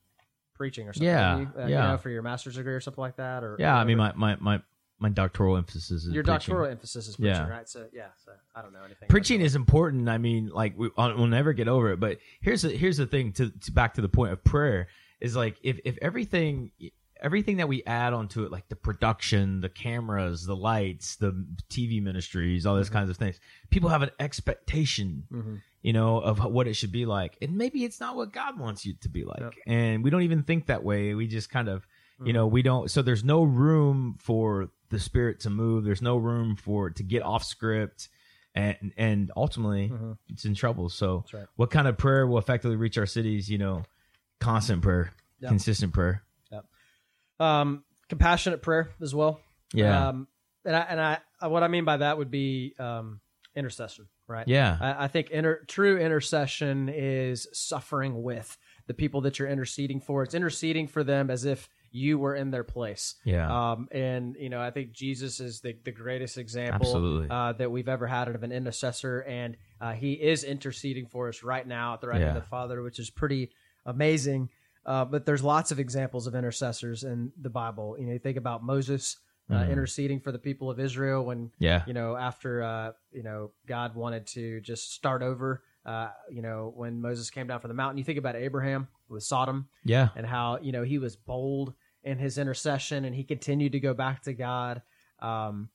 preaching 0.54 0.88
or 0.88 0.92
something 0.92 1.06
Yeah, 1.08 1.38
you? 1.38 1.44
Uh, 1.56 1.60
yeah. 1.60 1.66
you 1.66 1.90
know, 1.92 1.96
for 1.98 2.10
your 2.10 2.22
master's 2.22 2.56
degree 2.56 2.72
or 2.74 2.80
something 2.80 3.00
like 3.02 3.16
that 3.16 3.44
or 3.44 3.56
yeah. 3.58 3.76
I 3.76 3.84
mean, 3.84 3.98
my, 3.98 4.12
my, 4.14 4.36
my, 4.40 4.60
my 4.98 5.08
doctoral 5.10 5.56
emphasis 5.58 5.90
is 5.90 6.06
your 6.06 6.24
preaching. 6.24 6.34
doctoral 6.34 6.70
emphasis 6.70 7.06
is 7.08 7.16
preaching, 7.16 7.34
Yeah. 7.34 7.48
right? 7.48 7.68
So 7.68 7.86
yeah, 7.92 8.06
so 8.24 8.32
I 8.54 8.62
don't 8.62 8.72
know 8.72 8.82
anything. 8.82 9.08
preaching 9.08 9.40
is 9.42 9.54
important. 9.54 10.08
I 10.08 10.16
mean, 10.18 10.48
like 10.48 10.72
we, 10.76 10.88
I'll- 10.96 11.14
we'll 11.16 11.26
never 11.26 11.52
get 11.52 11.68
over 11.68 11.92
it. 11.92 12.00
But 12.00 12.18
here's 12.40 12.62
the 12.62 12.70
here's 12.70 12.96
the 12.96 13.06
thing. 13.06 13.32
To, 13.34 13.50
to 13.50 13.72
back 13.72 13.94
to 13.94 14.00
the 14.00 14.08
point 14.08 14.32
of 14.32 14.42
prayer 14.42 14.88
is 15.20 15.36
like 15.36 15.56
if 15.62 15.78
if 15.84 15.98
everything 16.00 16.70
everything 17.20 17.56
that 17.58 17.68
we 17.68 17.82
add 17.84 18.12
onto 18.12 18.44
it, 18.44 18.50
like 18.52 18.68
the 18.68 18.76
production, 18.76 19.60
the 19.60 19.68
cameras, 19.68 20.44
the 20.44 20.56
lights, 20.56 21.16
the 21.16 21.32
TV 21.70 22.02
ministries, 22.02 22.66
all 22.66 22.74
those 22.76 22.90
Mhm. 22.90 22.92
kinds 22.94 23.10
of 23.10 23.16
things, 23.16 23.40
people 23.70 23.88
have 23.90 24.02
an 24.02 24.10
expectation. 24.20 25.24
Mhm. 25.30 25.60
you 25.82 25.92
know, 25.92 26.18
of 26.18 26.44
what 26.44 26.66
it 26.66 26.74
should 26.74 26.90
be 26.90 27.06
like, 27.06 27.38
and 27.40 27.56
maybe 27.56 27.84
it's 27.84 28.00
not 28.00 28.16
what 28.16 28.32
God 28.32 28.58
wants 28.58 28.84
you 28.84 28.94
to 29.02 29.08
be 29.08 29.22
like, 29.22 29.38
Yep. 29.38 29.54
and 29.68 30.02
we 30.02 30.10
don't 30.10 30.22
even 30.22 30.42
think 30.42 30.66
that 30.66 30.82
way. 30.82 31.14
We 31.14 31.28
just 31.28 31.48
kind 31.48 31.68
of 31.68 31.86
you 32.24 32.32
Mhm. 32.32 32.34
know 32.34 32.46
we 32.48 32.62
don't 32.62 32.90
so 32.90 33.02
there's 33.02 33.22
no 33.22 33.44
room 33.44 34.16
for 34.18 34.70
the 34.88 34.98
spirit 34.98 35.38
to 35.40 35.50
move 35.50 35.84
there's 35.84 36.02
no 36.02 36.16
room 36.16 36.56
for 36.56 36.88
it 36.88 36.96
to 36.96 37.02
get 37.04 37.22
off 37.22 37.44
script 37.44 38.08
and 38.54 38.92
and 38.96 39.30
ultimately 39.36 39.90
Mhm. 39.90 40.16
it's 40.30 40.44
in 40.46 40.54
trouble 40.54 40.88
so 40.88 41.24
right. 41.34 41.46
what 41.56 41.70
kind 41.70 41.86
of 41.86 41.96
prayer 41.98 42.26
will 42.26 42.38
effectively 42.38 42.76
reach 42.76 42.96
our 42.98 43.04
cities 43.06 43.48
you 43.50 43.58
know 43.58 43.84
constant 44.40 44.82
prayer 44.82 45.12
Yeah. 45.40 45.50
consistent 45.50 45.92
prayer 45.92 46.22
Um, 47.38 47.84
compassionate 48.08 48.62
prayer 48.62 48.90
as 49.00 49.14
well. 49.14 49.40
yeah 49.74 50.08
Um, 50.08 50.28
and 50.64 50.74
I 50.76 50.80
and 50.80 51.00
I 51.00 51.46
what 51.48 51.62
I 51.62 51.68
mean 51.68 51.84
by 51.84 51.98
that 51.98 52.18
would 52.18 52.30
be 52.30 52.74
um 52.78 53.20
intercession, 53.54 54.06
right? 54.28 54.46
yeah 54.48 54.76
I, 54.80 55.04
I 55.04 55.08
think 55.08 55.30
inter, 55.30 55.62
true 55.66 55.98
intercession 55.98 56.88
is 56.88 57.46
suffering 57.52 58.22
with 58.22 58.56
the 58.86 58.94
people 58.94 59.22
that 59.22 59.38
you're 59.38 59.48
interceding 59.48 60.00
for. 60.00 60.22
It's 60.22 60.34
interceding 60.34 60.86
for 60.88 61.02
them 61.04 61.30
as 61.30 61.44
if 61.44 61.68
you 61.90 62.18
were 62.18 62.34
in 62.34 62.50
their 62.50 62.64
place. 62.64 63.14
yeah 63.24 63.46
Um, 63.72 63.88
and 63.90 64.36
you 64.38 64.48
know, 64.50 64.60
I 64.60 64.70
think 64.70 64.92
Jesus 64.92 65.40
is 65.40 65.60
the, 65.60 65.74
the 65.84 65.92
greatest 65.92 66.36
example 66.38 67.24
uh, 67.30 67.52
that 67.54 67.70
we've 67.70 67.88
ever 67.88 68.06
had 68.06 68.28
of 68.28 68.42
an 68.42 68.52
intercessor, 68.52 69.20
and 69.20 69.56
uh, 69.80 69.92
he 69.92 70.12
is 70.12 70.44
interceding 70.44 71.06
for 71.06 71.28
us 71.28 71.42
right 71.42 71.66
now 71.66 71.94
at 71.94 72.00
the 72.02 72.08
right 72.08 72.20
hand 72.20 72.32
Yeah. 72.34 72.36
of 72.36 72.42
the 72.44 72.48
Father, 72.50 72.82
which 72.82 72.98
is 72.98 73.08
pretty 73.10 73.50
amazing. 73.86 74.50
Uh, 74.86 75.04
but 75.04 75.26
there's 75.26 75.42
lots 75.42 75.70
of 75.72 75.78
examples 75.80 76.26
of 76.28 76.34
intercessors 76.34 77.02
in 77.04 77.32
the 77.40 77.50
Bible. 77.50 77.96
You 77.98 78.06
know, 78.06 78.12
you 78.12 78.18
think 78.20 78.38
about 78.38 78.62
Moses 78.64 79.18
uh, 79.50 79.54
Mhm. 79.64 79.70
interceding 79.72 80.18
for 80.20 80.32
the 80.32 80.38
people 80.40 80.70
of 80.70 80.80
Israel 80.80 81.24
when 81.24 81.52
yeah 81.58 81.82
you 81.86 81.92
know 81.92 82.16
after 82.16 82.62
uh, 82.62 82.92
you 83.12 83.22
know 83.22 83.50
God 83.66 83.94
wanted 83.94 84.26
to 84.28 84.60
just 84.60 84.92
start 84.92 85.22
over. 85.22 85.62
Uh, 85.84 86.10
you 86.30 86.42
know, 86.42 86.72
when 86.74 87.00
Moses 87.00 87.30
came 87.30 87.46
down 87.46 87.60
from 87.60 87.68
the 87.68 87.74
mountain, 87.74 87.96
you 87.98 88.02
think 88.04 88.18
about 88.18 88.34
Abraham 88.34 88.88
with 89.08 89.22
Sodom 89.22 89.68
yeah 89.84 90.08
and 90.16 90.26
how 90.26 90.58
you 90.60 90.72
know 90.72 90.82
he 90.82 90.98
was 90.98 91.14
bold 91.16 91.74
in 92.02 92.18
his 92.18 92.38
intercession 92.38 93.04
and 93.04 93.14
he 93.14 93.22
continued 93.24 93.72
to 93.72 93.80
go 93.80 93.94
back 93.94 94.22
to 94.22 94.32
God. 94.32 94.82
Um, 95.20 95.70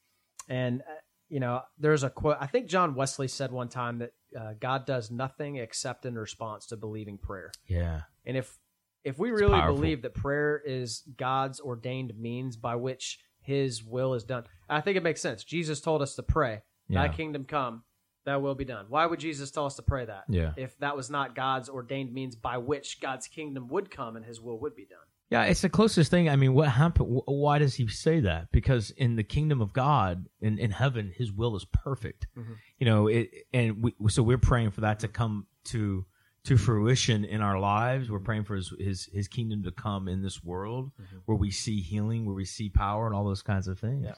and 0.50 0.82
uh, 0.82 0.86
you 1.30 1.40
know, 1.40 1.62
there's 1.78 2.04
a 2.04 2.10
quote. 2.10 2.38
I 2.42 2.48
think 2.48 2.68
John 2.68 2.94
Wesley 2.96 3.30
said 3.30 3.52
one 3.54 3.70
time 3.70 4.00
that 4.00 4.14
uh, 4.38 4.54
God 4.60 4.86
does 4.86 5.12
nothing 5.12 5.56
except 5.58 6.06
in 6.06 6.16
response 6.18 6.66
to 6.68 6.76
believing 6.78 7.18
prayer. 7.18 7.52
yeah 7.68 8.02
And 8.26 8.36
if 8.36 8.58
if 9.04 9.18
we 9.20 9.32
really 9.32 9.62
believe 9.62 10.02
that 10.04 10.14
prayer 10.14 10.62
is 10.64 11.04
God's 11.18 11.60
ordained 11.60 12.14
means 12.20 12.56
by 12.58 12.76
which 12.76 13.20
His 13.42 13.84
will 13.84 14.14
is 14.14 14.24
done, 14.24 14.44
I 14.70 14.82
think 14.82 14.98
it 14.98 15.04
makes 15.04 15.22
sense. 15.22 15.44
Jesus 15.44 15.82
told 15.82 16.02
us 16.02 16.16
to 16.16 16.24
pray, 16.24 16.62
Yeah. 16.88 17.08
"Thy 17.08 17.14
kingdom 17.14 17.46
come, 17.46 17.84
Thy 18.26 18.38
will 18.38 18.56
be 18.56 18.66
done." 18.66 18.86
Why 18.90 19.06
would 19.06 19.20
Jesus 19.20 19.50
tell 19.52 19.66
us 19.66 19.76
to 19.78 19.82
pray 19.82 20.06
that? 20.06 20.26
Yeah. 20.30 20.54
If 20.58 20.78
that 20.80 20.96
was 20.96 21.10
not 21.10 21.36
God's 21.36 21.70
ordained 21.70 22.14
means 22.14 22.36
by 22.36 22.58
which 22.58 23.00
God's 23.02 23.28
kingdom 23.28 23.68
would 23.70 23.90
come 23.90 24.16
and 24.16 24.26
His 24.26 24.40
will 24.40 24.60
would 24.60 24.76
be 24.76 24.86
done. 24.86 25.00
Yeah, 25.32 25.46
it's 25.46 25.62
the 25.62 25.70
closest 25.70 26.12
thing. 26.12 26.28
I 26.28 26.36
mean, 26.36 26.54
what 26.54 26.68
happened? 26.68 27.22
Why 27.26 27.58
does 27.58 27.76
he 27.76 27.88
say 27.88 28.20
that? 28.20 28.52
Because 28.52 28.92
in 28.92 29.16
the 29.16 29.24
kingdom 29.24 29.62
of 29.62 29.72
God, 29.72 30.28
in, 30.42 30.60
in 30.60 30.72
heaven, 30.72 31.14
His 31.16 31.32
will 31.32 31.56
is 31.56 31.64
perfect. 31.72 32.28
Mhm. 32.38 32.58
You 32.80 32.86
know, 32.86 33.08
it, 33.08 33.30
and 33.54 33.82
we, 33.82 33.96
so 34.10 34.24
we're 34.24 34.38
praying 34.38 34.72
for 34.72 34.82
that 34.82 35.00
to 35.00 35.08
come 35.08 35.48
to 35.66 36.06
to 36.46 36.58
fruition 36.58 37.24
in 37.24 37.42
our 37.42 37.60
lives. 37.60 38.10
We're 38.10 38.20
praying 38.20 38.46
for 38.46 38.56
His 38.56 38.74
His, 38.80 39.06
his 39.14 39.28
kingdom 39.28 39.64
to 39.64 39.72
come 39.72 40.08
in 40.08 40.22
this 40.22 40.44
world, 40.44 40.92
Mhm. 41.00 41.22
where 41.26 41.38
we 41.38 41.52
see 41.52 41.82
healing, 41.82 42.26
where 42.26 42.36
we 42.36 42.46
see 42.46 42.70
power, 42.70 43.06
and 43.06 43.16
all 43.16 43.24
those 43.26 43.44
kinds 43.44 43.68
of 43.68 43.80
things. 43.80 44.06
Yeah. 44.06 44.16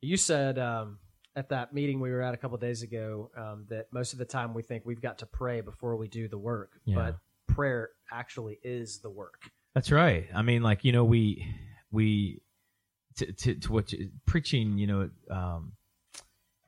You 0.00 0.16
said 0.16 0.58
um, 0.58 0.98
at 1.36 1.50
that 1.50 1.74
meeting 1.74 2.00
we 2.00 2.10
were 2.10 2.22
at 2.22 2.32
a 2.32 2.36
couple 2.38 2.56
days 2.58 2.82
ago 2.82 3.30
um, 3.36 3.66
that 3.68 3.92
most 3.92 4.12
of 4.14 4.18
the 4.18 4.24
time 4.24 4.54
we 4.54 4.62
think 4.62 4.84
we've 4.86 5.02
got 5.02 5.18
to 5.18 5.26
pray 5.26 5.60
before 5.60 5.96
we 5.96 6.08
do 6.08 6.28
the 6.28 6.38
work, 6.38 6.80
Yeah. 6.86 6.94
but 6.96 7.18
prayer 7.54 7.90
actually 8.10 8.58
is 8.64 9.00
the 9.00 9.10
work. 9.10 9.42
That's 9.74 9.92
right. 9.92 10.28
I 10.34 10.40
mean, 10.42 10.62
like 10.62 10.84
you 10.84 10.92
know, 10.92 11.04
we 11.04 11.46
we 11.90 12.40
to 13.16 13.32
to, 13.32 13.54
to 13.56 13.72
what 13.72 13.92
you, 13.92 14.10
preaching. 14.24 14.78
You 14.78 14.86
know, 14.86 15.10
um, 15.30 15.72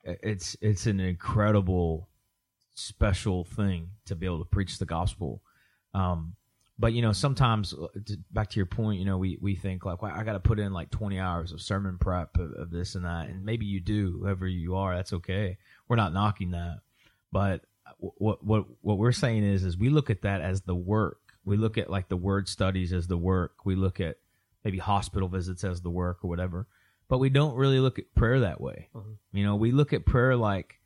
it's 0.04 0.56
it's 0.60 0.86
an 0.86 1.00
incredible, 1.00 2.08
special 2.74 3.44
thing 3.44 3.90
to 4.06 4.16
be 4.16 4.26
able 4.26 4.38
to 4.38 4.44
preach 4.44 4.78
the 4.78 4.86
gospel. 4.86 5.42
Um, 5.94 6.34
but 6.78 6.92
you 6.94 7.02
know, 7.02 7.12
sometimes 7.12 7.74
uh, 7.74 7.86
back 8.30 8.50
to 8.50 8.56
your 8.56 8.66
point, 8.66 8.98
you 8.98 9.04
know, 9.04 9.18
we 9.18 9.38
we 9.40 9.54
think 9.54 9.84
like, 9.84 10.02
well, 10.02 10.12
I 10.14 10.24
got 10.24 10.32
to 10.32 10.40
put 10.40 10.58
in 10.58 10.72
like 10.72 10.90
twenty 10.90 11.18
hours 11.18 11.52
of 11.52 11.60
sermon 11.60 11.98
prep 11.98 12.36
of, 12.38 12.52
of 12.52 12.70
this 12.70 12.94
and 12.94 13.04
that, 13.04 13.28
and 13.28 13.44
maybe 13.44 13.66
you 13.66 13.80
do, 13.80 14.18
whoever 14.20 14.46
you 14.46 14.74
are, 14.76 14.96
that's 14.96 15.12
okay. 15.12 15.58
We're 15.88 15.96
not 15.96 16.12
knocking 16.12 16.52
that, 16.52 16.80
but 17.30 17.62
what 17.98 18.44
what 18.44 18.64
what 18.80 18.98
we're 18.98 19.12
saying 19.12 19.44
is 19.44 19.64
is 19.64 19.76
we 19.76 19.90
look 19.90 20.10
at 20.10 20.22
that 20.22 20.40
as 20.40 20.62
the 20.62 20.74
work. 20.74 21.18
We 21.44 21.56
look 21.56 21.76
at 21.76 21.90
like 21.90 22.08
the 22.08 22.16
word 22.16 22.48
studies 22.48 22.92
as 22.92 23.06
the 23.06 23.18
work. 23.18 23.64
We 23.64 23.74
look 23.74 24.00
at 24.00 24.16
maybe 24.64 24.78
hospital 24.78 25.28
visits 25.28 25.64
as 25.64 25.82
the 25.82 25.90
work 25.90 26.18
or 26.22 26.28
whatever. 26.28 26.66
But 27.08 27.18
we 27.18 27.28
don't 27.28 27.56
really 27.56 27.80
look 27.80 27.98
at 27.98 28.14
prayer 28.14 28.40
that 28.40 28.60
way. 28.60 28.88
Mhm. 28.94 29.16
You 29.32 29.44
know, 29.44 29.56
we 29.56 29.72
look 29.72 29.92
at 29.92 30.06
prayer 30.06 30.36
like 30.36 30.80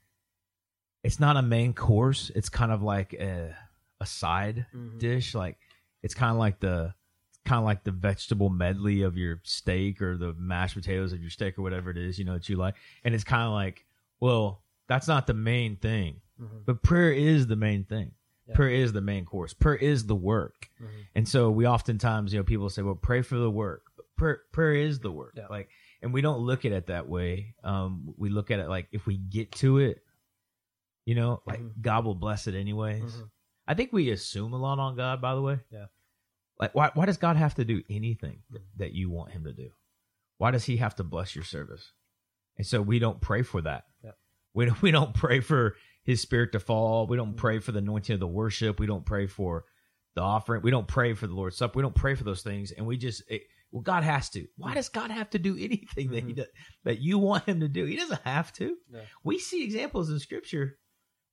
it's 1.06 1.20
not 1.20 1.36
a 1.36 1.42
main 1.42 1.72
course. 1.72 2.30
It's 2.34 2.48
kind 2.48 2.72
of 2.72 2.82
like 2.82 3.12
a 3.14 3.56
a 4.00 4.06
side 4.06 4.66
Mhm. 4.74 4.98
dish. 4.98 5.34
Like 5.34 5.56
it's 6.02 6.14
kind 6.14 6.32
of 6.32 6.36
like 6.38 6.60
the 6.60 6.94
kind 7.44 7.58
of 7.60 7.64
like 7.64 7.84
the 7.84 7.92
vegetable 7.92 8.50
medley 8.50 9.02
of 9.02 9.16
your 9.16 9.40
steak 9.44 10.02
or 10.02 10.16
the 10.16 10.34
mashed 10.34 10.74
potatoes 10.74 11.12
of 11.12 11.20
your 11.20 11.30
steak 11.30 11.56
or 11.58 11.62
whatever 11.62 11.90
it 11.90 11.96
is, 11.96 12.18
you 12.18 12.24
know, 12.24 12.34
that 12.34 12.48
you 12.48 12.56
like. 12.56 12.74
And 13.04 13.14
it's 13.14 13.24
kind 13.24 13.44
of 13.44 13.52
like, 13.52 13.86
well, 14.20 14.62
that's 14.88 15.06
not 15.08 15.26
the 15.28 15.34
main 15.34 15.76
thing. 15.76 16.20
Mhm. 16.40 16.64
But 16.66 16.82
prayer 16.82 17.12
is 17.12 17.46
the 17.46 17.56
main 17.56 17.84
thing. 17.84 18.12
Yeah. 18.48 18.54
Prayer 18.56 18.70
is 18.70 18.92
the 18.92 19.00
main 19.00 19.24
course. 19.24 19.54
Prayer 19.54 19.76
is 19.76 20.06
the 20.06 20.14
work. 20.16 20.70
Mhm. 20.80 20.88
And 21.14 21.28
so 21.28 21.50
we 21.50 21.66
oftentimes, 21.66 22.32
you 22.32 22.40
know, 22.40 22.44
people 22.44 22.68
say, 22.68 22.82
well, 22.82 22.94
pray 22.96 23.22
for 23.22 23.36
the 23.38 23.50
work. 23.50 23.84
But 23.96 24.06
prayer, 24.16 24.40
prayer 24.52 24.74
is 24.74 24.98
the 25.00 25.10
work. 25.12 25.34
Yeah. 25.36 25.46
Like, 25.48 25.68
and 26.02 26.12
we 26.12 26.20
don't 26.20 26.40
look 26.40 26.64
at 26.64 26.72
it 26.72 26.86
that 26.88 27.08
way. 27.08 27.54
Um, 27.64 28.12
we 28.16 28.28
look 28.28 28.50
at 28.50 28.58
it 28.60 28.68
like 28.68 28.88
if 28.92 29.06
we 29.06 29.16
get 29.16 29.52
to 29.52 29.78
it, 29.78 30.02
you 31.06 31.14
know, 31.14 31.40
like 31.46 31.60
Mhm. 31.60 31.80
God 31.80 32.04
will 32.04 32.14
bless 32.14 32.46
it 32.46 32.54
anyways. 32.54 33.02
Mhm. 33.16 33.30
I 33.66 33.74
think 33.74 33.92
we 33.92 34.10
assume 34.10 34.52
a 34.52 34.58
lot 34.58 34.78
on 34.78 34.96
God, 34.96 35.20
by 35.22 35.34
the 35.34 35.40
way. 35.42 35.60
Yeah. 35.70 35.86
Like, 36.60 36.74
why, 36.74 36.90
why 36.94 37.06
does 37.06 37.16
God 37.16 37.36
have 37.36 37.54
to 37.56 37.64
do 37.64 37.82
anything 37.88 38.42
that, 38.50 38.62
that 38.76 38.92
you 38.92 39.08
want 39.10 39.32
him 39.32 39.44
to 39.44 39.52
do? 39.52 39.70
Why 40.38 40.50
does 40.50 40.64
he 40.64 40.76
have 40.78 40.94
to 40.96 41.04
bless 41.04 41.34
your 41.34 41.44
service? 41.44 41.92
And 42.56 42.66
so 42.66 42.80
we 42.82 42.98
don't 42.98 43.20
pray 43.20 43.42
for 43.42 43.62
that. 43.62 43.84
Yeah. 44.04 44.12
We 44.54 44.66
don't, 44.66 44.82
we 44.82 44.90
don't 44.90 45.14
pray 45.14 45.40
for 45.40 45.76
his 46.04 46.20
spirit 46.20 46.52
to 46.52 46.60
fall. 46.60 47.06
We 47.06 47.16
don't 47.16 47.34
Mhm. 47.34 47.38
pray 47.38 47.58
for 47.58 47.72
the 47.72 47.78
anointing 47.78 48.14
of 48.14 48.20
the 48.20 48.26
worship. 48.28 48.78
We 48.78 48.86
don't 48.86 49.04
pray 49.04 49.26
for 49.26 49.64
the 50.14 50.22
offering. 50.22 50.62
We 50.62 50.70
don't 50.70 50.88
pray 50.88 51.12
for 51.14 51.26
the 51.26 51.34
Lord's 51.34 51.56
Supper. 51.56 51.76
We 51.78 51.82
don't 51.82 51.94
pray 51.94 52.14
for 52.14 52.24
those 52.24 52.42
things. 52.42 52.72
And 52.72 52.86
we 52.86 52.96
just, 52.96 53.22
it, 53.30 53.42
well, 53.70 53.82
God 53.82 54.02
has 54.04 54.30
to. 54.30 54.46
Why 54.56 54.72
does 54.74 54.88
God 54.88 55.10
have 55.10 55.28
to 55.30 55.38
do 55.38 55.56
anything 55.58 56.10
that 56.12 56.24
he 56.24 56.32
Mhm. 56.32 56.36
does, 56.36 56.46
that 56.84 57.00
you 57.00 57.18
want 57.18 57.44
him 57.44 57.60
to 57.60 57.68
do? 57.68 57.84
He 57.84 57.96
doesn't 57.96 58.22
have 58.22 58.52
to. 58.54 58.76
Yeah. 58.90 59.02
We 59.24 59.38
see 59.38 59.62
examples 59.64 60.08
in 60.10 60.18
scripture 60.20 60.78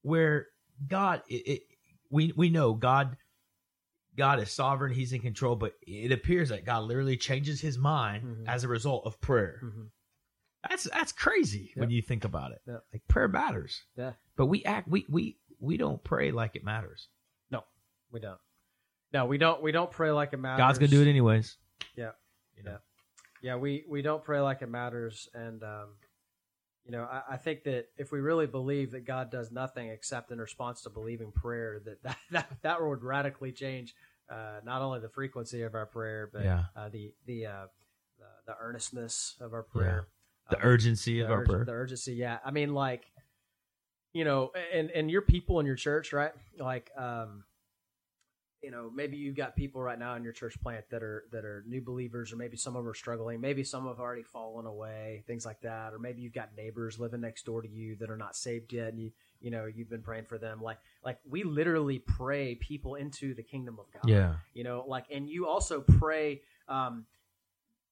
where 0.03 0.47
God, 0.87 1.23
it, 1.27 1.33
it, 1.47 1.61
we, 2.11 2.31
we 2.37 2.49
know 2.49 2.73
God, 2.73 3.17
God 4.15 4.39
is 4.39 4.51
sovereign. 4.51 4.93
He's 4.93 5.11
in 5.11 5.21
control, 5.21 5.55
but 5.55 5.73
it 5.81 6.11
appears 6.11 6.49
that 6.49 6.65
God 6.65 6.83
literally 6.83 7.17
changes 7.17 7.59
his 7.59 7.77
mind 7.77 8.23
Mhm. 8.23 8.47
as 8.47 8.63
a 8.63 8.67
result 8.67 9.05
of 9.05 9.19
prayer. 9.19 9.59
Mhm. 9.63 9.87
That's, 10.69 10.83
that's 10.85 11.11
crazy 11.11 11.73
when 11.75 11.89
you 11.89 12.01
think 12.01 12.23
about 12.23 12.51
it. 12.51 12.61
Yeah. 12.67 12.77
Like 12.93 13.01
prayer 13.09 13.27
matters. 13.27 13.83
Yeah. 13.97 14.13
But 14.37 14.45
we 14.45 14.63
act, 14.63 14.87
we, 14.87 15.05
we, 15.09 15.37
we 15.59 15.75
don't 15.77 16.01
pray 16.03 16.31
like 16.31 16.55
it 16.55 16.63
matters. 16.63 17.09
No, 17.51 17.63
we 18.11 18.19
don't. 18.19 18.39
No, 19.11 19.25
we 19.25 19.37
don't. 19.37 19.61
We 19.61 19.71
don't 19.71 19.91
pray 19.91 20.11
like 20.11 20.33
it 20.33 20.37
matters. 20.37 20.57
God's 20.59 20.79
to 20.79 20.87
do 20.87 21.01
it 21.01 21.07
anyways. 21.09 21.57
Yeah. 21.95 22.11
You 22.57 22.63
know? 22.63 22.77
Yeah, 23.41 23.57
we 23.57 23.83
we 23.89 24.01
don't 24.01 24.23
pray 24.23 24.39
like 24.39 24.61
it 24.61 24.69
matters, 24.69 25.27
and 25.33 25.61
um, 25.63 25.89
you 26.85 26.91
know, 26.91 27.03
I, 27.03 27.21
I 27.31 27.37
think 27.37 27.63
that 27.63 27.85
if 27.97 28.11
we 28.11 28.19
really 28.19 28.45
believe 28.47 28.91
that 28.91 29.05
God 29.05 29.31
does 29.31 29.51
nothing 29.51 29.89
except 29.89 30.31
in 30.31 30.39
response 30.39 30.81
to 30.83 30.89
believing 30.89 31.31
prayer, 31.31 31.79
that 31.85 32.03
that 32.03 32.17
that, 32.31 32.49
that 32.61 32.81
would 32.81 33.03
radically 33.03 33.51
change 33.51 33.93
uh, 34.29 34.59
not 34.63 34.81
only 34.81 34.99
the 34.99 35.09
frequency 35.09 35.61
of 35.63 35.75
our 35.75 35.85
prayer, 35.85 36.29
but 36.31 36.43
Yeah. 36.43 36.63
uh, 36.75 36.89
the 36.89 37.13
the, 37.25 37.45
uh, 37.45 37.65
the 38.19 38.25
the 38.53 38.55
earnestness 38.59 39.35
of 39.39 39.53
our 39.53 39.63
prayer, 39.63 40.07
yeah. 40.07 40.57
The 40.57 40.57
Um, 40.57 40.69
urgency 40.71 41.19
the, 41.19 41.25
of 41.25 41.31
our 41.31 41.45
prayer. 41.45 41.63
the 41.65 41.71
urgency. 41.71 42.13
Yeah, 42.15 42.39
I 42.43 42.51
mean, 42.51 42.73
like, 42.73 43.05
you 44.13 44.23
know, 44.25 44.51
and 44.73 44.91
and 44.91 45.09
your 45.09 45.21
people 45.21 45.59
in 45.59 45.65
your 45.65 45.75
church, 45.77 46.11
right? 46.13 46.33
Like, 46.59 46.91
um, 46.97 47.45
you 48.63 48.71
know, 48.71 48.89
maybe 48.93 49.17
you've 49.17 49.35
got 49.35 49.55
people 49.55 49.81
right 49.81 49.99
now 49.99 50.15
in 50.15 50.23
your 50.23 50.33
church 50.33 50.59
plant 50.61 50.85
that 50.89 51.03
are 51.03 51.25
that 51.31 51.43
are 51.43 51.63
new 51.67 51.81
believers, 51.81 52.31
or 52.31 52.37
maybe 52.37 52.57
some 52.57 52.75
of 52.75 52.83
them 52.83 52.89
are 52.89 52.95
struggling. 52.95 53.41
Maybe 53.41 53.63
some 53.63 53.87
have 53.87 53.99
already 53.99 54.23
fallen 54.23 54.65
away, 54.65 55.23
things 55.27 55.45
like 55.45 55.61
that. 55.61 55.93
Or 55.93 55.99
maybe 55.99 56.21
you've 56.21 56.33
got 56.33 56.55
neighbors 56.55 56.99
living 56.99 57.21
next 57.21 57.45
door 57.45 57.61
to 57.61 57.67
you 57.67 57.95
that 57.97 58.09
are 58.09 58.17
not 58.17 58.35
saved 58.35 58.71
yet, 58.73 58.89
and 58.89 58.99
you 58.99 59.11
you 59.41 59.51
know 59.51 59.65
you've 59.65 59.89
been 59.89 60.01
praying 60.01 60.25
for 60.25 60.37
them. 60.37 60.61
Like 60.61 60.77
like 61.03 61.19
we 61.29 61.43
literally 61.43 61.99
pray 61.99 62.55
people 62.55 62.95
into 62.95 63.33
the 63.33 63.43
kingdom 63.43 63.77
of 63.79 63.85
God 63.91 64.09
yeah. 64.09 64.35
you 64.53 64.63
know 64.63 64.85
like 64.87 65.05
and 65.11 65.29
you 65.29 65.47
also 65.47 65.81
pray 65.81 66.41
um 66.67 67.05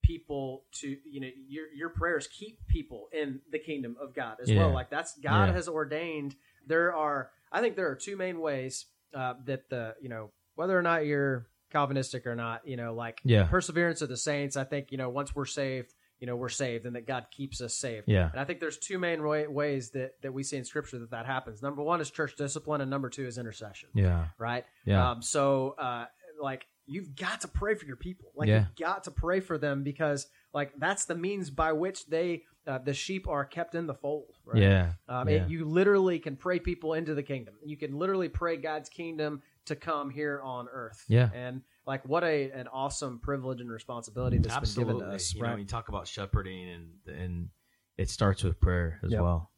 people 0.02 0.64
to 0.72 0.98
you 1.06 1.22
know 1.22 1.30
your 1.48 1.66
your 1.76 1.90
prayers 1.90 2.28
keep 2.28 2.66
people 2.68 3.08
in 3.14 3.40
the 3.52 3.60
kingdom 3.60 3.96
of 4.02 4.16
god 4.16 4.38
as 4.42 4.52
well 4.52 4.72
like 4.72 4.90
that's 4.90 5.18
god 5.20 5.48
Yeah. 5.50 5.54
has 5.54 5.68
ordained 5.68 6.36
there 6.66 6.96
are 6.96 7.30
i 7.52 7.62
think 7.62 7.76
there 7.76 7.90
are 7.90 7.96
two 7.96 8.18
main 8.18 8.40
ways 8.42 8.86
uh 9.14 9.36
that 9.46 9.70
the 9.70 9.96
you 10.02 10.10
know 10.10 10.32
whether 10.56 10.78
or 10.78 10.82
not 10.82 11.06
you're 11.06 11.48
calvinistic 11.72 12.28
or 12.28 12.36
not 12.36 12.68
you 12.68 12.76
know 12.78 12.94
like 12.94 13.22
Yeah. 13.24 13.46
perseverance 13.46 14.02
of 14.02 14.10
the 14.10 14.18
saints 14.18 14.58
i 14.58 14.64
think 14.66 14.92
you 14.92 14.98
know 14.98 15.10
once 15.10 15.34
we're 15.34 15.46
saved 15.46 15.94
you 16.20 16.28
know 16.28 16.36
we're 16.36 16.50
saved 16.50 16.86
and 16.86 16.96
that 16.98 17.08
god 17.08 17.28
keeps 17.32 17.62
us 17.62 17.74
saved 17.74 18.08
Yeah. 18.08 18.30
and 18.30 18.40
I 18.40 18.44
think 18.46 18.60
there's 18.60 18.78
two 18.78 19.00
main 19.00 19.24
way, 19.26 19.48
ways 19.48 19.92
that, 19.92 20.22
that 20.22 20.34
we 20.34 20.44
see 20.44 20.58
in 20.58 20.66
Scripture 20.66 21.00
that 21.00 21.12
that 21.12 21.26
happens. 21.26 21.62
Number 21.64 21.82
one 21.82 22.00
is 22.02 22.12
church 22.12 22.36
discipline, 22.36 22.82
and 22.82 22.92
number 22.92 23.10
two 23.10 23.26
is 23.26 23.38
intercession. 23.40 23.90
Yeah. 23.96 24.26
Right. 24.38 24.64
Yeah. 24.86 25.12
Um, 25.12 25.22
so, 25.24 25.76
uh, 25.80 26.06
like, 26.40 26.68
you've 26.86 27.16
got 27.16 27.42
to 27.42 27.48
pray 27.48 27.74
for 27.74 27.86
your 27.88 27.96
people. 27.96 28.32
Like, 28.36 28.50
Yeah. 28.50 28.60
you've 28.68 28.76
got 28.76 29.06
to 29.06 29.12
pray 29.12 29.40
for 29.40 29.58
them 29.58 29.82
because, 29.84 30.28
like, 30.54 30.74
that's 30.78 31.06
the 31.06 31.16
means 31.16 31.50
by 31.50 31.72
which 31.74 32.06
they, 32.06 32.44
uh, 32.68 32.78
the 32.78 32.94
sheep, 32.94 33.28
are 33.28 33.44
kept 33.44 33.74
in 33.74 33.88
the 33.88 33.96
fold. 33.96 34.36
Right? 34.46 34.62
Yeah. 34.62 34.92
Um, 35.10 35.28
Yeah. 35.28 35.46
it, 35.46 35.50
you 35.50 35.66
literally 35.66 36.20
can 36.20 36.36
pray 36.36 36.60
people 36.60 36.94
into 36.94 37.16
the 37.16 37.24
kingdom. 37.24 37.56
You 37.66 37.78
can 37.78 37.98
literally 37.98 38.30
pray 38.30 38.58
God's 38.58 38.90
kingdom 38.90 39.42
to 39.72 39.76
come 39.76 40.10
here 40.10 40.40
on 40.44 40.68
earth. 40.72 41.04
Yeah. 41.08 41.30
And 41.34 41.62
like, 41.86 42.08
what 42.08 42.24
a 42.24 42.52
an 42.52 42.68
awesome 42.68 43.20
privilege 43.20 43.60
and 43.62 43.70
responsibility 43.72 44.38
that's 44.38 44.56
Absolutely. 44.56 44.94
been 44.94 45.00
given 45.00 45.10
to 45.10 45.16
us. 45.16 45.34
you 45.34 45.42
know, 45.42 45.50
right? 45.50 45.60
you 45.60 45.66
talk 45.66 45.90
about 45.90 46.08
shepherding 46.08 46.70
and 46.70 47.16
and 47.18 47.50
it 47.98 48.10
starts 48.10 48.44
with 48.44 48.60
prayer 48.60 49.00
as 49.04 49.12
Yep. 49.12 49.22
well. 49.22 49.52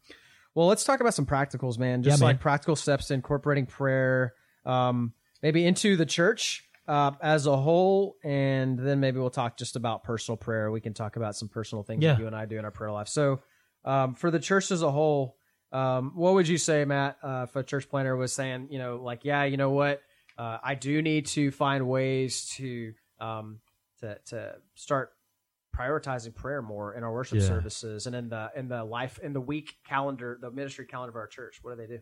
Well, 0.56 0.68
let's 0.68 0.84
talk 0.84 1.00
about 1.00 1.14
some 1.14 1.26
practicals, 1.26 1.78
man. 1.80 2.04
Yeah, 2.04 2.12
Just 2.12 2.22
man. 2.22 2.28
like 2.30 2.40
practical 2.40 2.76
steps 2.76 3.08
to 3.08 3.14
incorporating 3.16 3.66
prayer, 3.66 4.34
um, 4.66 5.14
maybe 5.42 5.66
into 5.66 5.96
the 5.98 6.06
church 6.06 6.64
uh, 6.88 7.12
as 7.22 7.48
a 7.48 7.58
whole, 7.58 8.18
and 8.24 8.78
then 8.78 9.00
maybe 9.00 9.20
we'll 9.20 9.30
talk 9.32 9.58
just 9.58 9.76
about 9.76 10.04
personal 10.04 10.38
prayer. 10.38 10.70
We 10.70 10.82
can 10.82 10.94
talk 10.94 11.16
about 11.16 11.36
some 11.36 11.48
personal 11.50 11.84
things 11.84 12.04
Yeah. 12.04 12.14
that 12.14 12.20
you 12.20 12.28
and 12.28 12.36
I 12.36 12.46
do 12.46 12.60
in 12.60 12.66
our 12.66 12.72
prayer 12.72 12.92
life. 12.92 13.08
So, 13.08 13.42
um, 13.86 14.14
for 14.16 14.30
the 14.32 14.40
church 14.40 14.70
as 14.70 14.82
a 14.84 14.92
whole, 14.92 15.38
um, 15.74 16.12
what 16.16 16.36
would 16.36 16.48
you 16.48 16.58
say, 16.58 16.86
Matt, 16.86 17.18
uh, 17.24 17.46
if 17.50 17.56
a 17.56 17.64
church 17.64 17.90
planner 17.90 18.16
was 18.16 18.32
saying, 18.32 18.68
you 18.70 18.78
know, 18.80 18.98
like, 18.98 19.26
yeah, 19.26 19.44
you 19.46 19.58
know 19.58 19.72
what, 19.72 20.02
uh, 20.38 20.60
I 20.64 20.76
do 20.76 21.02
need 21.02 21.26
to 21.28 21.52
find 21.52 21.88
ways 21.88 22.46
to 22.58 22.94
um, 23.20 23.60
to 24.00 24.18
to 24.28 24.56
start 24.76 25.12
prioritizing 25.76 26.36
prayer 26.36 26.62
more 26.62 26.94
in 26.94 27.04
our 27.04 27.12
worship 27.12 27.40
Yeah. 27.40 27.48
services 27.48 28.06
and 28.06 28.16
in 28.16 28.30
the 28.30 28.52
in 28.56 28.68
the 28.68 28.84
life 28.84 29.18
in 29.20 29.34
the 29.34 29.42
week 29.42 29.76
calendar, 29.88 30.38
the 30.40 30.52
ministry 30.52 30.86
calendar 30.86 31.10
of 31.10 31.16
our 31.16 31.28
church. 31.28 31.60
What 31.62 31.76
do 31.76 31.82
they 31.82 31.88
do? 31.96 32.00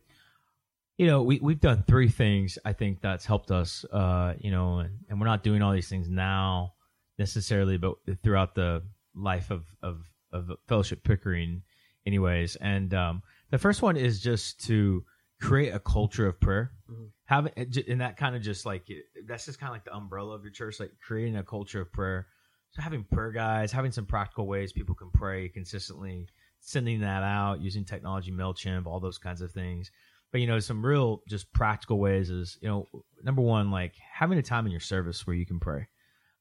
you 0.98 1.08
know, 1.08 1.24
we 1.24 1.40
we've 1.40 1.60
done 1.62 1.84
three 1.88 2.10
things. 2.10 2.60
I 2.66 2.74
think 2.74 3.02
that's 3.02 3.26
helped 3.26 3.50
us. 3.50 3.86
Uh, 3.86 4.34
you 4.40 4.52
know, 4.52 4.80
and, 4.80 5.00
and 5.10 5.20
we're 5.20 5.26
not 5.28 5.42
doing 5.42 5.62
all 5.62 5.72
these 5.72 5.88
things 5.90 6.10
now 6.10 6.74
necessarily, 7.18 7.78
but 7.78 7.96
throughout 8.22 8.54
the 8.56 8.84
life 9.16 9.50
of 9.52 9.64
of 9.82 10.04
of 10.32 10.52
Fellowship 10.68 11.04
Pickering, 11.04 11.64
anyways. 12.06 12.56
And 12.58 12.94
um, 12.94 13.24
the 13.52 13.58
first 13.58 13.82
one 13.82 13.98
is 13.98 14.22
just 14.22 14.64
to 14.66 15.04
create 15.42 15.74
a 15.74 15.80
culture 15.80 16.28
of 16.28 16.40
prayer. 16.40 16.72
Mm-hmm. 16.90 17.06
Having 17.26 17.54
and 17.88 18.02
that 18.02 18.18
kind 18.18 18.36
of 18.36 18.42
just 18.42 18.66
like 18.66 18.88
that's 19.28 19.46
just 19.46 19.60
kind 19.60 19.70
of 19.70 19.76
like 19.76 19.86
the 19.86 19.96
umbrella 19.96 20.36
of 20.36 20.44
your 20.44 20.52
church, 20.52 20.80
like 20.80 20.92
creating 21.06 21.38
a 21.38 21.44
culture 21.44 21.82
of 21.82 21.92
prayer. 21.92 22.28
So 22.72 22.82
having 22.82 23.04
prayer 23.04 23.32
guides, 23.32 23.72
having 23.72 23.92
some 23.92 24.06
practical 24.06 24.48
ways 24.48 24.72
people 24.72 24.96
can 24.96 25.12
pray 25.12 25.50
consistently, 25.50 26.28
sending 26.62 27.02
that 27.02 27.24
out 27.24 27.62
using 27.62 27.86
technology, 27.86 28.32
Mailchimp, 28.32 28.86
all 28.86 29.00
those 29.00 29.18
kinds 29.18 29.42
of 29.42 29.52
things. 29.52 29.92
But 30.32 30.42
you 30.42 30.48
know, 30.48 30.60
some 30.60 30.86
real 30.86 31.22
just 31.28 31.52
practical 31.54 32.00
ways 32.00 32.30
is 32.30 32.58
you 32.62 32.70
know, 32.70 32.88
number 33.24 33.42
one, 33.42 33.72
like 33.72 33.94
having 34.14 34.38
a 34.38 34.44
time 34.44 34.66
in 34.66 34.72
your 34.72 34.82
service 34.82 35.28
where 35.28 35.36
you 35.36 35.46
can 35.46 35.60
pray. 35.60 35.88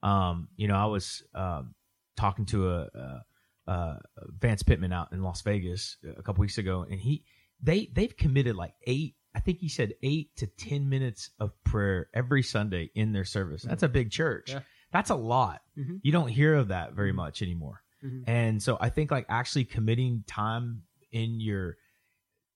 Um, 0.02 0.48
you 0.56 0.68
know, 0.68 0.76
I 0.76 0.86
was 0.86 1.22
um, 1.34 1.74
talking 2.16 2.46
to 2.46 2.70
a, 2.70 2.80
a, 2.94 3.22
a, 3.70 4.00
Vance 4.38 4.62
Pitman 4.62 4.92
out 4.92 5.12
in 5.12 5.22
Las 5.22 5.42
Vegas 5.42 5.96
a 6.16 6.22
couple 6.22 6.42
weeks 6.42 6.58
ago, 6.58 6.86
and 6.88 7.00
he 7.00 7.24
they 7.62 7.90
they've 7.92 8.16
committed 8.16 8.56
like 8.56 8.74
eight. 8.86 9.14
I 9.34 9.40
think 9.40 9.58
he 9.58 9.68
said 9.68 9.94
eight 10.02 10.34
to 10.36 10.46
ten 10.46 10.88
minutes 10.88 11.30
of 11.38 11.52
prayer 11.64 12.08
every 12.14 12.42
Sunday 12.42 12.90
in 12.94 13.12
their 13.12 13.24
service. 13.24 13.62
That's 13.62 13.82
a 13.82 13.88
big 13.88 14.10
church. 14.10 14.50
Yeah. 14.50 14.60
That's 14.92 15.10
a 15.10 15.14
lot. 15.14 15.60
Mm-hmm. 15.78 15.96
You 16.02 16.12
don't 16.12 16.28
hear 16.28 16.54
of 16.54 16.68
that 16.68 16.94
very 16.94 17.12
much 17.12 17.42
anymore. 17.42 17.82
Mm-hmm. 18.04 18.28
And 18.28 18.62
so 18.62 18.76
I 18.80 18.88
think 18.88 19.10
like 19.10 19.26
actually 19.28 19.64
committing 19.64 20.24
time 20.26 20.82
in 21.12 21.40
your 21.40 21.76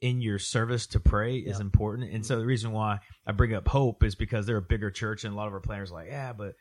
in 0.00 0.20
your 0.20 0.38
service 0.38 0.86
to 0.88 1.00
pray 1.00 1.36
is 1.36 1.60
important. 1.60 2.12
And 2.12 2.26
so 2.26 2.38
the 2.38 2.44
reason 2.44 2.72
why 2.72 2.98
I 3.26 3.32
bring 3.32 3.54
up 3.54 3.66
hope 3.66 4.04
is 4.04 4.14
because 4.14 4.44
they're 4.44 4.58
a 4.58 4.62
bigger 4.62 4.90
church 4.90 5.24
and 5.24 5.32
a 5.32 5.36
lot 5.36 5.46
of 5.46 5.54
our 5.54 5.60
planners 5.60 5.90
are 5.90 5.94
like, 5.94 6.08
yeah, 6.08 6.34
but 6.34 6.54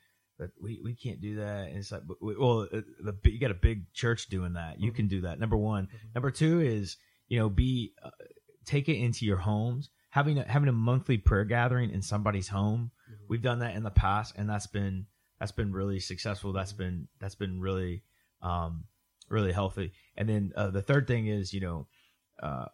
we, 0.62 0.80
we 0.84 0.94
can't 0.94 1.22
do 1.22 1.36
that. 1.38 1.68
And 1.68 1.78
it's 1.78 1.92
like, 1.92 2.02
well, 2.22 2.68
uh, 2.72 2.82
the, 3.00 3.16
you 3.26 3.40
got 3.40 3.52
a 3.52 3.56
big 3.56 3.92
church 3.94 4.28
doing 4.28 4.54
that. 4.54 4.80
You 4.80 4.90
mm-hmm. 4.90 4.96
can 4.96 5.08
do 5.08 5.22
that. 5.22 5.40
Number 5.40 5.58
one. 5.58 5.86
Mm-hmm. 5.86 6.08
Number 6.16 6.32
two 6.32 6.62
is, 6.62 6.98
you 7.28 7.40
know, 7.40 7.50
be, 7.50 7.94
uh, 8.04 8.10
take 8.66 8.90
it 8.90 8.98
into 8.98 9.26
your 9.26 9.38
homes. 9.38 9.90
Having 10.10 10.40
a, 10.40 10.44
having 10.44 10.70
a 10.70 10.74
monthly 10.74 11.18
prayer 11.18 11.46
gathering 11.46 11.90
in 11.90 12.02
somebody's 12.02 12.48
home. 12.48 12.92
Mm-hmm. 13.12 13.24
We've 13.30 13.42
done 13.42 13.60
that 13.60 13.76
in 13.76 13.84
the 13.84 13.92
past 13.92 14.36
and 14.38 14.50
that's 14.50 14.68
been, 14.68 15.08
that's 15.40 15.52
been 15.52 15.74
really 15.74 16.00
successful. 16.00 16.54
That's 16.54 16.74
mm-hmm. 16.74 16.84
been, 16.84 17.08
that's 17.20 17.36
been 17.36 17.60
really, 17.60 18.04
um, 18.42 18.86
really 19.30 19.52
healthy. 19.52 19.94
And 20.16 20.30
then, 20.30 20.54
uh, 20.56 20.70
the 20.70 20.82
third 20.82 21.08
thing 21.08 21.28
is, 21.28 21.54
you 21.54 21.62
know, 21.62 21.88
uh, 22.42 22.66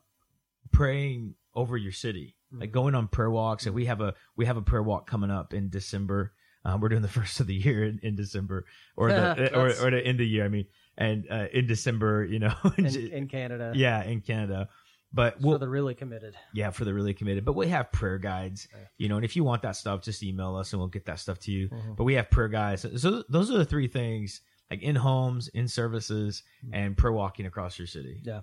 praying 0.72 1.36
over 1.56 1.78
your 1.78 1.92
city, 1.92 2.36
like 2.52 2.70
mm-hmm. 2.70 2.74
going 2.74 2.96
on 2.96 3.08
prayer 3.08 3.32
walks. 3.32 3.66
And 3.66 3.74
we 3.74 3.86
have 3.86 4.02
a, 4.02 4.14
we 4.36 4.46
have 4.46 4.58
a 4.58 4.62
prayer 4.62 4.84
walk 4.84 5.08
coming 5.08 5.32
up 5.32 5.54
in 5.54 5.70
December 5.70 6.34
um, 6.66 6.82
we're 6.82 6.90
doing 6.90 7.02
the 7.02 7.08
first 7.20 7.40
of 7.40 7.48
the 7.48 7.56
year 7.56 7.84
in, 7.84 8.00
in 8.04 8.16
December, 8.16 8.66
or 8.96 9.10
the 9.10 9.56
or, 9.58 9.68
or 9.68 9.92
the 9.92 10.00
end 10.00 10.16
of 10.16 10.18
the 10.20 10.28
year. 10.28 10.46
I 10.46 10.50
mean, 10.50 10.66
and 10.98 11.26
uh, 11.30 11.46
in 11.54 11.68
December, 11.68 12.26
you 12.26 12.40
know, 12.40 12.54
in, 12.78 12.86
in, 12.86 13.28
Canada. 13.28 13.72
Yeah, 13.76 14.04
in 14.04 14.22
Canada. 14.22 14.70
But 15.12 15.42
we'll, 15.42 15.56
for 15.56 15.60
the 15.60 15.70
really 15.70 15.96
committed. 15.96 16.36
Yeah, 16.54 16.70
for 16.70 16.86
the 16.86 16.94
really 16.94 17.16
committed. 17.16 17.44
But 17.44 17.54
we 17.54 17.68
have 17.70 17.92
prayer 17.92 18.20
guides, 18.20 18.68
you 19.00 19.10
know, 19.10 19.16
and 19.16 19.26
if 19.26 19.36
you 19.36 19.44
want 19.44 19.64
that 19.64 19.76
stuff, 19.76 20.04
just 20.04 20.22
email 20.22 20.56
us 20.56 20.72
and 20.72 20.80
we'll 20.80 20.88
get 20.88 21.06
that 21.06 21.20
stuff 21.20 21.40
to 21.40 21.52
you. 21.52 21.68
Mm-hmm. 21.70 21.94
But 21.96 22.04
we 22.04 22.14
have 22.14 22.30
prayer 22.30 22.48
guides. 22.48 22.86
So 23.02 23.24
those 23.28 23.50
are 23.50 23.58
the 23.58 23.66
three 23.66 23.88
things 23.88 24.42
like 24.70 24.84
in 24.84 24.96
homes, 24.96 25.48
in 25.48 25.68
services, 25.68 26.44
mm-hmm. 26.64 26.76
and 26.76 26.98
prayer 26.98 27.12
walking 27.12 27.48
across 27.48 27.80
your 27.80 27.88
city. 27.88 28.22
Yeah. 28.24 28.42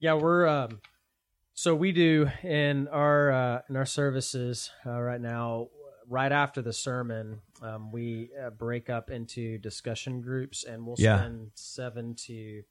Yeah, 0.00 0.14
we're 0.14 0.46
um 0.46 0.80
so 1.54 1.74
we 1.74 1.92
do 1.92 2.28
in 2.42 2.88
our 2.88 3.30
uh, 3.30 3.60
in 3.68 3.76
our 3.76 3.86
services 3.86 4.70
uh, 4.86 5.00
right 5.00 5.20
now 5.20 5.68
right 6.12 6.30
after 6.30 6.60
the 6.60 6.74
sermon, 6.74 7.40
um, 7.62 7.90
we 7.90 8.28
uh, 8.40 8.50
break 8.50 8.90
up 8.90 9.10
into 9.10 9.56
discussion 9.58 10.20
groups, 10.20 10.62
and 10.62 10.86
we'll 10.86 10.96
yeah. 10.98 11.16
spend 11.16 11.50
seven 11.54 12.14
to 12.26 12.62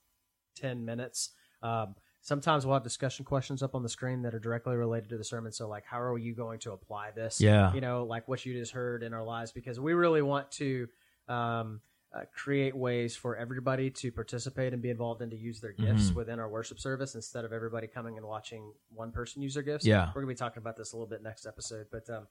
ten 0.56 0.86
minutes. 0.86 1.32
Um, 1.64 1.96
sometimes 2.22 2.66
we'll 2.66 2.76
have 2.76 2.84
discussion 2.84 3.26
questions 3.26 3.64
up 3.64 3.74
on 3.74 3.82
the 3.82 3.90
screen 3.90 4.22
that 4.22 4.36
are 4.36 4.40
directly 4.40 4.76
related 4.76 5.10
to 5.10 5.18
the 5.18 5.24
sermon. 5.24 5.52
So, 5.52 5.68
like, 5.68 5.86
how 5.86 6.00
are 6.00 6.18
you 6.20 6.36
going 6.36 6.60
to 6.60 6.72
apply 6.72 7.12
this? 7.12 7.42
Yeah, 7.42 7.74
you 7.74 7.82
know, 7.82 8.04
like 8.04 8.28
what 8.28 8.46
you 8.46 8.54
just 8.54 8.74
heard 8.74 9.02
in 9.02 9.12
our 9.12 9.24
lives, 9.24 9.52
because 9.52 9.80
we 9.80 9.94
really 9.94 10.22
want 10.22 10.52
to. 10.54 10.88
Um, 11.28 11.82
uh, 12.14 12.24
create 12.36 12.76
ways 12.76 13.16
for 13.16 13.38
everybody 13.38 13.90
to 13.90 14.12
participate 14.12 14.74
and 14.74 14.82
be 14.82 14.90
involved 14.90 15.22
and 15.22 15.32
to 15.32 15.38
use 15.38 15.62
their 15.62 15.72
gifts 15.72 16.08
mm-hmm. 16.08 16.16
within 16.16 16.42
our 16.42 16.50
worship 16.50 16.78
service 16.78 17.16
instead 17.16 17.46
of 17.46 17.54
everybody 17.54 17.88
coming 17.88 18.18
and 18.18 18.26
watching 18.26 18.74
one 18.90 19.14
person 19.14 19.42
use 19.42 19.54
their 19.54 19.64
gifts. 19.64 19.86
Yeah, 19.86 20.10
we're 20.14 20.22
gonna 20.22 20.28
be 20.28 20.36
talking 20.36 20.60
about 20.60 20.76
this 20.76 20.92
a 20.92 20.98
little 20.98 21.08
bit 21.08 21.24
next 21.24 21.46
episode, 21.46 21.86
but 21.90 22.10
um, 22.10 22.28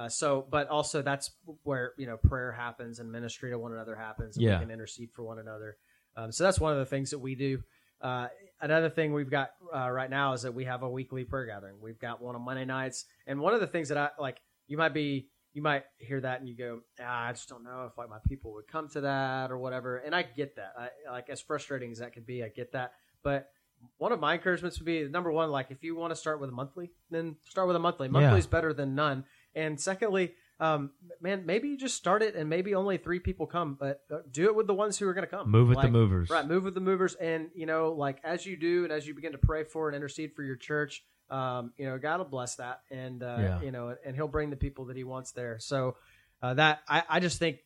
uh, 0.00 0.08
so, 0.08 0.46
but 0.50 0.66
also 0.68 1.02
that's 1.02 1.30
where 1.62 1.92
you 1.98 2.06
know 2.06 2.16
prayer 2.16 2.52
happens 2.52 3.00
and 3.00 3.12
ministry 3.12 3.50
to 3.50 3.58
one 3.58 3.72
another 3.72 3.94
happens, 3.94 4.36
and 4.36 4.46
yeah. 4.46 4.58
we 4.58 4.64
can 4.64 4.70
intercede 4.70 5.10
for 5.12 5.22
one 5.22 5.38
another. 5.38 5.76
Um, 6.16 6.32
so 6.32 6.42
that's 6.42 6.58
one 6.58 6.72
of 6.72 6.78
the 6.78 6.86
things 6.86 7.10
that 7.10 7.18
we 7.18 7.34
do. 7.34 7.62
Uh, 8.00 8.28
another 8.62 8.88
thing 8.88 9.12
we've 9.12 9.30
got 9.30 9.50
uh, 9.76 9.90
right 9.90 10.08
now 10.08 10.32
is 10.32 10.40
that 10.42 10.54
we 10.54 10.64
have 10.64 10.82
a 10.82 10.88
weekly 10.88 11.24
prayer 11.24 11.44
gathering. 11.44 11.74
We've 11.82 11.98
got 11.98 12.22
one 12.22 12.34
on 12.34 12.40
Monday 12.40 12.64
nights, 12.64 13.04
and 13.26 13.40
one 13.40 13.52
of 13.52 13.60
the 13.60 13.66
things 13.66 13.90
that 13.90 13.98
I 13.98 14.08
like, 14.18 14.38
you 14.68 14.78
might 14.78 14.94
be, 14.94 15.28
you 15.52 15.60
might 15.60 15.84
hear 15.98 16.18
that 16.18 16.40
and 16.40 16.48
you 16.48 16.56
go, 16.56 16.80
ah, 16.98 17.26
I 17.26 17.32
just 17.32 17.50
don't 17.50 17.62
know 17.62 17.86
if 17.86 17.98
like 17.98 18.08
my 18.08 18.20
people 18.26 18.54
would 18.54 18.68
come 18.68 18.88
to 18.90 19.02
that 19.02 19.50
or 19.50 19.58
whatever. 19.58 19.98
And 19.98 20.14
I 20.14 20.22
get 20.22 20.56
that. 20.56 20.72
I, 20.78 20.88
like 21.12 21.28
as 21.28 21.42
frustrating 21.42 21.92
as 21.92 21.98
that 21.98 22.14
could 22.14 22.24
be, 22.24 22.42
I 22.42 22.48
get 22.48 22.72
that. 22.72 22.94
But 23.22 23.50
one 23.98 24.12
of 24.12 24.20
my 24.20 24.34
encouragements 24.34 24.78
would 24.78 24.86
be 24.86 25.06
number 25.08 25.30
one, 25.30 25.50
like 25.50 25.70
if 25.70 25.82
you 25.82 25.94
want 25.94 26.12
to 26.12 26.16
start 26.16 26.40
with 26.40 26.48
a 26.48 26.52
monthly, 26.52 26.90
then 27.10 27.36
start 27.48 27.66
with 27.66 27.76
a 27.76 27.80
monthly. 27.80 28.08
Monthly 28.08 28.38
is 28.38 28.46
better 28.46 28.72
than 28.72 28.94
none. 28.94 29.24
And 29.54 29.80
secondly, 29.80 30.32
um, 30.60 30.90
man, 31.20 31.46
maybe 31.46 31.68
you 31.68 31.78
just 31.78 31.96
start 31.96 32.22
it 32.22 32.36
and 32.36 32.50
maybe 32.50 32.74
only 32.74 32.98
three 32.98 33.18
people 33.18 33.46
come, 33.46 33.76
but 33.80 34.02
uh, 34.12 34.18
do 34.30 34.44
it 34.46 34.54
with 34.54 34.66
the 34.66 34.74
ones 34.74 34.98
who 34.98 35.08
are 35.08 35.14
going 35.14 35.26
to 35.26 35.30
come. 35.30 35.50
Move 35.50 35.68
with 35.68 35.76
like, 35.76 35.86
the 35.86 35.92
movers. 35.92 36.28
Right. 36.28 36.46
Move 36.46 36.64
with 36.64 36.74
the 36.74 36.80
movers. 36.80 37.14
And, 37.14 37.48
you 37.54 37.66
know, 37.66 37.92
like 37.92 38.18
as 38.24 38.44
you 38.44 38.56
do 38.56 38.84
and 38.84 38.92
as 38.92 39.06
you 39.06 39.14
begin 39.14 39.32
to 39.32 39.38
pray 39.38 39.64
for 39.64 39.88
and 39.88 39.96
intercede 39.96 40.34
for 40.34 40.42
your 40.42 40.56
church, 40.56 41.02
um, 41.30 41.72
you 41.78 41.86
know, 41.86 41.96
God 41.96 42.18
will 42.18 42.26
bless 42.26 42.56
that. 42.56 42.82
And, 42.90 43.22
uh, 43.22 43.36
yeah. 43.38 43.62
you 43.62 43.70
know, 43.70 43.96
and 44.04 44.14
he'll 44.14 44.28
bring 44.28 44.50
the 44.50 44.56
people 44.56 44.86
that 44.86 44.96
he 44.96 45.04
wants 45.04 45.32
there. 45.32 45.58
So 45.60 45.96
uh, 46.42 46.54
that, 46.54 46.80
I, 46.88 47.04
I 47.08 47.20
just 47.20 47.38
think 47.38 47.60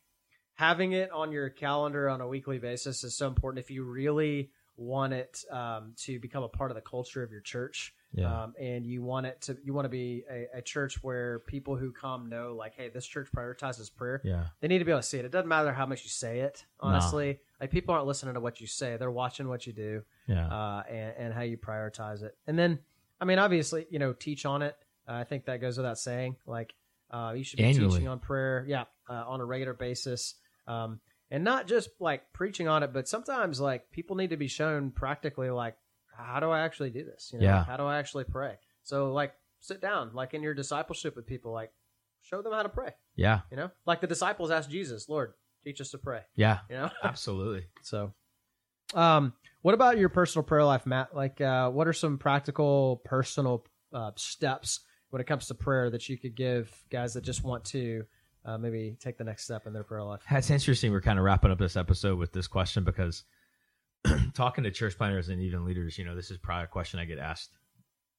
having 0.53 0.93
it 0.93 1.11
on 1.11 1.31
your 1.31 1.49
calendar 1.49 2.07
on 2.09 2.21
a 2.21 2.27
weekly 2.27 2.59
basis 2.59 3.03
is 3.03 3.17
so 3.17 3.27
important 3.27 3.63
if 3.63 3.71
you 3.71 3.83
really 3.83 4.51
want 4.77 5.13
it 5.13 5.43
um, 5.51 5.93
to 5.97 6.19
become 6.19 6.43
a 6.43 6.49
part 6.49 6.71
of 6.71 6.75
the 6.75 6.81
culture 6.81 7.23
of 7.23 7.31
your 7.31 7.41
church. 7.41 7.93
Yeah. 8.15 8.43
Um, 8.43 8.53
and 8.59 8.85
you 8.85 9.03
want 9.03 9.25
it 9.25 9.41
to 9.41 9.57
you 9.63 9.73
want 9.73 9.85
to 9.85 9.89
be 9.89 10.23
a, 10.31 10.59
a, 10.59 10.61
church 10.61 11.03
where 11.03 11.39
people 11.39 11.75
who 11.75 11.91
come 11.91 12.29
know 12.29 12.55
like, 12.57 12.73
hey, 12.75 12.87
this 12.87 13.05
church 13.05 13.27
prioritizes 13.35 13.93
prayer. 13.93 14.21
Yeah. 14.23 14.45
They 14.61 14.69
need 14.69 14.79
to 14.79 14.85
be 14.85 14.91
able 14.91 15.01
to 15.01 15.07
see 15.07 15.19
it. 15.19 15.25
It 15.25 15.31
doesn't 15.31 15.49
matter 15.49 15.73
how 15.73 15.85
much 15.85 16.03
you 16.03 16.09
say 16.09 16.39
it, 16.39 16.65
honestly. 16.79 17.27
No. 17.27 17.39
Like 17.61 17.71
people 17.71 17.93
aren't 17.93 18.07
listening 18.07 18.35
to 18.35 18.39
what 18.39 18.61
you 18.61 18.67
say. 18.67 18.95
They're 18.95 19.11
watching 19.11 19.49
what 19.49 19.67
you 19.67 19.73
do. 19.73 20.03
Yeah. 20.27 20.47
Uh, 20.47 20.83
and, 20.89 21.13
and 21.17 21.33
how 21.33 21.41
you 21.41 21.57
prioritize 21.57 22.23
it. 22.23 22.37
And 22.47 22.57
then 22.57 22.79
I 23.19 23.25
mean, 23.25 23.39
obviously, 23.39 23.85
you 23.89 23.99
know, 23.99 24.13
teach 24.13 24.45
on 24.45 24.61
it. 24.61 24.75
Uh, 25.07 25.13
I 25.13 25.23
think 25.23 25.45
that 25.45 25.61
goes 25.61 25.77
without 25.77 25.97
saying. 25.97 26.35
Like, 26.45 26.73
uh, 27.11 27.33
you 27.35 27.43
should 27.43 27.57
be 27.57 27.63
Annually. 27.63 27.91
teaching 27.91 28.07
on 28.07 28.19
prayer, 28.19 28.65
yeah, 28.67 28.85
uh, 29.09 29.23
on 29.27 29.39
a 29.39 29.45
regular 29.45 29.73
basis. 29.73 30.35
Um, 30.67 30.99
and 31.31 31.43
not 31.43 31.67
just 31.67 31.89
like 31.99 32.31
preaching 32.33 32.67
on 32.67 32.83
it, 32.83 32.93
but 32.93 33.07
sometimes 33.07 33.59
like 33.59 33.91
people 33.91 34.15
need 34.15 34.29
to 34.29 34.37
be 34.37 34.47
shown 34.47 34.91
practically 34.91 35.49
like 35.49 35.75
how 36.17 36.39
do 36.39 36.49
I 36.49 36.61
actually 36.61 36.89
do 36.89 37.03
this? 37.03 37.31
You 37.33 37.39
know, 37.39 37.45
yeah. 37.45 37.63
How 37.63 37.77
do 37.77 37.83
I 37.83 37.97
actually 37.97 38.23
pray? 38.25 38.55
So 38.83 39.11
like 39.13 39.33
sit 39.59 39.81
down, 39.81 40.11
like 40.13 40.33
in 40.33 40.43
your 40.43 40.53
discipleship 40.53 41.15
with 41.15 41.25
people, 41.25 41.51
like 41.51 41.71
show 42.21 42.41
them 42.41 42.53
how 42.53 42.63
to 42.63 42.69
pray. 42.69 42.91
Yeah. 43.15 43.41
You 43.51 43.57
know, 43.57 43.71
like 43.85 44.01
the 44.01 44.07
disciples 44.07 44.51
asked 44.51 44.69
Jesus, 44.69 45.09
Lord, 45.09 45.33
teach 45.63 45.81
us 45.81 45.91
to 45.91 45.97
pray. 45.97 46.21
Yeah. 46.35 46.59
You 46.69 46.75
know, 46.75 46.89
absolutely. 47.03 47.65
So, 47.81 48.13
um, 48.93 49.33
what 49.61 49.73
about 49.73 49.97
your 49.97 50.09
personal 50.09 50.43
prayer 50.43 50.63
life, 50.63 50.85
Matt? 50.85 51.15
Like, 51.15 51.41
uh, 51.41 51.69
what 51.71 51.87
are 51.87 51.93
some 51.93 52.17
practical 52.17 53.01
personal 53.03 53.65
uh, 53.91 54.11
steps 54.15 54.81
when 55.09 55.21
it 55.21 55.25
comes 55.25 55.47
to 55.47 55.55
prayer 55.55 55.89
that 55.89 56.07
you 56.07 56.17
could 56.17 56.35
give 56.35 56.71
guys 56.91 57.15
that 57.15 57.23
just 57.23 57.43
want 57.43 57.65
to 57.65 58.03
uh, 58.45 58.59
maybe 58.59 58.95
take 58.99 59.17
the 59.17 59.23
next 59.23 59.43
step 59.43 59.65
in 59.65 59.73
their 59.73 59.83
prayer 59.83 60.03
life? 60.03 60.21
That's 60.29 60.51
interesting. 60.51 60.91
We're 60.91 61.01
kind 61.01 61.17
of 61.17 61.25
wrapping 61.25 61.49
up 61.49 61.57
this 61.57 61.75
episode 61.75 62.19
with 62.19 62.31
this 62.31 62.47
question 62.47 62.83
because 62.83 63.23
talking 64.33 64.63
to 64.63 64.71
church 64.71 64.97
planners 64.97 65.29
and 65.29 65.41
even 65.41 65.65
leaders, 65.65 65.97
you 65.97 66.05
know, 66.05 66.15
this 66.15 66.31
is 66.31 66.37
probably 66.37 66.65
a 66.65 66.67
question 66.67 66.99
I 66.99 67.05
get 67.05 67.19
asked 67.19 67.57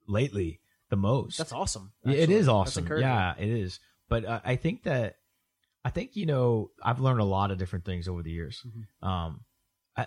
lately 0.06 0.60
the 0.90 0.96
most. 0.96 1.38
That's 1.38 1.52
awesome. 1.52 1.92
Actually. 2.06 2.20
It 2.20 2.30
is 2.30 2.48
awesome. 2.48 2.86
Yeah, 2.98 3.34
it 3.38 3.48
is. 3.48 3.80
But 4.08 4.24
uh, 4.24 4.40
I 4.44 4.56
think 4.56 4.84
that 4.84 5.16
I 5.84 5.90
think 5.90 6.16
you 6.16 6.26
know 6.26 6.70
I've 6.82 7.00
learned 7.00 7.20
a 7.20 7.24
lot 7.24 7.50
of 7.50 7.58
different 7.58 7.84
things 7.84 8.08
over 8.08 8.22
the 8.22 8.30
years. 8.30 8.62
Mm-hmm. 8.66 9.08
Um, 9.08 9.40
I, 9.96 10.06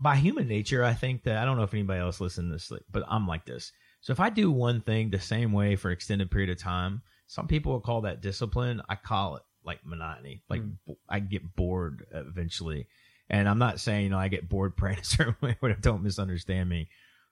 by 0.00 0.16
human 0.16 0.48
nature, 0.48 0.84
I 0.84 0.94
think 0.94 1.24
that 1.24 1.38
I 1.38 1.44
don't 1.44 1.56
know 1.56 1.64
if 1.64 1.74
anybody 1.74 2.00
else 2.00 2.20
listens 2.20 2.66
to 2.66 2.74
this, 2.74 2.82
but 2.90 3.04
I'm 3.08 3.26
like 3.26 3.44
this. 3.44 3.72
So 4.00 4.12
if 4.12 4.20
I 4.20 4.30
do 4.30 4.50
one 4.50 4.80
thing 4.80 5.10
the 5.10 5.20
same 5.20 5.52
way 5.52 5.76
for 5.76 5.88
an 5.88 5.94
extended 5.94 6.30
period 6.30 6.50
of 6.50 6.58
time, 6.58 7.02
some 7.26 7.48
people 7.48 7.72
will 7.72 7.80
call 7.80 8.02
that 8.02 8.22
discipline. 8.22 8.80
I 8.88 8.94
call 8.94 9.36
it 9.36 9.42
like 9.64 9.84
monotony. 9.84 10.42
Like 10.48 10.62
mm. 10.62 10.76
I 11.08 11.20
get 11.20 11.56
bored 11.56 12.06
eventually. 12.12 12.86
And 13.30 13.48
I'm 13.48 13.58
not 13.58 13.78
saying, 13.80 14.04
you 14.04 14.10
know, 14.10 14.18
I 14.18 14.28
get 14.28 14.48
bored 14.48 14.76
praying 14.76 14.98
a 15.00 15.04
certain 15.16 15.36
way, 15.40 15.56
but 15.60 15.80
don't 15.80 16.02
misunderstand 16.02 16.68
me. 16.68 16.88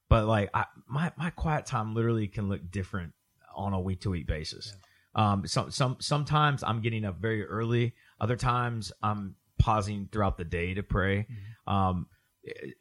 but 0.08 0.26
like 0.26 0.50
I, 0.54 0.66
my 0.88 1.12
my 1.16 1.30
quiet 1.30 1.66
time 1.66 1.94
literally 1.94 2.28
can 2.28 2.48
look 2.48 2.70
different 2.70 3.12
on 3.54 3.72
a 3.72 3.80
week 3.80 4.02
to 4.02 4.10
week 4.10 4.26
basis. 4.26 4.74
Um, 5.14 5.46
some 5.46 5.70
some 5.70 5.96
sometimes 6.00 6.62
I'm 6.62 6.80
getting 6.82 7.04
up 7.04 7.18
very 7.18 7.44
early. 7.44 7.94
Other 8.20 8.36
times 8.36 8.92
I'm 9.02 9.36
pausing 9.58 10.08
throughout 10.12 10.36
the 10.36 10.44
day 10.44 10.74
to 10.74 10.82
pray. 10.82 11.26
Um, 11.66 12.06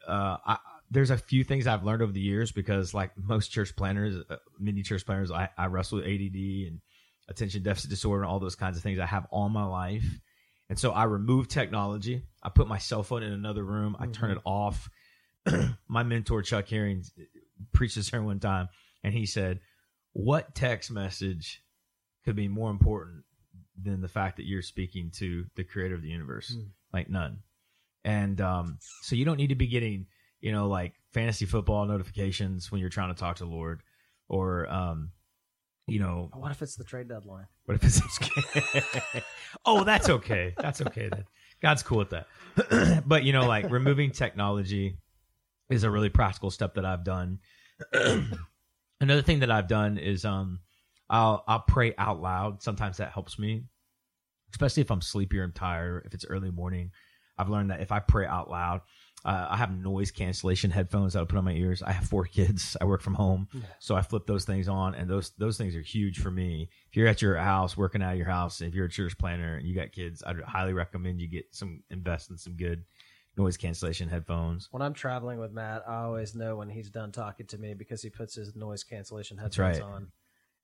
uh, 0.06 0.36
I, 0.46 0.58
there's 0.90 1.10
a 1.10 1.16
few 1.18 1.42
things 1.42 1.66
I've 1.66 1.82
learned 1.84 2.02
over 2.02 2.12
the 2.12 2.20
years 2.20 2.52
because, 2.52 2.94
like 2.94 3.10
most 3.16 3.48
church 3.48 3.74
planners, 3.74 4.22
uh, 4.28 4.36
many 4.60 4.82
church 4.82 5.04
planners, 5.04 5.30
I, 5.32 5.48
I 5.58 5.66
wrestle 5.66 5.98
with 5.98 6.06
ADD 6.06 6.68
and 6.68 6.80
attention 7.28 7.62
deficit 7.62 7.90
disorder 7.90 8.22
and 8.22 8.30
all 8.30 8.38
those 8.38 8.54
kinds 8.54 8.76
of 8.76 8.82
things 8.82 9.00
I 9.00 9.06
have 9.06 9.26
all 9.30 9.48
my 9.48 9.64
life. 9.64 10.04
And 10.68 10.78
so 10.78 10.90
I 10.90 11.04
remove 11.04 11.48
technology. 11.48 12.22
I 12.42 12.48
put 12.48 12.68
my 12.68 12.78
cell 12.78 13.02
phone 13.02 13.22
in 13.22 13.32
another 13.32 13.64
room. 13.64 13.96
I 13.98 14.06
turn 14.06 14.32
it 14.32 14.38
off. 14.44 14.90
my 15.88 16.02
mentor 16.02 16.42
Chuck 16.42 16.68
Herring 16.68 17.04
preached 17.72 17.94
this 17.94 18.10
here 18.10 18.22
one 18.22 18.40
time, 18.40 18.68
and 19.04 19.14
he 19.14 19.26
said, 19.26 19.60
"What 20.12 20.54
text 20.54 20.90
message 20.90 21.62
could 22.24 22.34
be 22.34 22.48
more 22.48 22.70
important 22.70 23.24
than 23.80 24.00
the 24.00 24.08
fact 24.08 24.38
that 24.38 24.46
you're 24.46 24.62
speaking 24.62 25.12
to 25.18 25.44
the 25.54 25.62
creator 25.62 25.94
of 25.94 26.02
the 26.02 26.08
universe? 26.08 26.52
Mm. 26.56 26.70
Like 26.92 27.08
none." 27.08 27.38
And 28.04 28.40
um, 28.40 28.78
so 29.02 29.14
you 29.14 29.24
don't 29.24 29.36
need 29.36 29.48
to 29.48 29.54
be 29.54 29.68
getting, 29.68 30.06
you 30.40 30.50
know, 30.50 30.68
like 30.68 30.94
fantasy 31.12 31.44
football 31.44 31.86
notifications 31.86 32.72
when 32.72 32.80
you're 32.80 32.90
trying 32.90 33.14
to 33.14 33.18
talk 33.18 33.36
to 33.36 33.44
the 33.44 33.50
Lord, 33.50 33.82
or 34.28 34.68
um, 34.68 35.12
you 35.86 36.00
know, 36.00 36.30
What 36.34 36.50
if 36.50 36.62
it's 36.62 36.76
the 36.76 36.84
trade 36.84 37.08
deadline? 37.08 37.46
what 37.64 37.76
if 37.76 37.84
it's 37.84 38.00
oh, 39.64 39.84
that's 39.84 40.08
okay. 40.08 40.54
That's 40.58 40.80
okay 40.82 41.08
then. 41.08 41.24
God's 41.62 41.82
cool 41.82 41.98
with 41.98 42.10
that. 42.10 42.26
but 43.06 43.24
you 43.24 43.32
know, 43.32 43.46
like 43.46 43.70
removing 43.70 44.10
technology 44.10 44.98
is 45.70 45.84
a 45.84 45.90
really 45.90 46.08
practical 46.08 46.50
step 46.50 46.74
that 46.74 46.84
I've 46.84 47.04
done. 47.04 47.38
Another 49.00 49.22
thing 49.22 49.40
that 49.40 49.50
I've 49.50 49.68
done 49.68 49.98
is 49.98 50.24
um 50.24 50.60
I'll 51.08 51.44
I'll 51.46 51.60
pray 51.66 51.94
out 51.98 52.20
loud. 52.20 52.62
Sometimes 52.62 52.96
that 52.98 53.12
helps 53.12 53.38
me. 53.38 53.64
Especially 54.52 54.80
if 54.80 54.90
I'm 54.90 55.00
sleepy 55.02 55.38
or 55.38 55.44
I'm 55.44 55.52
tired, 55.52 56.04
if 56.06 56.14
it's 56.14 56.24
early 56.26 56.50
morning. 56.50 56.90
I've 57.38 57.50
learned 57.50 57.70
that 57.70 57.80
if 57.80 57.92
I 57.92 57.98
pray 58.00 58.26
out 58.26 58.48
loud, 58.48 58.80
uh, 59.26 59.48
I 59.50 59.56
have 59.56 59.76
noise 59.76 60.12
cancellation 60.12 60.70
headphones 60.70 61.14
that 61.14 61.20
I 61.20 61.24
put 61.24 61.36
on 61.36 61.44
my 61.44 61.52
ears. 61.52 61.82
I 61.82 61.90
have 61.92 62.04
four 62.08 62.24
kids. 62.38 62.76
I 62.80 62.84
work 62.84 63.02
from 63.02 63.14
home, 63.14 63.48
so 63.80 63.96
I 63.96 64.02
flip 64.02 64.26
those 64.26 64.44
things 64.44 64.68
on, 64.68 64.94
and 64.94 65.10
those 65.10 65.32
those 65.36 65.58
things 65.58 65.74
are 65.74 65.80
huge 65.82 66.20
for 66.20 66.30
me. 66.30 66.70
If 66.88 66.96
you're 66.96 67.08
at 67.08 67.20
your 67.20 67.36
house 67.36 67.76
working 67.76 68.02
out 68.02 68.12
of 68.12 68.18
your 68.18 68.28
house, 68.28 68.60
if 68.60 68.74
you're 68.74 68.86
a 68.86 68.90
church 68.90 69.18
planner 69.18 69.56
and 69.56 69.66
you 69.66 69.74
got 69.74 69.90
kids, 69.92 70.22
I'd 70.24 70.40
highly 70.42 70.72
recommend 70.72 71.20
you 71.20 71.28
get 71.28 71.46
some 71.50 71.82
invest 71.90 72.30
in 72.30 72.38
some 72.38 72.54
good 72.54 72.84
noise 73.36 73.56
cancellation 73.56 74.08
headphones. 74.08 74.68
When 74.70 74.80
I'm 74.80 74.94
traveling 74.94 75.38
with 75.40 75.52
Matt, 75.52 75.82
I 75.88 76.04
always 76.04 76.34
know 76.34 76.56
when 76.56 76.68
he's 76.70 76.88
done 76.88 77.12
talking 77.12 77.46
to 77.48 77.58
me 77.58 77.74
because 77.74 78.00
he 78.02 78.10
puts 78.10 78.34
his 78.36 78.54
noise 78.56 78.84
cancellation 78.84 79.36
headphones 79.38 79.58
right. 79.58 79.82
on. 79.82 80.08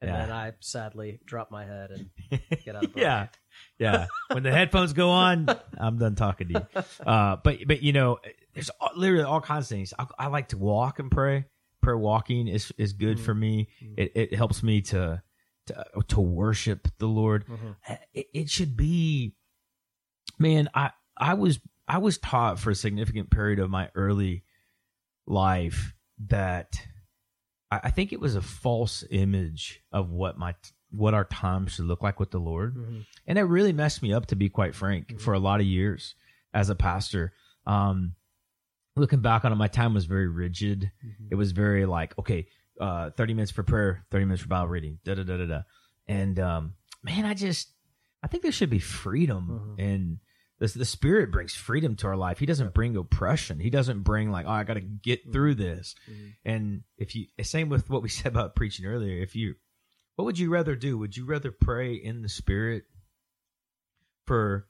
And 0.01 0.11
Yeah. 0.11 0.19
then 0.27 0.33
I 0.33 0.53
sadly 0.61 1.21
drop 1.25 1.51
my 1.51 1.65
head 1.65 1.91
and 1.91 2.11
get 2.65 2.75
out 2.75 2.85
of 2.87 2.97
yeah, 2.97 3.27
yeah. 3.79 4.07
When 4.33 4.43
the 4.43 4.51
headphones 4.51 4.95
go 4.95 5.11
on, 5.11 5.47
I'm 5.79 5.99
done 5.99 6.15
talking 6.17 6.49
to 6.49 6.55
you. 6.75 6.83
Uh, 7.07 7.37
but 7.45 7.59
but 7.67 7.83
you 7.83 7.93
know, 7.93 8.19
there's 8.55 8.71
all, 8.81 8.91
literally 8.97 9.25
all 9.25 9.41
kinds 9.41 9.67
of 9.67 9.69
things. 9.71 9.95
I, 9.99 10.07
I 10.19 10.27
like 10.29 10.49
to 10.49 10.59
walk 10.59 10.99
and 10.99 11.11
pray. 11.11 11.47
Prayer 11.81 11.99
walking 11.99 12.47
is 12.49 12.73
is 12.79 12.93
good 12.93 13.19
for 13.19 13.35
me. 13.35 13.69
It 13.97 14.13
it 14.15 14.35
helps 14.35 14.63
me 14.63 14.83
to 14.83 15.23
to 15.67 15.85
to 16.09 16.21
worship 16.21 16.87
the 16.99 17.07
Lord. 17.09 17.47
Mhm. 17.47 17.77
It, 18.15 18.27
it 18.33 18.51
should 18.51 18.77
be, 18.77 19.35
man. 20.39 20.69
I 20.75 20.91
I 21.17 21.35
was 21.35 21.59
I 21.89 21.99
was 21.99 22.19
taught 22.19 22.59
for 22.61 22.71
a 22.71 22.75
significant 22.75 23.31
period 23.31 23.59
of 23.59 23.71
my 23.71 23.91
early 23.95 24.45
life 25.27 25.95
that 26.29 26.81
I, 27.71 27.81
I 27.85 27.91
think 27.91 28.13
it 28.13 28.21
was 28.21 28.35
a 28.37 28.43
false 28.43 29.05
image 29.11 29.83
of 29.93 30.11
what 30.11 30.39
my 30.39 30.55
what 30.91 31.15
our 31.15 31.25
time 31.25 31.67
should 31.67 31.87
look 31.87 32.03
like 32.03 32.21
with 32.21 32.31
the 32.31 32.39
Lord 32.39 32.77
Mhm. 32.77 33.07
and 33.27 33.39
it 33.39 33.43
really 33.43 33.73
messed 33.73 34.03
me 34.03 34.13
up 34.13 34.27
to 34.27 34.37
be 34.37 34.49
quite 34.49 34.75
frank 34.75 35.19
for 35.21 35.33
a 35.33 35.39
lot 35.39 35.61
of 35.61 35.67
years 35.67 36.15
as 36.53 36.69
a 36.69 36.75
pastor 36.75 37.33
um 37.67 38.15
looking 38.97 39.21
back 39.21 39.45
on 39.45 39.53
it 39.53 39.57
my 39.57 39.69
time 39.69 39.95
was 39.95 40.05
very 40.05 40.29
rigid. 40.29 40.91
It 41.31 41.35
was 41.37 41.53
very 41.53 41.87
like 41.87 42.17
okay 42.19 42.47
uh 42.81 43.11
30 43.11 43.35
minutes 43.35 43.53
for 43.53 43.63
prayer 43.63 44.05
30 44.11 44.25
minutes 44.25 44.43
for 44.43 44.49
bible 44.49 44.69
reading 44.69 44.99
da 45.05 45.15
da 45.15 45.23
da 45.25 45.37
da 45.37 45.47
da. 45.47 45.61
And 46.09 46.39
um 46.41 46.75
man 47.03 47.25
i 47.27 47.35
just 47.35 47.71
i 48.23 48.27
think 48.29 48.43
there 48.43 48.53
should 48.53 48.71
be 48.71 48.79
freedom 48.79 49.77
Mhm. 49.79 49.83
and 49.85 50.19
the, 50.59 50.67
the 50.79 50.85
spirit 50.85 51.33
brings 51.33 51.55
freedom 51.55 51.97
to 51.97 52.07
our 52.07 52.17
life. 52.17 52.39
He 52.39 52.47
doesn't 52.47 52.73
bring 52.73 52.97
oppression. 52.97 53.59
He 53.59 53.69
doesn't 53.69 54.03
bring 54.03 54.31
like 54.31 54.47
oh 54.47 54.51
i 54.53 54.65
gotta 54.65 54.81
get 54.81 55.33
through 55.33 55.57
this. 55.57 55.95
Mhm. 56.11 56.33
and 56.45 56.83
if 56.99 57.15
you 57.15 57.27
same 57.43 57.69
with 57.69 57.91
what 57.91 58.03
we 58.03 58.09
said 58.19 58.33
about 58.33 58.55
preaching 58.57 58.87
earlier 58.87 59.21
if 59.23 59.35
you 59.37 59.55
what 60.17 60.25
would 60.27 60.39
you 60.39 60.51
rather 60.51 60.77
do? 60.77 60.99
Would 60.99 61.17
you 61.17 61.25
rather 61.25 61.51
pray 61.51 61.95
in 61.95 62.21
the 62.23 62.29
spirit 62.29 62.85
for 64.27 64.69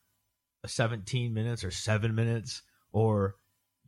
17 0.67 1.35
minutes 1.35 1.65
or 1.65 1.71
7 1.71 2.15
minutes 2.15 2.63
or 2.93 3.35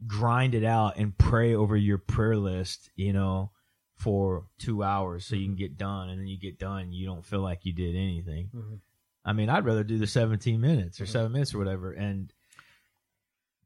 grind 0.07 0.55
it 0.55 0.65
out 0.65 0.97
and 0.97 1.17
pray 1.17 1.55
over 1.55 1.77
your 1.77 1.99
prayer 1.99 2.37
list 2.37 2.91
you 2.97 3.13
know 3.13 3.51
for 3.97 4.47
2 4.59 4.83
hours 4.83 5.25
so 5.25 5.35
you 5.37 5.47
can 5.47 5.57
get 5.57 5.79
done 5.79 6.09
and 6.11 6.21
then 6.21 6.27
you 6.27 6.39
get 6.39 6.59
done 6.59 6.93
you 6.93 7.07
don't 7.07 7.25
feel 7.25 7.41
like 7.41 7.65
you 7.65 7.73
did 7.73 7.95
anything 7.95 8.51
Mhm. 8.55 8.81
i 9.25 9.33
mean 9.33 9.49
i'd 9.49 9.65
rather 9.65 9.85
do 9.85 9.97
the 9.99 10.07
17 10.07 10.61
minutes 10.61 11.01
or 11.01 11.05
Mhm. 11.05 11.09
7 11.09 11.33
minutes 11.33 11.55
or 11.55 11.59
whatever 11.59 11.93
and 11.93 12.33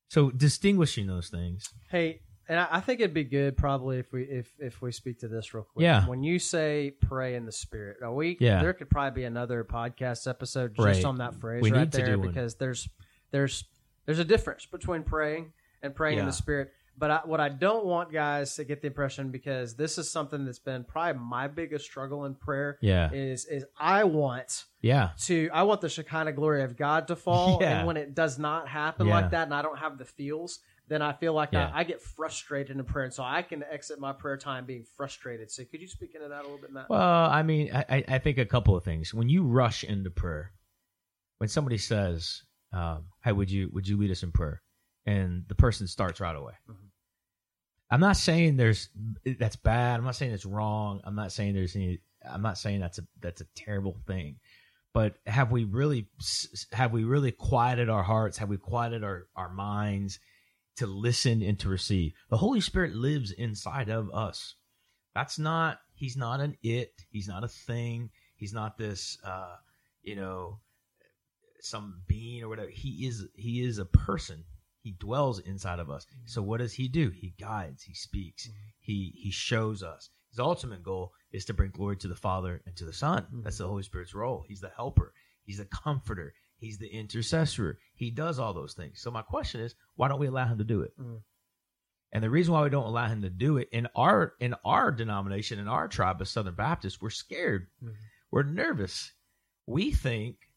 so 0.08 0.30
distinguishing 0.30 1.06
those 1.06 1.28
things 1.28 1.68
Hey, 1.90 2.20
and 2.48 2.58
I, 2.58 2.80
think 2.80 3.00
it'd 3.00 3.12
be 3.12 3.24
good 3.24 3.56
probably 3.58 3.98
if 3.98 4.10
we 4.12 4.22
if 4.22 4.50
if 4.58 4.80
we 4.80 4.90
speak 4.92 5.18
to 5.20 5.28
this 5.28 5.52
real 5.52 5.64
quick. 5.64 5.82
Yeah. 5.82 6.06
When 6.06 6.22
you 6.22 6.38
say 6.38 6.92
pray 7.02 7.34
in 7.34 7.44
the 7.44 7.52
spirit, 7.52 7.98
are 8.02 8.12
we? 8.14 8.38
Yeah. 8.40 8.62
There 8.62 8.72
could 8.72 8.88
probably 8.88 9.20
be 9.20 9.24
another 9.24 9.64
podcast 9.64 10.26
episode 10.26 10.74
just 10.74 10.82
Right. 10.86 11.04
on 11.04 11.16
that 11.16 11.34
phrase 11.34 11.62
We 11.62 11.72
right 11.72 11.90
there 11.92 12.06
do 12.06 12.18
one. 12.20 12.28
because 12.28 12.54
there's 12.56 12.88
there's 13.32 13.64
there's 14.06 14.18
a 14.18 14.24
difference 14.24 14.64
between 14.64 15.02
praying 15.02 15.52
and 15.82 15.94
praying 15.94 16.18
in 16.18 16.26
the 16.26 16.32
spirit. 16.32 16.72
But 17.00 17.10
I, 17.12 17.20
what 17.24 17.38
I 17.38 17.48
don't 17.48 17.84
want 17.86 18.12
guys 18.12 18.56
to 18.56 18.64
get 18.64 18.80
the 18.80 18.88
impression 18.88 19.30
because 19.30 19.76
this 19.76 19.98
is 19.98 20.10
something 20.10 20.44
that's 20.44 20.58
been 20.58 20.82
probably 20.82 21.20
my 21.22 21.46
biggest 21.46 21.84
struggle 21.84 22.24
in 22.24 22.34
prayer 22.34 22.76
yeah 22.82 23.12
is 23.12 23.44
is 23.44 23.64
I 23.78 24.02
want 24.02 24.64
yeah 24.82 25.10
to 25.26 25.48
I 25.52 25.62
want 25.62 25.80
the 25.80 25.88
Shekinah 25.88 26.32
glory 26.32 26.64
of 26.64 26.76
God 26.76 27.06
to 27.08 27.14
fall, 27.16 27.58
Yeah. 27.60 27.78
and 27.78 27.86
when 27.86 27.96
it 27.96 28.14
does 28.16 28.36
not 28.36 28.66
happen 28.66 29.06
Yeah. 29.06 29.14
like 29.14 29.30
that, 29.30 29.44
and 29.44 29.54
I 29.54 29.62
don't 29.62 29.78
have 29.78 29.96
the 29.96 30.04
feels, 30.06 30.58
then 30.88 31.00
I 31.00 31.12
feel 31.12 31.34
like 31.34 31.50
Yeah. 31.52 31.70
I, 31.72 31.80
I 31.80 31.84
get 31.84 32.02
frustrated 32.02 32.76
in 32.76 32.82
prayer, 32.84 33.04
and 33.04 33.14
so 33.14 33.22
I 33.22 33.42
can 33.42 33.62
exit 33.70 34.00
my 34.00 34.12
prayer 34.12 34.36
time 34.36 34.64
being 34.66 34.84
frustrated. 34.96 35.52
So, 35.52 35.62
could 35.70 35.80
you 35.80 35.86
speak 35.86 36.16
into 36.16 36.26
that 36.26 36.40
a 36.40 36.42
little 36.42 36.58
bit, 36.58 36.72
Matt? 36.72 36.90
Well, 36.90 37.00
I 37.30 37.44
mean, 37.44 37.70
I, 37.72 37.84
I- 37.88 38.04
I 38.08 38.18
think 38.18 38.38
a 38.38 38.44
couple 38.44 38.74
of 38.74 38.82
things. 38.82 39.14
When 39.14 39.28
you 39.28 39.44
rush 39.44 39.84
into 39.84 40.10
prayer, 40.10 40.50
when 41.38 41.48
somebody 41.48 41.78
says, 41.78 42.42
um, 42.72 43.04
"Hey, 43.22 43.30
would 43.30 43.52
you 43.52 43.70
would 43.72 43.86
you 43.86 43.96
lead 43.96 44.10
us 44.10 44.24
in 44.24 44.32
prayer?" 44.32 44.62
And 45.08 45.44
the 45.48 45.54
person 45.54 45.86
starts 45.86 46.20
right 46.20 46.36
away, 46.36 46.52
Mhm. 46.68 46.90
I'm 47.90 48.00
not 48.00 48.16
saying 48.16 48.56
there's 48.56 48.90
that's 49.38 49.56
bad. 49.56 49.98
I'm 49.98 50.04
not 50.04 50.16
saying 50.16 50.32
it's 50.32 50.44
wrong. 50.44 51.00
I'm 51.04 51.14
not 51.14 51.32
saying 51.32 51.54
there's 51.54 51.74
any. 51.76 52.00
I'm 52.28 52.42
not 52.42 52.58
saying 52.58 52.80
that's 52.80 52.98
a 52.98 53.06
that's 53.20 53.40
a 53.40 53.46
terrible 53.54 53.96
thing. 54.06 54.38
But 54.92 55.18
have 55.26 55.50
we 55.50 55.64
really 55.64 56.08
have 56.72 56.92
we 56.92 57.04
really 57.04 57.32
quieted 57.32 57.88
our 57.88 58.02
hearts? 58.02 58.38
Have 58.38 58.48
we 58.50 58.58
quieted 58.58 59.04
our 59.04 59.28
our 59.36 59.48
minds 59.48 60.18
to 60.76 60.86
listen 60.86 61.42
and 61.42 61.58
to 61.60 61.68
receive? 61.68 62.12
The 62.30 62.36
Holy 62.36 62.60
Spirit 62.60 62.94
lives 62.94 63.30
inside 63.32 63.88
of 63.88 64.10
us. 64.12 64.56
That's 65.14 65.38
not 65.38 65.80
he's 65.94 66.16
not 66.16 66.40
an 66.40 66.56
it. 66.62 66.92
He's 67.10 67.28
not 67.28 67.44
a 67.44 67.48
thing. 67.48 68.10
He's 68.36 68.52
not 68.52 68.76
this 68.76 69.18
uh, 69.24 69.56
you 70.02 70.16
know 70.16 70.60
some 71.60 72.02
being 72.06 72.42
or 72.42 72.48
whatever. 72.48 72.68
He 72.70 73.06
is 73.06 73.26
he 73.34 73.62
is 73.62 73.78
a 73.78 73.86
person. 73.86 74.44
He 74.88 74.94
dwells 74.98 75.38
inside 75.40 75.80
of 75.80 75.90
us. 75.90 76.06
So 76.24 76.40
what 76.40 76.60
does 76.60 76.72
he 76.72 76.88
do? 76.88 77.10
He 77.10 77.34
guides, 77.38 77.82
he 77.82 77.92
speaks, 77.92 78.48
he 78.80 79.12
he 79.22 79.30
shows 79.30 79.82
us. 79.82 80.08
His 80.30 80.38
ultimate 80.38 80.82
goal 80.82 81.12
is 81.30 81.44
to 81.44 81.52
bring 81.52 81.72
glory 81.72 81.98
to 81.98 82.08
the 82.08 82.16
Father 82.16 82.62
and 82.64 82.74
to 82.76 82.86
the 82.86 82.92
Son. 82.94 83.26
That's 83.44 83.58
the 83.58 83.66
Holy 83.68 83.82
Spirit's 83.82 84.14
role. 84.14 84.46
He's 84.48 84.62
the 84.62 84.70
helper, 84.70 85.12
he's 85.44 85.58
the 85.58 85.66
comforter, 85.66 86.32
he's 86.56 86.78
the 86.78 86.88
intercessor. 86.88 87.78
He 87.94 88.10
does 88.10 88.38
all 88.38 88.54
those 88.54 88.72
things. 88.72 89.02
So 89.02 89.10
my 89.10 89.20
question 89.20 89.60
is, 89.60 89.74
why 89.96 90.08
don't 90.08 90.20
we 90.20 90.26
allow 90.28 90.46
him 90.46 90.56
to 90.56 90.64
do 90.64 90.80
it? 90.80 90.98
Mhm. 90.98 91.22
And 92.12 92.24
the 92.24 92.30
reason 92.30 92.54
why 92.54 92.62
we 92.62 92.70
don't 92.70 92.86
allow 92.86 93.08
him 93.08 93.20
to 93.20 93.28
do 93.28 93.58
it 93.58 93.68
in 93.70 93.88
our 93.94 94.36
in 94.40 94.54
our 94.64 94.90
denomination, 94.90 95.58
in 95.58 95.68
our 95.68 95.86
tribe 95.86 96.22
of 96.22 96.28
Southern 96.28 96.54
Baptists, 96.54 97.02
we're 97.02 97.10
scared. 97.10 97.68
Mhm. 97.82 97.94
We're 98.30 98.44
nervous. 98.44 99.12
We 99.66 99.92
think 99.92 100.47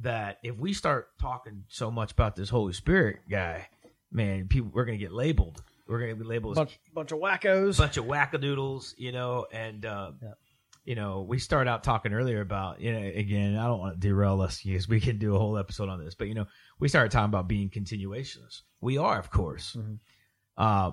that 0.00 0.38
if 0.42 0.56
we 0.56 0.72
start 0.72 1.08
talking 1.20 1.64
so 1.68 1.90
much 1.90 2.12
about 2.12 2.36
this 2.36 2.48
Holy 2.48 2.72
Spirit 2.72 3.18
guy, 3.30 3.68
man, 4.10 4.48
people 4.48 4.70
we're 4.72 4.84
gonna 4.84 4.98
get 4.98 5.12
labeled. 5.12 5.62
We're 5.86 6.00
gonna 6.00 6.14
be 6.16 6.24
labeled 6.24 6.52
as 6.52 6.56
bunch, 6.58 6.80
bunch 6.94 7.12
of 7.12 7.18
wackos. 7.18 7.78
bunch 7.78 7.96
of 7.96 8.04
wackadoodles, 8.06 8.94
you 8.96 9.12
know, 9.12 9.46
and 9.52 9.84
uh, 9.84 10.12
Yeah. 10.22 10.32
you 10.84 10.94
know, 10.94 11.22
we 11.22 11.38
started 11.38 11.70
out 11.70 11.82
talking 11.84 12.12
earlier 12.12 12.40
about, 12.40 12.80
you 12.80 12.92
know, 12.92 13.06
again, 13.06 13.56
I 13.56 13.66
don't 13.66 13.80
want 13.80 13.94
to 13.94 14.00
derail 14.00 14.40
us 14.40 14.62
because 14.62 14.88
we 14.88 15.00
can 15.00 15.18
do 15.18 15.34
a 15.34 15.38
whole 15.38 15.58
episode 15.58 15.88
on 15.88 16.02
this, 16.02 16.14
but 16.14 16.28
you 16.28 16.34
know, 16.34 16.46
we 16.78 16.88
started 16.88 17.10
talking 17.12 17.28
about 17.28 17.48
being 17.48 17.68
continuationists. 17.70 18.62
We 18.80 18.98
are, 18.98 19.18
of 19.18 19.30
course. 19.30 19.76
Mhm. 19.78 19.98
Uh, 20.56 20.92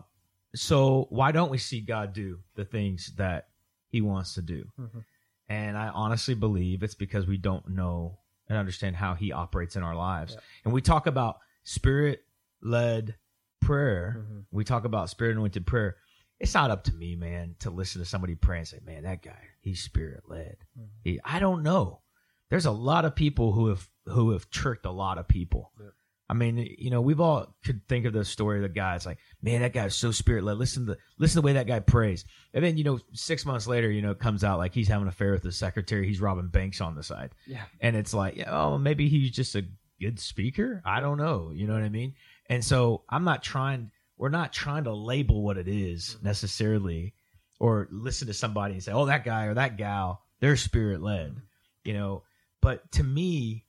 so 0.55 1.07
why 1.09 1.31
don't 1.31 1.51
we 1.51 1.57
see 1.59 1.81
God 1.81 2.13
do 2.13 2.39
the 2.55 2.65
things 2.65 3.13
that 3.17 3.49
He 3.89 4.01
wants 4.01 4.33
to 4.33 4.41
do? 4.41 4.65
Mhm. 4.79 5.03
And 5.49 5.77
I 5.77 5.89
honestly 5.89 6.33
believe 6.35 6.83
it's 6.83 6.95
because 6.95 7.25
we 7.27 7.37
don't 7.37 7.69
know 7.69 8.19
and 8.49 8.57
understand 8.57 8.95
how 8.95 9.13
He 9.15 9.31
operates 9.31 9.75
in 9.75 9.83
our 9.83 9.95
lives. 9.95 10.33
Yeah. 10.33 10.39
And 10.65 10.73
we 10.73 10.81
talk 10.81 11.07
about 11.07 11.39
spirit 11.63 12.25
led 12.61 13.15
prayer. 13.61 14.25
Mhm. 14.25 14.45
We 14.51 14.63
talk 14.63 14.85
about 14.85 15.09
spirit 15.09 15.35
anointed 15.35 15.65
prayer. 15.65 15.97
It's 16.39 16.53
not 16.53 16.69
up 16.71 16.83
to 16.85 16.93
me, 16.93 17.15
man, 17.15 17.55
to 17.59 17.69
listen 17.71 17.99
to 18.01 18.05
somebody 18.05 18.35
pray 18.35 18.59
and 18.59 18.67
say, 18.67 18.79
"Man, 18.83 19.03
that 19.03 19.23
guy, 19.23 19.41
he's 19.59 19.81
spirit 19.83 20.23
led." 20.29 20.57
Mhm. 20.79 20.89
He, 21.03 21.19
I 21.23 21.39
don't 21.39 21.63
know. 21.63 22.01
There's 22.49 22.65
a 22.65 22.71
lot 22.71 23.05
of 23.05 23.15
people 23.15 23.53
who 23.53 23.67
have 23.67 23.89
who 24.05 24.31
have 24.31 24.49
tricked 24.49 24.85
a 24.85 24.91
lot 24.91 25.17
of 25.17 25.27
people. 25.27 25.73
Yeah. 25.79 25.89
I 26.29 26.33
mean, 26.33 26.57
you 26.77 26.89
know, 26.89 26.99
we've 26.99 27.21
all 27.21 27.55
could 27.63 27.87
think 27.87 28.05
of 28.05 28.11
the 28.13 28.25
story 28.25 28.57
of 28.57 28.63
the 28.63 28.69
guy. 28.69 28.95
It's 28.95 29.05
like, 29.05 29.19
man, 29.41 29.61
that 29.61 29.71
guy's 29.73 29.95
so 29.95 30.11
spirit 30.11 30.43
led. 30.43 30.57
Listen 30.57 30.85
to 30.85 30.93
the 30.93 30.97
listen 31.17 31.35
to 31.35 31.41
the 31.41 31.45
way 31.45 31.53
that 31.53 31.67
guy 31.67 31.79
prays. 31.79 32.25
And 32.53 32.63
then, 32.65 32.77
you 32.77 32.83
know, 32.83 32.99
six 33.13 33.45
months 33.45 33.65
later, 33.67 33.89
you 33.89 34.01
know, 34.01 34.11
it 34.11 34.19
comes 34.19 34.43
out 34.43 34.57
like 34.57 34.73
he's 34.73 34.89
having 34.89 35.03
an 35.03 35.07
affair 35.07 35.31
with 35.31 35.43
his 35.43 35.57
secretary. 35.57 36.05
He's 36.05 36.19
robbing 36.19 36.49
banks 36.49 36.81
on 36.81 36.95
the 36.95 37.03
side. 37.03 37.31
Yeah. 37.45 37.63
And 37.79 37.95
it's 37.95 38.13
like, 38.13 38.35
yeah, 38.35 38.49
oh, 38.51 38.77
maybe 38.77 39.07
he's 39.07 39.31
just 39.31 39.55
a 39.55 39.63
good 40.01 40.19
speaker. 40.19 40.81
I 40.85 40.99
don't 40.99 41.17
know. 41.17 41.51
You 41.53 41.65
know 41.65 41.73
what 41.73 41.83
I 41.83 41.89
mean? 41.89 42.13
And 42.49 42.63
so 42.63 43.03
I'm 43.09 43.23
not 43.23 43.41
trying. 43.41 43.91
We're 44.17 44.29
not 44.29 44.51
trying 44.51 44.83
to 44.85 44.93
label 44.93 45.43
what 45.43 45.57
it 45.57 45.67
is 45.67 46.17
Mhm. 46.19 46.23
necessarily, 46.23 47.13
or 47.59 47.87
listen 47.89 48.27
to 48.27 48.33
somebody 48.33 48.73
and 48.73 48.83
say, 48.83 48.91
oh, 48.91 49.05
that 49.05 49.23
guy 49.23 49.45
or 49.45 49.53
that 49.53 49.77
gal, 49.77 50.23
they're 50.39 50.57
spirit 50.57 51.01
led. 51.01 51.35
Mhm. 51.35 51.41
You 51.85 51.93
know. 51.93 52.23
But 52.61 52.91
to 52.93 53.03
me, 53.03 53.65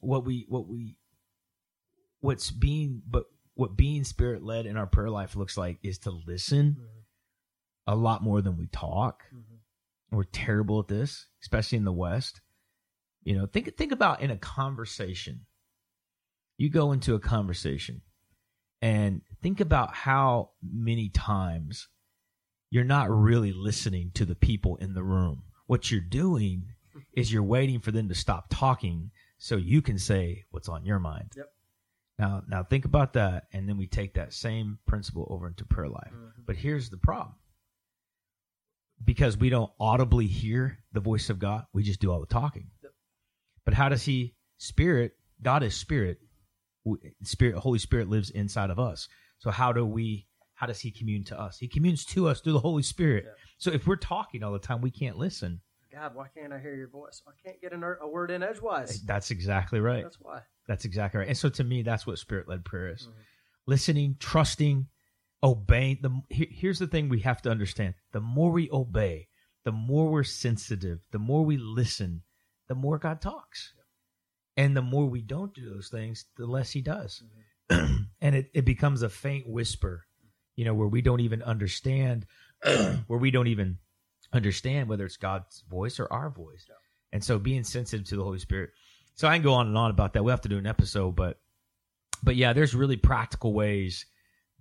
what 0.00 0.24
we 0.24 0.44
what 0.48 0.66
we 0.68 0.96
what's 2.20 2.50
being 2.50 3.02
but 3.08 3.24
what 3.54 3.76
being 3.76 4.04
spirit 4.04 4.42
led 4.42 4.66
in 4.66 4.76
our 4.76 4.86
prayer 4.86 5.10
life 5.10 5.34
looks 5.36 5.56
like 5.56 5.78
is 5.82 5.98
to 5.98 6.10
listen 6.10 6.76
Mhm. 6.78 7.02
a 7.86 7.96
lot 7.96 8.22
more 8.22 8.42
than 8.42 8.56
we 8.56 8.66
talk. 8.66 9.22
Mhm. 9.32 9.60
We're 10.10 10.24
terrible 10.24 10.80
at 10.80 10.88
this, 10.88 11.26
especially 11.42 11.78
in 11.78 11.84
the 11.84 11.92
West. 11.92 12.40
You 13.22 13.36
know, 13.36 13.46
think 13.46 13.76
think 13.76 13.92
about 13.92 14.20
in 14.22 14.30
a 14.30 14.36
conversation. 14.38 15.46
You 16.58 16.70
go 16.70 16.92
into 16.92 17.14
a 17.14 17.20
conversation 17.20 18.02
and 18.80 19.22
think 19.42 19.60
about 19.60 19.94
how 19.94 20.52
many 20.62 21.08
times 21.10 21.88
you're 22.70 22.84
not 22.84 23.10
really 23.10 23.52
listening 23.52 24.10
to 24.12 24.24
the 24.24 24.34
people 24.34 24.76
in 24.76 24.94
the 24.94 25.02
room. 25.04 25.44
What 25.66 25.90
you're 25.90 26.00
doing 26.00 26.74
is 27.14 27.32
you're 27.32 27.42
waiting 27.42 27.80
for 27.80 27.90
them 27.92 28.08
to 28.08 28.14
stop 28.14 28.46
talking 28.50 29.10
so 29.38 29.56
you 29.56 29.82
can 29.82 29.98
say 29.98 30.44
what's 30.50 30.68
on 30.68 30.84
your 30.84 30.98
mind. 30.98 31.32
Yep. 31.36 31.52
Now 32.18 32.42
now 32.48 32.62
think 32.62 32.84
about 32.84 33.12
that 33.14 33.44
and 33.52 33.68
then 33.68 33.76
we 33.76 33.86
take 33.86 34.14
that 34.14 34.32
same 34.32 34.78
principle 34.86 35.26
over 35.30 35.46
into 35.48 35.64
prayer 35.64 35.88
life. 35.88 36.12
Mhm. 36.12 36.46
But 36.46 36.56
here's 36.56 36.88
the 36.90 36.96
problem. 36.98 37.34
Because 39.04 39.36
we 39.36 39.50
don't 39.50 39.70
audibly 39.78 40.26
hear 40.26 40.78
the 40.92 41.00
voice 41.00 41.28
of 41.28 41.38
God, 41.38 41.66
we 41.74 41.82
just 41.82 42.00
do 42.00 42.10
all 42.10 42.20
the 42.20 42.26
talking. 42.26 42.70
Yep. 42.82 42.92
But 43.64 43.74
how 43.74 43.88
does 43.90 44.04
he 44.04 44.34
spirit? 44.58 45.12
God 45.42 45.62
is 45.62 45.76
spirit. 45.76 46.18
Spirit 47.22 47.58
Holy 47.58 47.78
Spirit 47.80 48.08
lives 48.08 48.30
inside 48.30 48.70
of 48.70 48.78
us. 48.78 49.08
So 49.38 49.50
how 49.50 49.72
do 49.72 49.84
we 49.84 50.26
how 50.54 50.66
does 50.66 50.80
he 50.80 50.90
commune 50.90 51.24
to 51.24 51.38
us? 51.38 51.58
He 51.58 51.68
communes 51.68 52.06
to 52.06 52.28
us 52.28 52.40
through 52.40 52.54
the 52.54 52.60
Holy 52.60 52.82
Spirit. 52.82 53.26
So 53.58 53.70
if 53.70 53.86
we're 53.86 53.96
talking 53.96 54.42
all 54.42 54.52
the 54.52 54.58
time, 54.58 54.80
we 54.80 54.90
can't 54.90 55.18
listen. 55.18 55.60
God, 55.92 56.14
why 56.14 56.28
can't 56.28 56.52
I 56.52 56.58
hear 56.58 56.74
your 56.74 56.88
voice? 56.88 57.22
I 57.26 57.32
can't 57.44 57.60
get 57.60 57.72
a, 57.74 57.96
a 58.00 58.08
word 58.08 58.30
in 58.30 58.42
edgewise. 58.42 59.02
That's 59.02 59.30
exactly 59.30 59.80
right. 59.80 60.02
That's 60.02 60.18
why. 60.20 60.40
That's 60.66 60.84
exactly 60.84 61.18
right. 61.20 61.28
And 61.28 61.36
so 61.38 61.48
to 61.48 61.64
me, 61.64 61.82
that's 61.82 62.06
what 62.06 62.18
spirit 62.18 62.48
led 62.48 62.64
prayer 62.64 62.88
is. 62.92 63.06
Mhm. 63.06 63.12
Listening, 63.66 64.16
trusting, 64.18 64.88
obeying. 65.42 65.98
The 66.02 66.22
here- 66.30 66.48
here's 66.50 66.78
the 66.78 66.86
thing 66.86 67.08
we 67.08 67.20
have 67.20 67.42
to 67.42 67.50
understand: 67.50 67.94
the 68.12 68.20
more 68.20 68.50
we 68.52 68.70
obey, 68.70 69.28
the 69.64 69.72
more 69.72 70.10
we're 70.10 70.24
sensitive, 70.24 71.06
the 71.10 71.18
more 71.18 71.44
we 71.44 71.56
listen, 71.56 72.22
the 72.68 72.74
more 72.74 72.98
God 72.98 73.20
talks, 73.20 73.74
and 74.56 74.76
the 74.76 74.82
more 74.82 75.06
we 75.08 75.20
don't 75.22 75.54
do 75.54 75.68
those 75.68 75.88
things, 75.88 76.26
the 76.36 76.46
less 76.46 76.70
He 76.72 76.80
does. 76.82 77.22
and 77.70 78.34
it, 78.36 78.50
it 78.54 78.64
becomes 78.64 79.02
a 79.02 79.08
faint 79.08 79.48
whisper, 79.48 80.06
you 80.54 80.64
know, 80.64 80.74
where 80.74 80.88
we 80.88 81.02
don't 81.02 81.20
even 81.20 81.42
understand, 81.42 82.26
where 83.06 83.18
we 83.18 83.30
don't 83.30 83.48
even 83.48 83.78
understand 84.32 84.88
whether 84.88 85.04
it's 85.04 85.16
God's 85.16 85.62
voice 85.68 85.98
or 86.00 86.12
our 86.12 86.30
voice. 86.30 86.66
Yeah. 86.68 86.74
And 87.12 87.24
so 87.24 87.38
being 87.38 87.64
sensitive 87.64 88.06
to 88.08 88.16
the 88.16 88.24
Holy 88.24 88.38
Spirit. 88.38 88.70
So 89.16 89.26
I 89.26 89.34
can 89.34 89.42
go 89.42 89.54
on 89.54 89.66
and 89.66 89.76
on 89.76 89.90
about 89.90 90.12
that. 90.12 90.22
We'll 90.22 90.32
have 90.32 90.42
to 90.42 90.48
do 90.48 90.58
an 90.58 90.66
episode, 90.66 91.16
but 91.16 91.38
but 92.22 92.36
yeah, 92.36 92.52
there's 92.52 92.74
really 92.74 92.96
practical 92.96 93.52
ways 93.52 94.06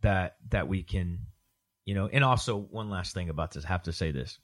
that 0.02 0.38
that 0.50 0.68
we 0.68 0.84
can, 0.84 1.20
you 1.84 1.94
know, 1.94 2.08
and 2.08 2.24
also 2.24 2.58
one 2.58 2.90
last 2.90 3.14
thing 3.14 3.30
about 3.30 3.52
this, 3.52 3.66
I 3.66 3.70
have 3.70 3.84
to 3.84 3.94
say 3.94 4.12
this. 4.12 4.40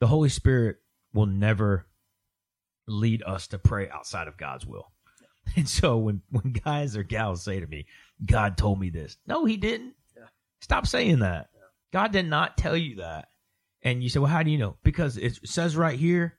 The 0.00 0.06
Holy 0.06 0.28
Spirit 0.28 0.76
will 1.14 1.26
never 1.26 1.86
lead 2.86 3.22
us 3.22 3.48
to 3.48 3.58
pray 3.58 3.88
outside 3.88 4.28
of 4.28 4.36
God's 4.36 4.66
will. 4.66 4.86
And 5.56 5.68
so 5.68 5.98
when 5.98 6.22
when 6.30 6.52
guys 6.52 6.96
or 6.96 7.02
gals 7.02 7.42
say 7.42 7.58
to 7.58 7.66
me, 7.66 7.86
God 8.24 8.56
told 8.56 8.78
me 8.78 8.90
this. 8.90 9.16
No, 9.26 9.44
he 9.44 9.56
didn't. 9.56 9.94
Yeah. 10.16 10.26
Stop 10.60 10.86
saying 10.86 11.18
that. 11.18 11.50
Yeah. 11.52 11.60
God 11.92 12.12
did 12.12 12.26
not 12.26 12.56
tell 12.56 12.76
you 12.76 12.96
that. 12.96 13.28
And 13.82 14.04
you 14.04 14.08
say, 14.08 14.20
well, 14.20 14.30
how 14.30 14.44
do 14.44 14.52
you 14.52 14.58
know? 14.58 14.76
Because 14.84 15.16
it 15.16 15.40
says 15.44 15.76
right 15.76 15.98
here 15.98 16.38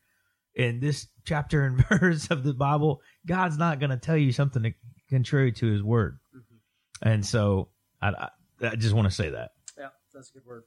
in 0.56 0.80
this 0.80 1.08
chapter 1.26 1.66
and 1.66 1.86
verse 1.90 2.30
of 2.30 2.44
the 2.44 2.54
Bible, 2.54 3.02
God's 3.26 3.58
not 3.58 3.80
going 3.80 3.90
to 3.90 3.98
tell 3.98 4.18
you 4.18 4.32
something 4.32 4.74
contrary 5.10 5.52
to 5.54 5.68
his 5.68 5.84
word. 5.84 6.20
Mhm. 6.36 6.60
And 7.02 7.26
so 7.26 7.70
I, 8.02 8.10
I, 8.10 8.30
I 8.62 8.76
just 8.76 8.94
want 8.94 9.08
to 9.08 9.14
say 9.14 9.30
that. 9.30 9.52
Yeah, 9.78 9.90
that's 10.14 10.30
a 10.30 10.34
good 10.34 10.46
word. 10.46 10.64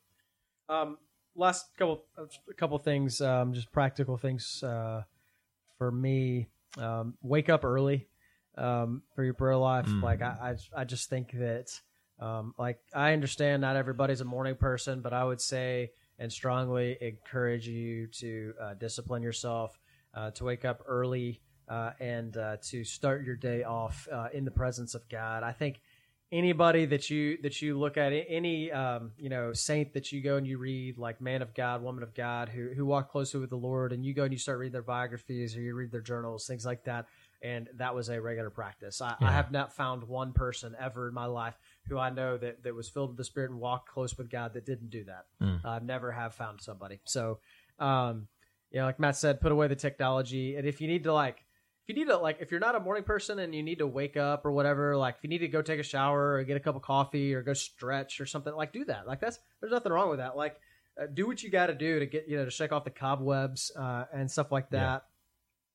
Um, 0.68 0.98
last 1.34 1.66
couple, 1.78 2.04
a 2.18 2.54
couple 2.54 2.78
things, 2.78 3.20
um, 3.20 3.52
just 3.52 3.72
practical 3.72 4.16
things 4.16 4.62
uh, 4.62 5.02
for 5.78 5.90
me. 5.90 6.48
Um, 6.78 7.14
wake 7.22 7.48
up 7.48 7.64
early 7.64 8.06
um, 8.58 9.02
for 9.14 9.24
your 9.24 9.34
prayer 9.34 9.56
life. 9.56 9.86
Mm. 9.86 10.02
Like 10.02 10.20
I, 10.22 10.56
I, 10.74 10.80
I 10.80 10.84
just 10.84 11.08
think 11.08 11.32
that, 11.32 11.68
um, 12.20 12.54
like 12.58 12.78
I 12.94 13.12
understand 13.12 13.62
not 13.62 13.76
everybody's 13.76 14.20
a 14.20 14.24
morning 14.24 14.56
person, 14.56 15.00
but 15.00 15.12
I 15.12 15.24
would 15.24 15.40
say 15.40 15.90
and 16.18 16.32
strongly 16.32 16.96
encourage 17.00 17.68
you 17.68 18.06
to 18.06 18.54
uh, 18.60 18.74
discipline 18.74 19.22
yourself, 19.22 19.78
uh, 20.14 20.30
to 20.32 20.44
wake 20.44 20.64
up 20.64 20.82
early, 20.86 21.40
uh, 21.68 21.90
and 22.00 22.36
uh, 22.36 22.56
to 22.62 22.84
start 22.84 23.24
your 23.24 23.36
day 23.36 23.62
off 23.64 24.08
uh, 24.12 24.28
in 24.32 24.44
the 24.44 24.50
presence 24.50 24.94
of 24.94 25.08
God. 25.08 25.42
I 25.42 25.52
think 25.52 25.80
anybody 26.32 26.86
that 26.86 27.08
you 27.08 27.38
that 27.42 27.62
you 27.62 27.78
look 27.78 27.96
at 27.96 28.12
any 28.28 28.72
um, 28.72 29.12
you 29.16 29.28
know 29.28 29.52
saint 29.52 29.92
that 29.94 30.10
you 30.12 30.20
go 30.20 30.36
and 30.36 30.46
you 30.46 30.58
read 30.58 30.98
like 30.98 31.20
man 31.20 31.42
of 31.42 31.54
God, 31.54 31.82
woman 31.82 32.02
of 32.02 32.14
God 32.14 32.48
who 32.48 32.70
who 32.74 32.86
walk 32.86 33.10
closely 33.10 33.40
with 33.40 33.50
the 33.50 33.56
Lord, 33.56 33.92
and 33.92 34.04
you 34.04 34.14
go 34.14 34.24
and 34.24 34.32
you 34.32 34.38
start 34.38 34.58
reading 34.58 34.72
their 34.72 34.82
biographies 34.82 35.56
or 35.56 35.60
you 35.60 35.74
read 35.74 35.90
their 35.90 36.00
journals, 36.00 36.46
things 36.46 36.64
like 36.64 36.84
that. 36.84 37.06
And 37.42 37.68
that 37.76 37.94
was 37.94 38.08
a 38.08 38.20
regular 38.20 38.50
practice. 38.50 39.00
I, 39.00 39.14
Yeah. 39.20 39.28
I 39.28 39.32
have 39.32 39.52
not 39.52 39.72
found 39.74 40.04
one 40.04 40.32
person 40.32 40.74
ever 40.80 41.08
in 41.08 41.14
my 41.14 41.26
life 41.26 41.54
who 41.88 41.98
I 41.98 42.10
know 42.10 42.36
that, 42.36 42.62
that 42.64 42.74
was 42.74 42.88
filled 42.88 43.10
with 43.10 43.16
the 43.16 43.24
Spirit 43.24 43.50
and 43.50 43.60
walked 43.60 43.88
close 43.88 44.16
with 44.18 44.30
God 44.30 44.54
that 44.54 44.66
didn't 44.66 44.90
do 44.90 45.04
that. 45.04 45.26
Mm. 45.42 45.64
I 45.64 45.78
never 45.78 46.12
have 46.12 46.34
found 46.34 46.60
somebody. 46.60 47.00
So, 47.04 47.38
um, 47.78 48.28
you 48.70 48.80
know, 48.80 48.86
like 48.86 48.98
Matt 48.98 49.16
said, 49.16 49.40
put 49.40 49.52
away 49.52 49.68
the 49.68 49.76
technology. 49.76 50.56
And 50.56 50.66
if 50.66 50.80
you 50.80 50.88
need 50.88 51.04
to, 51.04 51.12
like, 51.12 51.36
if 51.84 51.88
you 51.88 51.94
need 51.94 52.10
to, 52.10 52.16
like, 52.18 52.38
if 52.40 52.50
you're 52.50 52.58
not 52.60 52.74
a 52.74 52.80
morning 52.80 53.04
person 53.04 53.38
and 53.38 53.54
you 53.54 53.62
need 53.62 53.78
to 53.78 53.86
wake 53.86 54.16
up 54.16 54.44
or 54.44 54.50
whatever, 54.50 54.96
like, 54.96 55.16
if 55.18 55.22
you 55.22 55.30
need 55.30 55.38
to 55.38 55.48
go 55.48 55.62
take 55.62 55.78
a 55.78 55.84
shower 55.84 56.34
or 56.34 56.42
get 56.44 56.56
a 56.56 56.60
cup 56.60 56.74
of 56.74 56.82
coffee 56.82 57.32
or 57.32 57.42
go 57.42 57.52
stretch 57.52 58.20
or 58.20 58.26
something, 58.26 58.52
like, 58.54 58.72
do 58.72 58.84
that. 58.86 59.06
Like, 59.06 59.20
that's, 59.20 59.38
there's 59.60 59.72
nothing 59.72 59.92
wrong 59.92 60.10
with 60.10 60.18
that. 60.18 60.36
Like, 60.36 60.56
uh, 61.00 61.06
do 61.06 61.26
what 61.28 61.42
you 61.42 61.50
got 61.50 61.66
to 61.66 61.74
do 61.74 62.00
to 62.00 62.06
get, 62.06 62.28
you 62.28 62.36
know, 62.36 62.44
to 62.44 62.50
shake 62.50 62.72
off 62.72 62.82
the 62.84 62.90
cobwebs 62.90 63.70
uh, 63.78 64.06
and 64.12 64.28
stuff 64.30 64.50
like 64.50 64.66
Yeah. 64.72 64.98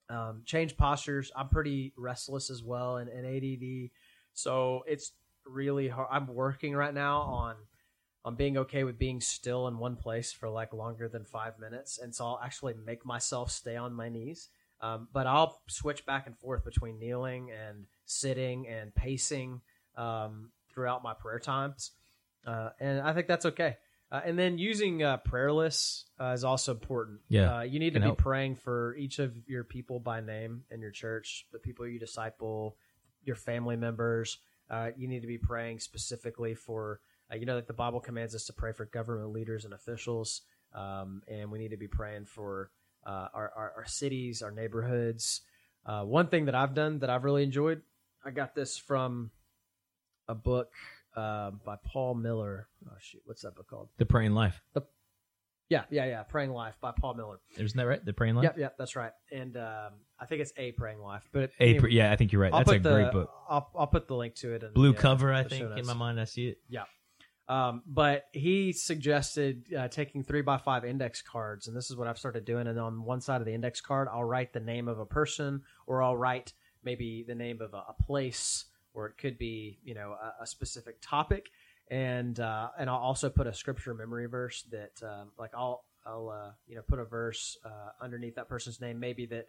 that. 0.09 0.13
Um, 0.13 0.41
change 0.45 0.75
postures. 0.75 1.31
I'm 1.33 1.47
pretty 1.47 1.93
restless 1.95 2.49
as 2.49 2.61
well 2.61 2.97
and, 2.97 3.09
and 3.09 3.25
ADD. 3.25 3.91
So 4.33 4.83
it's 4.87 5.13
really 5.45 5.87
hard. 5.87 6.07
I'm 6.11 6.27
working 6.27 6.75
right 6.75 6.93
now 6.93 7.21
on 7.21 7.55
on 8.23 8.35
being 8.35 8.57
okay 8.57 8.83
with 8.83 8.99
being 8.99 9.19
still 9.19 9.67
in 9.67 9.79
one 9.79 9.95
place 9.95 10.31
for 10.31 10.47
like 10.49 10.73
longer 10.73 11.07
than 11.07 11.25
five 11.25 11.57
minutes, 11.59 11.97
and 11.97 12.13
so 12.13 12.25
I'll 12.25 12.41
actually 12.43 12.75
make 12.85 13.05
myself 13.05 13.51
stay 13.51 13.75
on 13.75 13.93
my 13.93 14.09
knees. 14.09 14.49
Um, 14.79 15.07
but 15.13 15.27
I'll 15.27 15.61
switch 15.67 16.05
back 16.05 16.25
and 16.25 16.37
forth 16.37 16.63
between 16.63 16.99
kneeling 16.99 17.51
and 17.51 17.85
sitting 18.05 18.67
and 18.67 18.93
pacing 18.93 19.61
um, 19.95 20.51
throughout 20.73 21.03
my 21.03 21.13
prayer 21.13 21.39
times, 21.39 21.91
uh, 22.45 22.69
and 22.79 23.01
I 23.01 23.13
think 23.13 23.27
that's 23.27 23.45
okay. 23.45 23.77
Uh, 24.11 24.19
and 24.25 24.37
then 24.37 24.57
using 24.57 25.01
uh, 25.03 25.17
prayer 25.17 25.53
lists 25.53 26.05
uh, 26.19 26.33
is 26.33 26.43
also 26.43 26.73
important. 26.73 27.21
Yeah, 27.29 27.59
uh, 27.59 27.61
you 27.61 27.79
need 27.79 27.93
to 27.93 27.99
be 27.99 28.07
help. 28.07 28.17
praying 28.17 28.55
for 28.55 28.95
each 28.97 29.19
of 29.19 29.33
your 29.47 29.63
people 29.63 29.99
by 29.99 30.19
name 30.19 30.63
in 30.69 30.81
your 30.81 30.91
church, 30.91 31.45
the 31.51 31.59
people 31.59 31.87
you 31.87 31.97
disciple, 31.97 32.75
your 33.23 33.35
family 33.35 33.77
members. 33.77 34.37
Uh, 34.71 34.91
you 34.95 35.07
need 35.07 35.19
to 35.19 35.27
be 35.27 35.37
praying 35.37 35.79
specifically 35.79 36.55
for, 36.55 37.01
uh, 37.29 37.35
you 37.35 37.45
know, 37.45 37.55
that 37.55 37.67
the 37.67 37.73
Bible 37.73 37.99
commands 37.99 38.33
us 38.33 38.45
to 38.45 38.53
pray 38.53 38.71
for 38.71 38.85
government 38.85 39.33
leaders 39.33 39.65
and 39.65 39.73
officials, 39.73 40.43
um, 40.73 41.21
and 41.27 41.51
we 41.51 41.59
need 41.59 41.71
to 41.71 41.77
be 41.77 41.89
praying 41.89 42.25
for 42.25 42.71
uh, 43.05 43.27
our, 43.33 43.51
our 43.55 43.73
our 43.77 43.85
cities, 43.85 44.41
our 44.41 44.51
neighborhoods. 44.51 45.41
Uh, 45.85 46.03
one 46.03 46.27
thing 46.27 46.45
that 46.45 46.55
I've 46.55 46.73
done 46.73 46.99
that 46.99 47.09
I've 47.09 47.25
really 47.25 47.43
enjoyed, 47.43 47.81
I 48.23 48.31
got 48.31 48.55
this 48.55 48.77
from 48.77 49.31
a 50.29 50.35
book 50.35 50.71
uh, 51.17 51.51
by 51.65 51.75
Paul 51.83 52.15
Miller. 52.15 52.67
Oh 52.87 52.95
shoot, 53.01 53.21
what's 53.25 53.41
that 53.41 53.55
book 53.55 53.67
called? 53.67 53.89
The 53.97 54.05
Praying 54.05 54.33
Life. 54.33 54.61
Yeah, 55.71 55.83
yeah, 55.89 56.05
yeah. 56.05 56.23
Praying 56.23 56.51
Life 56.51 56.75
by 56.81 56.91
Paul 56.91 57.13
Miller. 57.13 57.39
Isn't 57.55 57.77
that 57.77 57.87
right? 57.87 58.03
The 58.03 58.11
Praying 58.11 58.35
Life. 58.35 58.43
Yep, 58.43 58.57
yep, 58.57 58.75
that's 58.77 58.97
right. 58.97 59.13
And 59.31 59.55
um, 59.55 59.93
I 60.19 60.25
think 60.25 60.41
it's 60.41 60.51
a 60.57 60.73
Praying 60.73 60.99
Life. 60.99 61.23
But 61.31 61.51
A, 61.61 61.69
anyway, 61.69 61.91
yeah, 61.91 62.11
I 62.11 62.17
think 62.17 62.33
you're 62.33 62.41
right. 62.41 62.51
I'll 62.51 62.59
That's 62.59 62.71
a 62.71 62.79
the, 62.79 62.91
great 62.91 63.11
book. 63.13 63.31
I'll, 63.49 63.71
I'll 63.73 63.87
put 63.87 64.09
the 64.09 64.15
link 64.15 64.35
to 64.35 64.53
it. 64.53 64.63
In 64.63 64.73
Blue 64.73 64.91
uh, 64.91 64.95
cover, 64.95 65.31
I 65.31 65.43
think, 65.43 65.65
in 65.77 65.85
my 65.85 65.93
mind, 65.93 66.19
I 66.19 66.25
see 66.25 66.49
it. 66.49 66.57
Yeah. 66.67 66.83
Um, 67.47 67.83
but 67.87 68.25
he 68.33 68.73
suggested 68.73 69.73
uh, 69.73 69.87
taking 69.87 70.25
three 70.25 70.41
by 70.41 70.57
five 70.57 70.83
index 70.83 71.21
cards, 71.21 71.69
and 71.69 71.75
this 71.75 71.89
is 71.89 71.95
what 71.95 72.09
I've 72.09 72.17
started 72.17 72.43
doing. 72.43 72.67
And 72.67 72.77
on 72.77 73.05
one 73.05 73.21
side 73.21 73.39
of 73.39 73.47
the 73.47 73.53
index 73.53 73.79
card, 73.79 74.09
I'll 74.11 74.25
write 74.25 74.51
the 74.51 74.59
name 74.59 74.89
of 74.89 74.99
a 74.99 75.05
person, 75.05 75.61
or 75.87 76.03
I'll 76.03 76.17
write 76.17 76.51
maybe 76.83 77.23
the 77.25 77.35
name 77.35 77.61
of 77.61 77.73
a, 77.73 77.83
a 77.87 77.95
place, 78.03 78.65
or 78.93 79.07
it 79.07 79.17
could 79.17 79.37
be 79.37 79.79
you 79.85 79.93
know 79.93 80.17
a, 80.21 80.43
a 80.43 80.47
specific 80.47 80.97
topic, 81.01 81.49
and 81.91 82.39
uh, 82.39 82.69
and 82.79 82.89
I'll 82.89 82.95
also 82.95 83.29
put 83.29 83.45
a 83.45 83.53
scripture 83.53 83.93
memory 83.93 84.25
verse 84.25 84.63
that 84.71 85.03
um, 85.03 85.31
like 85.37 85.51
I'll 85.53 85.83
I'll 86.05 86.29
uh, 86.29 86.51
you 86.65 86.75
know 86.75 86.81
put 86.81 86.97
a 86.97 87.05
verse 87.05 87.57
uh, 87.63 87.91
underneath 88.01 88.35
that 88.35 88.47
person's 88.47 88.81
name, 88.81 88.99
maybe 88.99 89.27
that 89.27 89.47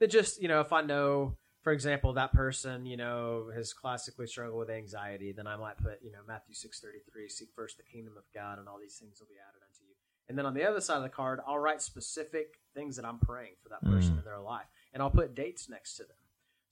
that 0.00 0.10
just 0.10 0.42
you 0.42 0.48
know 0.48 0.60
if 0.60 0.72
I 0.72 0.82
know 0.82 1.36
for 1.62 1.72
example, 1.72 2.12
that 2.12 2.34
person, 2.34 2.84
you 2.84 2.98
know, 2.98 3.46
has 3.54 3.72
classically 3.72 4.26
struggled 4.26 4.58
with 4.58 4.68
anxiety, 4.68 5.32
then 5.32 5.46
I 5.46 5.56
might 5.56 5.78
put, 5.78 6.00
you 6.02 6.12
know, 6.12 6.18
Matthew 6.28 6.54
six 6.54 6.78
thirty 6.78 6.98
three, 7.10 7.30
seek 7.30 7.48
first 7.56 7.78
the 7.78 7.84
kingdom 7.84 8.18
of 8.18 8.24
God, 8.34 8.58
and 8.58 8.68
all 8.68 8.78
these 8.78 8.98
things 8.98 9.18
will 9.18 9.28
be 9.28 9.40
added 9.40 9.62
unto 9.62 9.82
you. 9.88 9.94
And 10.28 10.36
then 10.36 10.44
on 10.44 10.52
the 10.52 10.68
other 10.68 10.82
side 10.82 10.98
of 10.98 11.02
the 11.04 11.08
card, 11.08 11.40
I'll 11.46 11.58
write 11.58 11.80
specific 11.80 12.58
things 12.74 12.96
that 12.96 13.06
I'm 13.06 13.18
praying 13.18 13.54
for 13.62 13.70
that 13.70 13.82
person 13.82 14.14
Mm. 14.14 14.18
in 14.18 14.24
their 14.24 14.40
life, 14.40 14.66
and 14.92 15.02
I'll 15.02 15.10
put 15.10 15.34
dates 15.34 15.70
next 15.70 15.96
to 15.96 16.02
them. 16.02 16.16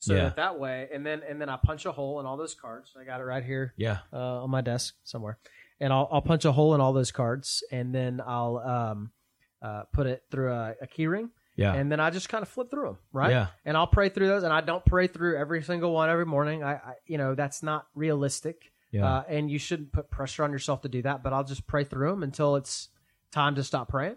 So 0.02 0.14
Yeah. 0.14 0.24
that, 0.24 0.36
that 0.36 0.58
way, 0.58 0.88
and 0.92 1.06
then 1.06 1.22
and 1.28 1.40
then 1.40 1.48
I 1.48 1.56
punch 1.56 1.86
a 1.86 1.92
hole 1.92 2.18
in 2.18 2.26
all 2.26 2.36
those 2.36 2.54
cards. 2.54 2.92
I 3.00 3.04
got 3.04 3.20
it 3.20 3.24
right 3.24 3.44
here 3.44 3.72
Yeah. 3.76 3.98
uh, 4.12 4.42
on 4.42 4.50
my 4.50 4.60
desk 4.60 4.96
somewhere, 5.04 5.38
and 5.78 5.92
I'll, 5.92 6.08
I'll 6.10 6.20
punch 6.22 6.44
a 6.44 6.50
hole 6.50 6.74
in 6.74 6.80
all 6.80 6.92
those 6.92 7.12
cards, 7.12 7.62
and 7.70 7.94
then 7.94 8.20
I'll 8.26 8.58
um, 8.58 9.12
uh, 9.62 9.84
put 9.92 10.08
it 10.08 10.24
through 10.28 10.50
a, 10.52 10.74
a 10.82 10.88
key 10.88 11.06
ring, 11.06 11.30
Yeah. 11.54 11.72
and 11.74 11.90
then 11.90 12.00
I 12.00 12.10
just 12.10 12.28
kind 12.28 12.42
of 12.42 12.48
flip 12.48 12.68
through 12.68 12.84
them, 12.86 12.98
right? 13.12 13.30
Yeah. 13.30 13.46
And 13.64 13.76
I'll 13.76 13.86
pray 13.86 14.08
through 14.08 14.26
those, 14.26 14.42
and 14.42 14.52
I 14.52 14.60
don't 14.60 14.84
pray 14.84 15.06
through 15.06 15.36
every 15.38 15.62
single 15.62 15.92
one 15.92 16.10
every 16.10 16.26
morning. 16.26 16.64
I, 16.64 16.72
I 16.72 16.94
you 17.06 17.16
know, 17.16 17.36
that's 17.36 17.62
not 17.62 17.86
realistic, 17.94 18.72
Yeah. 18.90 19.06
uh, 19.18 19.22
and 19.28 19.48
you 19.48 19.60
shouldn't 19.60 19.92
put 19.92 20.10
pressure 20.10 20.42
on 20.42 20.50
yourself 20.50 20.80
to 20.82 20.88
do 20.88 21.02
that. 21.02 21.22
But 21.22 21.32
I'll 21.32 21.44
just 21.44 21.64
pray 21.68 21.84
through 21.84 22.10
them 22.10 22.24
until 22.24 22.56
it's 22.56 22.88
time 23.30 23.54
to 23.54 23.62
stop 23.62 23.88
praying, 23.88 24.16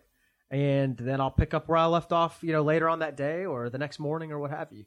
and 0.49 0.97
then 0.97 1.21
I'll 1.21 1.29
pick 1.29 1.53
up 1.53 1.67
where 1.67 1.77
I 1.77 1.85
left 1.85 2.11
off, 2.11 2.39
you 2.41 2.53
know, 2.53 2.63
later 2.63 2.89
on 2.89 2.99
that 2.99 3.15
day 3.15 3.45
or 3.45 3.69
the 3.69 3.77
next 3.77 3.99
morning 3.99 4.31
or 4.31 4.39
what 4.39 4.49
have 4.49 4.69
you. 4.71 4.85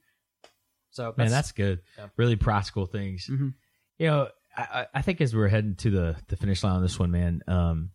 So 0.90 1.14
Man, 1.16 1.28
that's 1.28 1.52
good. 1.52 1.80
Yeah. 1.96 2.08
Really 2.16 2.36
practical 2.36 2.86
things. 2.86 3.26
Mhm. 3.30 3.54
You 3.98 4.06
know, 4.06 4.28
I, 4.56 4.86
I 4.94 5.02
think 5.02 5.20
as 5.20 5.34
we're 5.34 5.48
heading 5.48 5.74
to 5.76 5.90
the, 5.90 6.16
the 6.28 6.36
finish 6.36 6.64
line 6.64 6.76
on 6.76 6.82
this 6.82 6.98
one, 6.98 7.10
man, 7.10 7.42
um, 7.46 7.90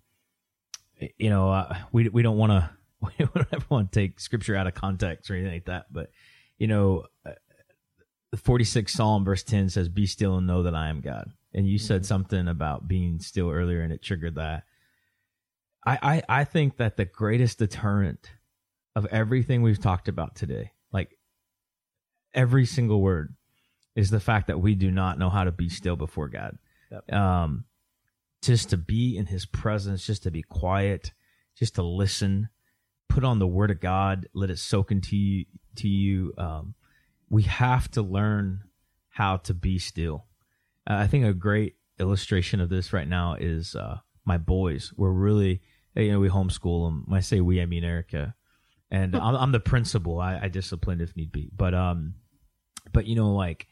you 1.18 1.30
know, 1.30 1.52
uh, 1.52 1.76
we 1.92 2.08
we 2.10 2.22
don't 2.22 2.38
want 2.38 2.52
to 2.52 2.70
we 3.02 3.12
don't 3.26 3.48
ever 3.52 3.66
want 3.70 3.92
to 3.92 4.00
take 4.00 4.20
scripture 4.20 4.56
out 4.56 4.68
of 4.68 4.74
context 4.74 5.30
or 5.30 5.36
anything 5.36 5.54
like 5.54 5.66
that. 5.66 5.92
But 5.92 6.12
you 6.58 6.68
know, 6.68 7.06
uh, 7.26 7.32
the 8.32 8.38
forty 8.38 8.64
six 8.64 8.94
Psalm 8.94 9.26
verse 9.26 9.44
ten 9.44 9.70
says, 9.70 9.90
"Be 9.90 10.06
still 10.06 10.38
and 10.38 10.48
know 10.48 10.64
that 10.64 10.76
I 10.76 10.90
am 10.90 11.02
God." 11.02 11.32
And 11.54 11.68
you 11.68 11.78
said 11.78 12.02
Mhm. 12.02 12.06
something 12.06 12.48
about 12.48 12.88
being 12.88 13.20
still 13.20 13.50
earlier, 13.50 13.82
and 13.82 13.92
it 13.94 14.02
triggered 14.02 14.36
that. 14.36 14.64
I, 15.86 15.98
I 16.30 16.42
I 16.42 16.44
think 16.46 16.78
that 16.78 16.96
the 16.98 17.06
greatest 17.06 17.60
deterrent 17.60 18.32
of 18.96 19.06
everything 19.08 19.62
we've 19.64 19.82
talked 19.82 20.08
about 20.08 20.36
today, 20.36 20.72
every 22.34 22.66
single 22.66 23.02
word, 23.02 23.36
is 23.96 24.10
the 24.10 24.20
fact 24.20 24.48
that 24.48 24.60
we 24.60 24.76
do 24.76 24.90
not 24.92 25.20
know 25.20 25.30
how 25.30 25.44
to 25.44 25.52
be 25.52 25.70
still 25.70 25.96
before 25.96 26.28
God. 26.28 26.58
Yep. 26.92 27.14
Um, 27.14 27.66
just 28.42 28.70
to 28.72 28.78
be 28.78 29.18
in 29.18 29.28
His 29.28 29.46
presence, 29.46 30.06
just 30.06 30.24
to 30.24 30.32
be 30.32 30.44
quiet, 30.44 31.14
just 31.58 31.76
to 31.76 31.84
listen, 31.84 32.50
put 33.08 33.24
on 33.24 33.40
the 33.40 33.48
Word 33.48 33.72
of 33.72 33.80
God, 33.80 34.28
let 34.34 34.50
it 34.50 34.60
soak 34.60 34.92
into 34.92 35.16
you. 35.16 35.46
To 35.78 35.88
you, 35.88 36.34
um, 36.38 36.76
we 37.30 37.44
have 37.44 37.90
to 37.92 38.04
learn 38.04 38.62
how 39.10 39.38
to 39.38 39.56
be 39.56 39.80
still. 39.80 40.26
Uh, 40.88 40.96
I 40.96 41.08
think 41.08 41.26
a 41.26 41.34
great 41.34 41.78
illustration 42.00 42.60
of 42.60 42.70
this 42.70 42.94
right 42.94 43.08
now 43.08 43.36
is 43.40 43.76
uh, 43.76 43.98
my 44.26 44.38
boys. 44.38 44.94
We're 44.96 45.12
really, 45.12 45.62
you 45.96 46.12
know, 46.12 46.20
we 46.20 46.30
homeschool 46.30 46.88
them. 46.88 47.06
When 47.08 47.18
I 47.18 47.22
say 47.22 47.42
we, 47.42 47.62
I 47.62 47.66
mean 47.66 47.84
Erica, 47.84 48.36
and 48.92 49.16
I'm, 49.16 49.36
I'm 49.36 49.52
the 49.52 49.60
principal. 49.60 50.20
I, 50.20 50.42
I 50.44 50.48
discipline 50.48 51.02
if 51.02 51.16
need 51.16 51.32
be, 51.32 51.50
but 51.56 51.74
um, 51.74 52.16
but 52.92 53.06
you 53.06 53.16
know, 53.16 53.34
like 53.34 53.68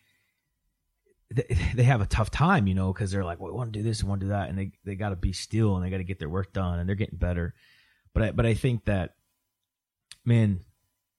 they, 1.34 1.45
they 1.76 1.84
have 1.84 2.01
a 2.01 2.05
tough 2.05 2.30
time, 2.32 2.68
you 2.68 2.74
know, 2.76 2.91
because 2.93 3.12
they're 3.12 3.24
like, 3.26 3.39
well, 3.39 3.51
we 3.51 3.57
want 3.57 3.72
to 3.74 3.80
do 3.80 3.84
this, 3.84 4.03
we 4.03 4.09
want 4.09 4.22
to 4.22 4.26
do 4.28 4.32
that, 4.32 4.49
and 4.49 4.57
they 4.57 4.72
they 4.86 4.95
got 4.95 5.09
to 5.09 5.16
be 5.16 5.34
still 5.34 5.76
and 5.76 5.86
they 5.86 5.89
got 5.89 5.97
to 5.97 6.03
get 6.03 6.20
their 6.20 6.30
work 6.30 6.53
done, 6.53 6.80
and 6.80 6.88
they're 6.88 6.95
getting 6.95 7.18
better. 7.18 7.53
But 8.14 8.24
I 8.24 8.32
but 8.32 8.45
I 8.45 8.53
think 8.53 8.86
that, 8.86 9.16
man, 10.26 10.62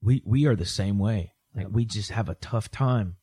we 0.02 0.22
we 0.24 0.46
are 0.46 0.56
the 0.56 0.64
same 0.66 0.98
way. 0.98 1.32
Like 1.54 1.68
we 1.70 1.84
just 1.84 2.10
have 2.10 2.28
a 2.28 2.34
tough 2.36 2.70
time 2.70 3.16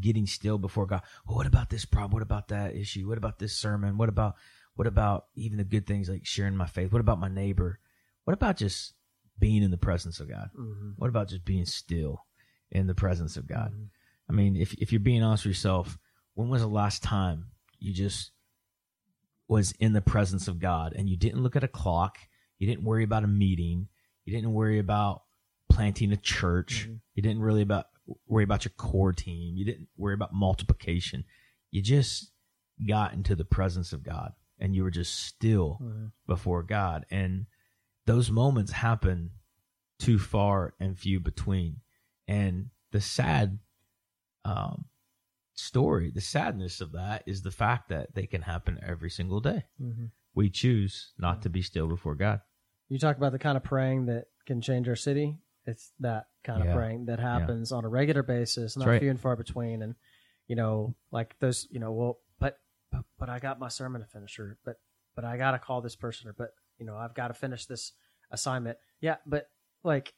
getting 0.00 0.26
still 0.26 0.58
before 0.58 0.86
God. 0.86 1.02
Well, 1.26 1.36
what 1.36 1.46
about 1.46 1.70
this 1.70 1.84
problem? 1.84 2.12
What 2.12 2.22
about 2.22 2.48
that 2.48 2.74
issue? 2.74 3.08
What 3.08 3.18
about 3.18 3.38
this 3.38 3.56
sermon? 3.56 3.98
What 3.98 4.08
about 4.08 4.34
what 4.74 4.86
about 4.86 5.26
even 5.34 5.58
the 5.58 5.64
good 5.64 5.86
things 5.86 6.08
like 6.08 6.24
sharing 6.24 6.56
my 6.56 6.66
faith? 6.66 6.92
What 6.92 7.00
about 7.00 7.18
my 7.20 7.28
neighbor? 7.28 7.80
What 8.24 8.34
about 8.34 8.56
just 8.56 8.94
being 9.38 9.62
in 9.62 9.70
the 9.70 9.76
presence 9.78 10.20
of 10.20 10.28
God? 10.28 10.50
Mhm. 10.56 10.94
What 10.96 11.08
about 11.08 11.28
just 11.28 11.44
being 11.44 11.64
still 11.64 12.24
in 12.70 12.86
the 12.86 12.94
presence 12.94 13.36
of 13.36 13.46
God? 13.46 13.72
Mhm. 13.72 13.88
I 14.28 14.32
mean, 14.32 14.56
if 14.56 14.74
if 14.74 14.92
you're 14.92 15.00
being 15.00 15.22
honest 15.22 15.44
with 15.44 15.50
yourself, 15.52 15.98
when 16.34 16.48
was 16.48 16.62
the 16.62 16.68
last 16.68 17.02
time 17.02 17.46
you 17.78 17.92
just 17.92 18.32
was 19.48 19.72
in 19.80 19.92
the 19.94 20.02
presence 20.02 20.48
of 20.48 20.58
God 20.58 20.92
and 20.94 21.08
you 21.08 21.16
didn't 21.16 21.42
look 21.42 21.56
at 21.56 21.64
a 21.64 21.68
clock, 21.68 22.18
you 22.58 22.66
didn't 22.66 22.84
worry 22.84 23.04
about 23.04 23.24
a 23.24 23.28
meeting, 23.28 23.88
you 24.24 24.34
didn't 24.34 24.52
worry 24.52 24.78
about 24.78 25.22
planting 25.70 26.12
a 26.12 26.16
church, 26.16 26.86
Mhm. 26.88 27.00
you 27.14 27.22
didn't 27.22 27.40
really 27.42 27.62
about 27.62 27.86
worry 28.26 28.44
about 28.44 28.64
your 28.64 28.72
core 28.76 29.12
team, 29.12 29.56
you 29.56 29.64
didn't 29.64 29.88
worry 29.96 30.14
about 30.14 30.32
multiplication. 30.32 31.24
You 31.70 31.82
just 31.82 32.32
got 32.86 33.12
into 33.12 33.34
the 33.34 33.44
presence 33.44 33.92
of 33.92 34.02
God 34.02 34.32
and 34.58 34.74
you 34.74 34.82
were 34.82 34.90
just 34.90 35.14
still 35.14 35.78
Mhm. 35.82 36.12
before 36.26 36.62
God. 36.62 37.04
And 37.10 37.46
those 38.06 38.30
moments 38.30 38.72
happen 38.72 39.32
too 39.98 40.18
far 40.18 40.74
and 40.80 40.98
few 40.98 41.20
between. 41.20 41.80
And 42.26 42.70
the 42.92 43.00
sad 43.00 43.58
um, 44.48 44.84
story, 45.54 46.10
the 46.10 46.20
sadness 46.20 46.80
of 46.80 46.92
that 46.92 47.22
is 47.26 47.42
the 47.42 47.50
fact 47.50 47.88
that 47.88 48.14
they 48.14 48.26
can 48.26 48.42
happen 48.42 48.78
every 48.82 49.10
single 49.10 49.40
day. 49.40 49.64
Mhm. 49.80 50.10
We 50.34 50.50
choose 50.50 51.12
not 51.18 51.42
to 51.42 51.50
be 51.50 51.62
still 51.62 51.88
before 51.88 52.14
God. 52.14 52.40
You 52.88 52.98
talk 52.98 53.16
about 53.16 53.32
the 53.32 53.38
kind 53.38 53.56
of 53.56 53.64
praying 53.64 54.06
that 54.06 54.26
can 54.46 54.60
change 54.60 54.88
our 54.88 54.96
city. 54.96 55.38
It's 55.66 55.92
that 56.00 56.28
kind 56.44 56.64
Yeah. 56.64 56.70
of 56.70 56.76
praying 56.76 57.06
that 57.06 57.18
happens 57.18 57.72
on 57.72 57.84
a 57.84 57.88
regular 57.88 58.22
basis, 58.22 58.76
not 58.76 58.88
right. 58.88 59.00
few 59.00 59.10
and 59.10 59.20
far 59.20 59.36
between. 59.36 59.82
And 59.82 59.94
you 60.46 60.56
know, 60.56 60.94
like 61.10 61.38
those, 61.40 61.66
you 61.70 61.78
know, 61.80 61.92
well, 61.92 62.20
but 62.38 62.58
but, 62.90 63.04
but 63.18 63.28
I 63.28 63.38
got 63.38 63.58
my 63.58 63.68
sermon 63.68 64.00
to 64.00 64.06
finish, 64.06 64.38
or 64.38 64.58
but 64.64 64.76
but 65.14 65.24
I 65.24 65.36
got 65.36 65.50
to 65.50 65.58
call 65.58 65.82
this 65.82 65.96
person, 65.96 66.28
or 66.28 66.32
but 66.32 66.52
you 66.78 66.86
know, 66.86 66.96
I've 66.96 67.14
got 67.14 67.28
to 67.28 67.34
finish 67.34 67.66
this 67.66 67.92
assignment. 68.30 68.78
Yeah, 69.00 69.16
but 69.26 69.50
like, 69.82 70.14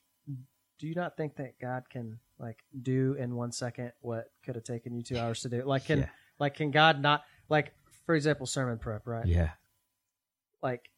do 0.81 0.89
you 0.89 0.95
not 0.95 1.17
think 1.17 1.37
that 1.37 1.59
God 1.61 1.85
can 1.91 2.19
like 2.39 2.59
do 2.83 3.15
in 3.19 3.37
one 3.37 3.53
second 3.53 3.93
what 4.01 4.31
could 4.45 4.55
have 4.57 4.65
taken 4.65 4.95
you 4.95 5.03
two 5.03 5.19
hours 5.19 5.43
to 5.43 5.49
do? 5.49 5.63
Like, 5.63 5.85
can 5.85 6.01
Yeah. 6.01 6.09
like 6.39 6.55
can 6.55 6.71
God 6.71 7.01
not 7.01 7.23
like, 7.49 7.73
for 8.07 8.15
example, 8.15 8.47
sermon 8.47 8.79
prep, 8.79 9.07
right? 9.07 9.27
Yeah. 9.27 9.51
like 10.63 10.91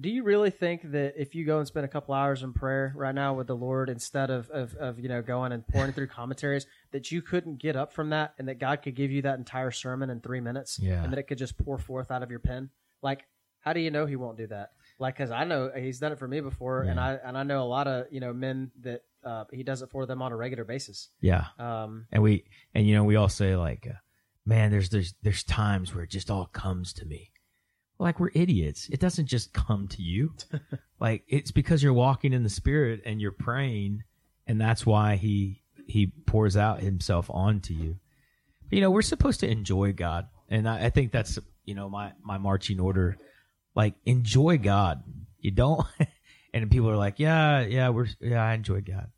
do 0.00 0.08
you 0.08 0.22
really 0.22 0.48
think 0.50 0.92
that 0.92 1.12
if 1.18 1.34
you 1.34 1.44
go 1.44 1.58
and 1.58 1.66
spend 1.66 1.84
a 1.84 1.88
couple 1.88 2.14
hours 2.14 2.42
in 2.42 2.54
prayer 2.54 2.92
right 2.96 3.14
now 3.14 3.34
with 3.34 3.46
the 3.46 3.56
lord 3.56 3.90
instead 3.90 4.30
of, 4.30 4.48
of, 4.50 4.74
of 4.76 4.98
you 4.98 5.08
know 5.08 5.20
going 5.20 5.52
and 5.52 5.66
pouring 5.68 5.92
through 5.92 6.06
commentaries 6.06 6.66
that 6.92 7.10
you 7.12 7.20
couldn't 7.20 7.56
get 7.58 7.76
up 7.76 7.92
from 7.92 8.10
that 8.10 8.32
and 8.38 8.48
that 8.48 8.58
god 8.58 8.82
could 8.82 8.94
give 8.94 9.10
you 9.10 9.20
that 9.22 9.36
entire 9.38 9.70
sermon 9.70 10.08
in 10.08 10.20
three 10.20 10.40
minutes 10.40 10.78
Yeah. 10.80 11.02
and 11.02 11.12
that 11.12 11.18
it 11.18 11.24
could 11.24 11.38
just 11.38 11.58
pour 11.58 11.76
forth 11.76 12.10
out 12.10 12.22
of 12.22 12.30
your 12.30 12.38
pen 12.40 12.70
like 13.02 13.26
how 13.60 13.72
do 13.74 13.80
you 13.80 13.90
know 13.90 14.06
he 14.06 14.16
won't 14.16 14.38
do 14.38 14.46
that 14.46 14.70
like 14.98 15.16
because 15.16 15.30
i 15.30 15.44
know 15.44 15.70
he's 15.76 15.98
done 15.98 16.12
it 16.12 16.18
for 16.18 16.28
me 16.28 16.40
before 16.40 16.82
and 16.82 16.98
i 16.98 17.14
and 17.24 17.36
i 17.36 17.42
know 17.42 17.62
a 17.62 17.68
lot 17.68 17.86
of 17.86 18.06
you 18.10 18.20
know 18.20 18.32
men 18.32 18.70
that 18.80 19.02
uh, 19.24 19.44
he 19.52 19.62
does 19.62 19.82
it 19.82 19.90
for 19.90 20.06
them 20.06 20.22
on 20.22 20.32
a 20.32 20.36
regular 20.36 20.64
basis 20.64 21.10
Yeah. 21.20 21.46
um 21.58 22.06
And 22.12 22.22
we 22.22 22.44
and 22.74 22.86
you 22.86 22.94
know 22.94 23.04
we 23.04 23.16
all 23.16 23.28
say 23.28 23.56
like, 23.56 23.86
uh, 23.88 23.98
man, 24.46 24.70
there's 24.70 24.88
there's 24.90 25.14
there's 25.22 25.44
times 25.44 25.94
where 25.94 26.04
it 26.04 26.10
just 26.10 26.30
all 26.30 26.46
comes 26.46 26.92
to 26.94 27.04
me. 27.04 27.30
Like 27.98 28.18
we're 28.18 28.30
idiots. 28.34 28.88
It 28.88 28.98
doesn't 29.00 29.26
just 29.26 29.52
come 29.52 29.86
to 29.88 30.02
you. 30.02 30.32
like 31.00 31.22
it's 31.28 31.50
because 31.50 31.82
you're 31.82 31.92
walking 31.92 32.32
in 32.32 32.42
the 32.44 32.48
spirit 32.48 33.02
and 33.04 33.20
you're 33.20 33.30
praying, 33.32 34.04
and 34.46 34.58
that's 34.60 34.86
why 34.86 35.16
he 35.16 35.62
he 35.86 36.06
pours 36.26 36.56
out 36.56 36.80
himself 36.80 37.28
onto 37.30 37.74
you. 37.74 37.98
But, 38.68 38.76
you 38.76 38.80
know, 38.80 38.90
we're 38.90 39.02
supposed 39.02 39.40
to 39.40 39.50
enjoy 39.50 39.92
God, 39.92 40.28
and 40.48 40.66
I, 40.68 40.86
I 40.86 40.90
think 40.90 41.12
that's 41.12 41.38
you 41.66 41.74
know 41.74 41.90
my 41.90 42.12
my 42.22 42.38
marching 42.38 42.80
order. 42.80 43.18
Like 43.74 43.94
enjoy 44.06 44.56
God. 44.58 45.02
You 45.38 45.50
don't. 45.50 45.86
and 46.52 46.70
people 46.70 46.90
are 46.90 46.96
like, 46.96 47.18
yeah, 47.18 47.60
yeah, 47.60 47.88
we're 47.90 48.08
yeah, 48.20 48.42
I 48.44 48.54
enjoy 48.54 48.80
God, 48.80 49.10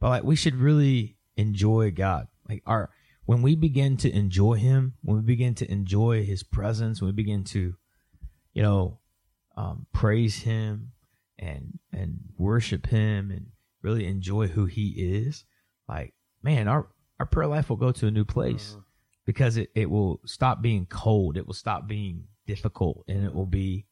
but 0.00 0.08
like 0.08 0.24
we 0.24 0.36
should 0.36 0.54
really 0.56 1.16
enjoy 1.36 1.90
God. 1.90 2.28
Like 2.48 2.62
our 2.66 2.90
when 3.26 3.42
we 3.42 3.54
begin 3.56 3.96
to 3.98 4.10
enjoy 4.10 4.54
him, 4.54 4.94
when 5.02 5.16
we 5.18 5.22
begin 5.22 5.54
to 5.56 5.70
enjoy 5.70 6.24
his 6.24 6.42
presence, 6.42 7.00
when 7.02 7.08
we 7.08 7.12
begin 7.12 7.44
to, 7.44 7.74
you 8.54 8.62
know, 8.62 8.98
um, 9.56 9.86
praise 9.92 10.36
him 10.42 10.92
and 11.38 11.78
and 11.92 12.18
worship 12.36 12.86
him 12.86 13.30
and 13.30 13.48
really 13.82 14.06
enjoy 14.06 14.48
who 14.48 14.64
he 14.66 14.88
is, 14.96 15.44
like 15.88 16.14
man, 16.42 16.68
our 16.68 16.88
our 17.20 17.26
prayer 17.26 17.48
life 17.48 17.68
will 17.68 17.76
go 17.76 17.92
to 17.92 18.06
a 18.06 18.10
new 18.10 18.24
place 18.24 18.74
Mhm. 18.76 18.84
because 19.26 19.56
it, 19.56 19.70
it 19.74 19.90
will 19.90 20.20
stop 20.24 20.62
being 20.62 20.86
cold, 20.86 21.36
it 21.36 21.46
will 21.46 21.54
stop 21.54 21.86
being 21.88 22.24
difficult, 22.46 23.04
and 23.08 23.24
it 23.24 23.34
will 23.34 23.46
be 23.46 23.86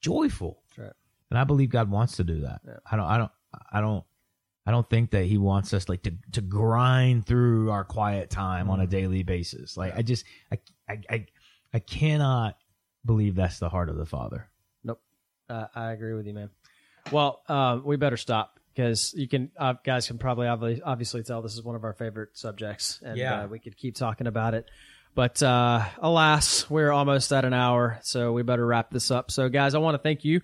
joyful. 0.00 0.62
Right. 0.78 0.92
And 1.30 1.38
I 1.38 1.44
believe 1.44 1.70
God 1.70 1.90
wants 1.90 2.16
to 2.16 2.24
do 2.24 2.40
that. 2.42 2.60
Yeah. 2.66 2.74
I 2.90 2.96
don't 2.96 3.06
I 3.06 3.18
don't 3.18 3.30
I 3.72 3.80
don't 3.80 4.04
I 4.66 4.70
don't 4.70 4.88
think 4.88 5.10
that 5.12 5.24
he 5.26 5.38
wants 5.38 5.72
us 5.72 5.88
like 5.88 6.02
to 6.04 6.12
to 6.32 6.40
grind 6.40 7.26
through 7.26 7.70
our 7.70 7.84
quiet 7.84 8.30
time 8.30 8.70
on 8.70 8.80
a 8.80 8.86
Mhm. 8.86 8.90
daily 8.90 9.22
basis. 9.22 9.76
Like 9.76 9.96
I 9.96 10.02
just 10.02 10.24
I 10.52 10.58
I 10.88 11.00
I, 11.10 11.26
I 11.74 11.78
cannot 11.80 12.56
believe 13.04 13.34
that's 13.36 13.58
the 13.58 13.68
heart 13.68 13.88
of 13.90 13.96
the 13.96 14.06
Father. 14.06 14.48
Uh, 15.48 15.66
I 15.76 15.92
agree 15.92 16.12
with 16.14 16.26
you, 16.26 16.34
man. 16.34 16.50
Well, 17.12 17.40
um, 17.48 17.84
we 17.84 17.94
better 17.96 18.16
stop 18.16 18.58
because 18.74 19.14
you 19.14 19.28
can, 19.28 19.52
uh, 19.56 19.74
guys 19.84 20.08
can 20.08 20.18
probably 20.18 20.48
obviously, 20.48 20.82
obviously 20.82 21.22
tell 21.22 21.40
this 21.40 21.54
is 21.54 21.62
one 21.62 21.76
of 21.76 21.84
our 21.84 21.92
favorite 21.92 22.30
subjects, 22.36 23.00
and 23.04 23.16
Yeah. 23.16 23.44
uh, 23.44 23.46
we 23.46 23.60
could 23.60 23.76
keep 23.76 23.94
talking 23.94 24.26
about 24.26 24.54
it. 24.54 24.68
But 25.14 25.40
uh, 25.44 25.84
alas, 25.98 26.68
we're 26.68 26.90
almost 26.90 27.32
at 27.32 27.44
an 27.44 27.52
hour, 27.54 28.00
so 28.02 28.32
we 28.32 28.42
better 28.42 28.66
wrap 28.66 28.90
this 28.90 29.12
up. 29.12 29.30
So, 29.30 29.48
guys, 29.48 29.76
I 29.76 29.78
want 29.78 29.94
to 29.94 30.02
thank 30.02 30.24
you 30.24 30.40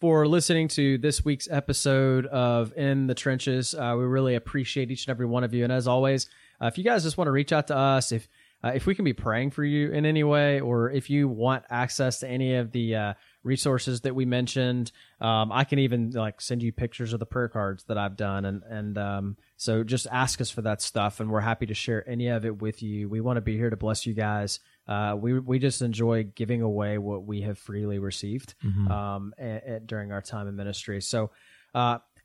for 0.00 0.26
listening 0.26 0.68
to 0.68 0.98
this 0.98 1.24
week's 1.24 1.48
episode 1.50 2.26
of 2.26 2.72
In 2.76 3.06
the 3.06 3.14
Trenches. 3.14 3.74
Uh, 3.74 3.94
we 3.96 4.04
really 4.04 4.34
appreciate 4.34 4.90
each 4.90 5.06
and 5.06 5.10
every 5.10 5.26
one 5.26 5.42
of 5.42 5.54
you, 5.54 5.64
and 5.64 5.72
as 5.72 5.88
always, 5.88 6.28
uh, 6.60 6.66
if 6.66 6.76
you 6.76 6.84
guys 6.84 7.02
just 7.02 7.16
want 7.16 7.28
to 7.28 7.32
reach 7.32 7.52
out 7.52 7.68
to 7.68 7.76
us, 7.76 8.12
if 8.12 8.28
uh, 8.66 8.72
if 8.74 8.86
we 8.86 8.94
can 8.94 9.04
be 9.04 9.12
praying 9.12 9.50
for 9.50 9.64
you 9.64 9.92
in 9.92 10.04
any 10.06 10.24
way, 10.24 10.60
or 10.60 10.90
if 10.90 11.10
you 11.10 11.28
want 11.28 11.64
access 11.70 12.20
to 12.20 12.28
any 12.28 12.54
of 12.56 12.72
the 12.72 12.94
uh, 12.96 13.14
resources 13.42 14.00
that 14.02 14.14
we 14.14 14.24
mentioned, 14.24 14.90
um, 15.20 15.52
I 15.52 15.64
can 15.64 15.78
even 15.78 16.10
like 16.10 16.40
send 16.40 16.62
you 16.62 16.72
pictures 16.72 17.12
of 17.12 17.20
the 17.20 17.26
prayer 17.26 17.48
cards 17.48 17.84
that 17.84 17.96
I've 17.98 18.16
done, 18.16 18.44
and 18.44 18.62
and 18.68 18.98
um, 18.98 19.36
so 19.56 19.84
just 19.84 20.06
ask 20.10 20.40
us 20.40 20.50
for 20.50 20.62
that 20.62 20.82
stuff, 20.82 21.20
and 21.20 21.30
we're 21.30 21.40
happy 21.40 21.66
to 21.66 21.74
share 21.74 22.08
any 22.08 22.28
of 22.28 22.44
it 22.44 22.60
with 22.60 22.82
you. 22.82 23.08
We 23.08 23.20
want 23.20 23.36
to 23.36 23.40
be 23.42 23.56
here 23.56 23.70
to 23.70 23.76
bless 23.76 24.06
you 24.06 24.14
guys. 24.14 24.60
Uh, 24.88 25.16
we 25.18 25.38
we 25.38 25.58
just 25.58 25.82
enjoy 25.82 26.24
giving 26.24 26.62
away 26.62 26.98
what 26.98 27.24
we 27.24 27.42
have 27.42 27.58
freely 27.58 27.98
received 27.98 28.54
um, 28.90 29.34
a- 29.38 29.74
a- 29.76 29.80
during 29.80 30.12
our 30.12 30.22
time 30.22 30.48
in 30.48 30.56
ministry. 30.56 31.00
So. 31.00 31.30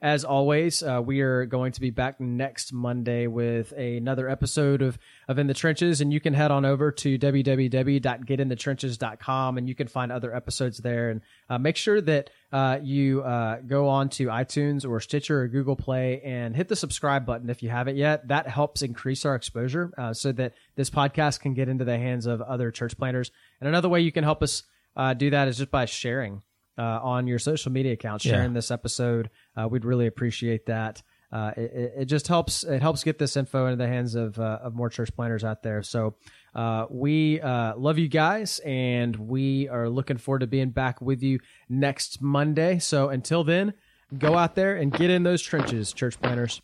As 0.03 0.25
always, 0.25 0.81
uh, 0.81 0.99
we 1.05 1.21
are 1.21 1.45
going 1.45 1.73
to 1.73 1.79
be 1.79 1.91
back 1.91 2.19
next 2.19 2.73
Monday 2.73 3.27
with 3.27 3.71
another 3.73 4.27
episode 4.27 4.81
of, 4.81 4.97
of 5.27 5.37
In 5.37 5.45
the 5.45 5.53
Trenches, 5.53 6.01
and 6.01 6.11
you 6.11 6.19
can 6.19 6.33
head 6.33 6.49
on 6.49 6.65
over 6.65 6.91
to 6.91 7.19
www.getinthetrenches.com 7.19 9.57
and 9.59 9.69
you 9.69 9.75
can 9.75 9.87
find 9.87 10.11
other 10.11 10.35
episodes 10.35 10.79
there. 10.79 11.11
And 11.11 11.21
uh, 11.51 11.59
make 11.59 11.77
sure 11.77 12.01
that 12.01 12.31
uh, 12.51 12.79
you 12.81 13.21
uh, 13.21 13.57
go 13.57 13.89
on 13.89 14.09
to 14.09 14.29
iTunes 14.29 14.89
or 14.89 14.99
Stitcher 15.01 15.43
or 15.43 15.47
Google 15.47 15.75
Play 15.75 16.19
and 16.21 16.55
hit 16.55 16.67
the 16.67 16.75
subscribe 16.75 17.23
button 17.23 17.51
if 17.51 17.61
you 17.61 17.69
haven't 17.69 17.95
yet. 17.95 18.27
That 18.27 18.47
helps 18.47 18.81
increase 18.81 19.23
our 19.23 19.35
exposure 19.35 19.93
uh, 19.99 20.15
so 20.15 20.31
that 20.31 20.55
this 20.75 20.89
podcast 20.89 21.41
can 21.41 21.53
get 21.53 21.69
into 21.69 21.85
the 21.85 21.99
hands 21.99 22.25
of 22.25 22.41
other 22.41 22.71
church 22.71 22.97
planners. 22.97 23.29
And 23.59 23.67
another 23.67 23.87
way 23.87 24.01
you 24.01 24.11
can 24.11 24.23
help 24.23 24.41
us 24.41 24.63
uh, 24.95 25.13
do 25.13 25.29
that 25.29 25.47
is 25.47 25.59
just 25.59 25.69
by 25.69 25.85
sharing 25.85 26.41
uh, 26.81 26.99
on 27.03 27.27
your 27.27 27.39
social 27.39 27.71
media 27.71 27.93
accounts, 27.93 28.25
Yeah. 28.25 28.33
sharing 28.33 28.53
this 28.53 28.71
episode. 28.71 29.29
Uh, 29.55 29.67
we'd 29.67 29.85
really 29.85 30.07
appreciate 30.07 30.65
that. 30.65 31.03
Uh, 31.31 31.51
it, 31.55 31.61
it- 31.61 31.93
it 32.01 32.05
just 32.05 32.27
helps. 32.27 32.63
It 32.63 32.81
helps 32.81 33.03
get 33.03 33.17
this 33.19 33.37
info 33.37 33.65
into 33.67 33.77
the 33.77 33.87
hands 33.87 34.15
of 34.15 34.37
uh, 34.39 34.59
of 34.65 34.73
more 34.73 34.89
church 34.89 35.15
planners 35.15 35.43
out 35.43 35.63
there. 35.63 35.81
So 35.83 36.15
uh, 36.55 36.85
we 36.89 37.39
uh, 37.39 37.77
love 37.77 37.97
you 37.97 38.07
guys, 38.09 38.59
and 38.65 39.15
we 39.15 39.69
are 39.69 39.87
looking 39.87 40.17
forward 40.17 40.39
to 40.39 40.47
being 40.47 40.71
back 40.71 40.99
with 41.01 41.21
you 41.23 41.39
next 41.69 42.21
Monday. 42.21 42.79
So 42.79 43.09
until 43.09 43.43
then, 43.45 43.73
go 44.17 44.35
out 44.37 44.55
there 44.55 44.75
and 44.75 44.91
get 44.91 45.09
in 45.09 45.23
those 45.23 45.41
trenches, 45.41 45.93
church 45.93 46.19
planners. 46.19 46.61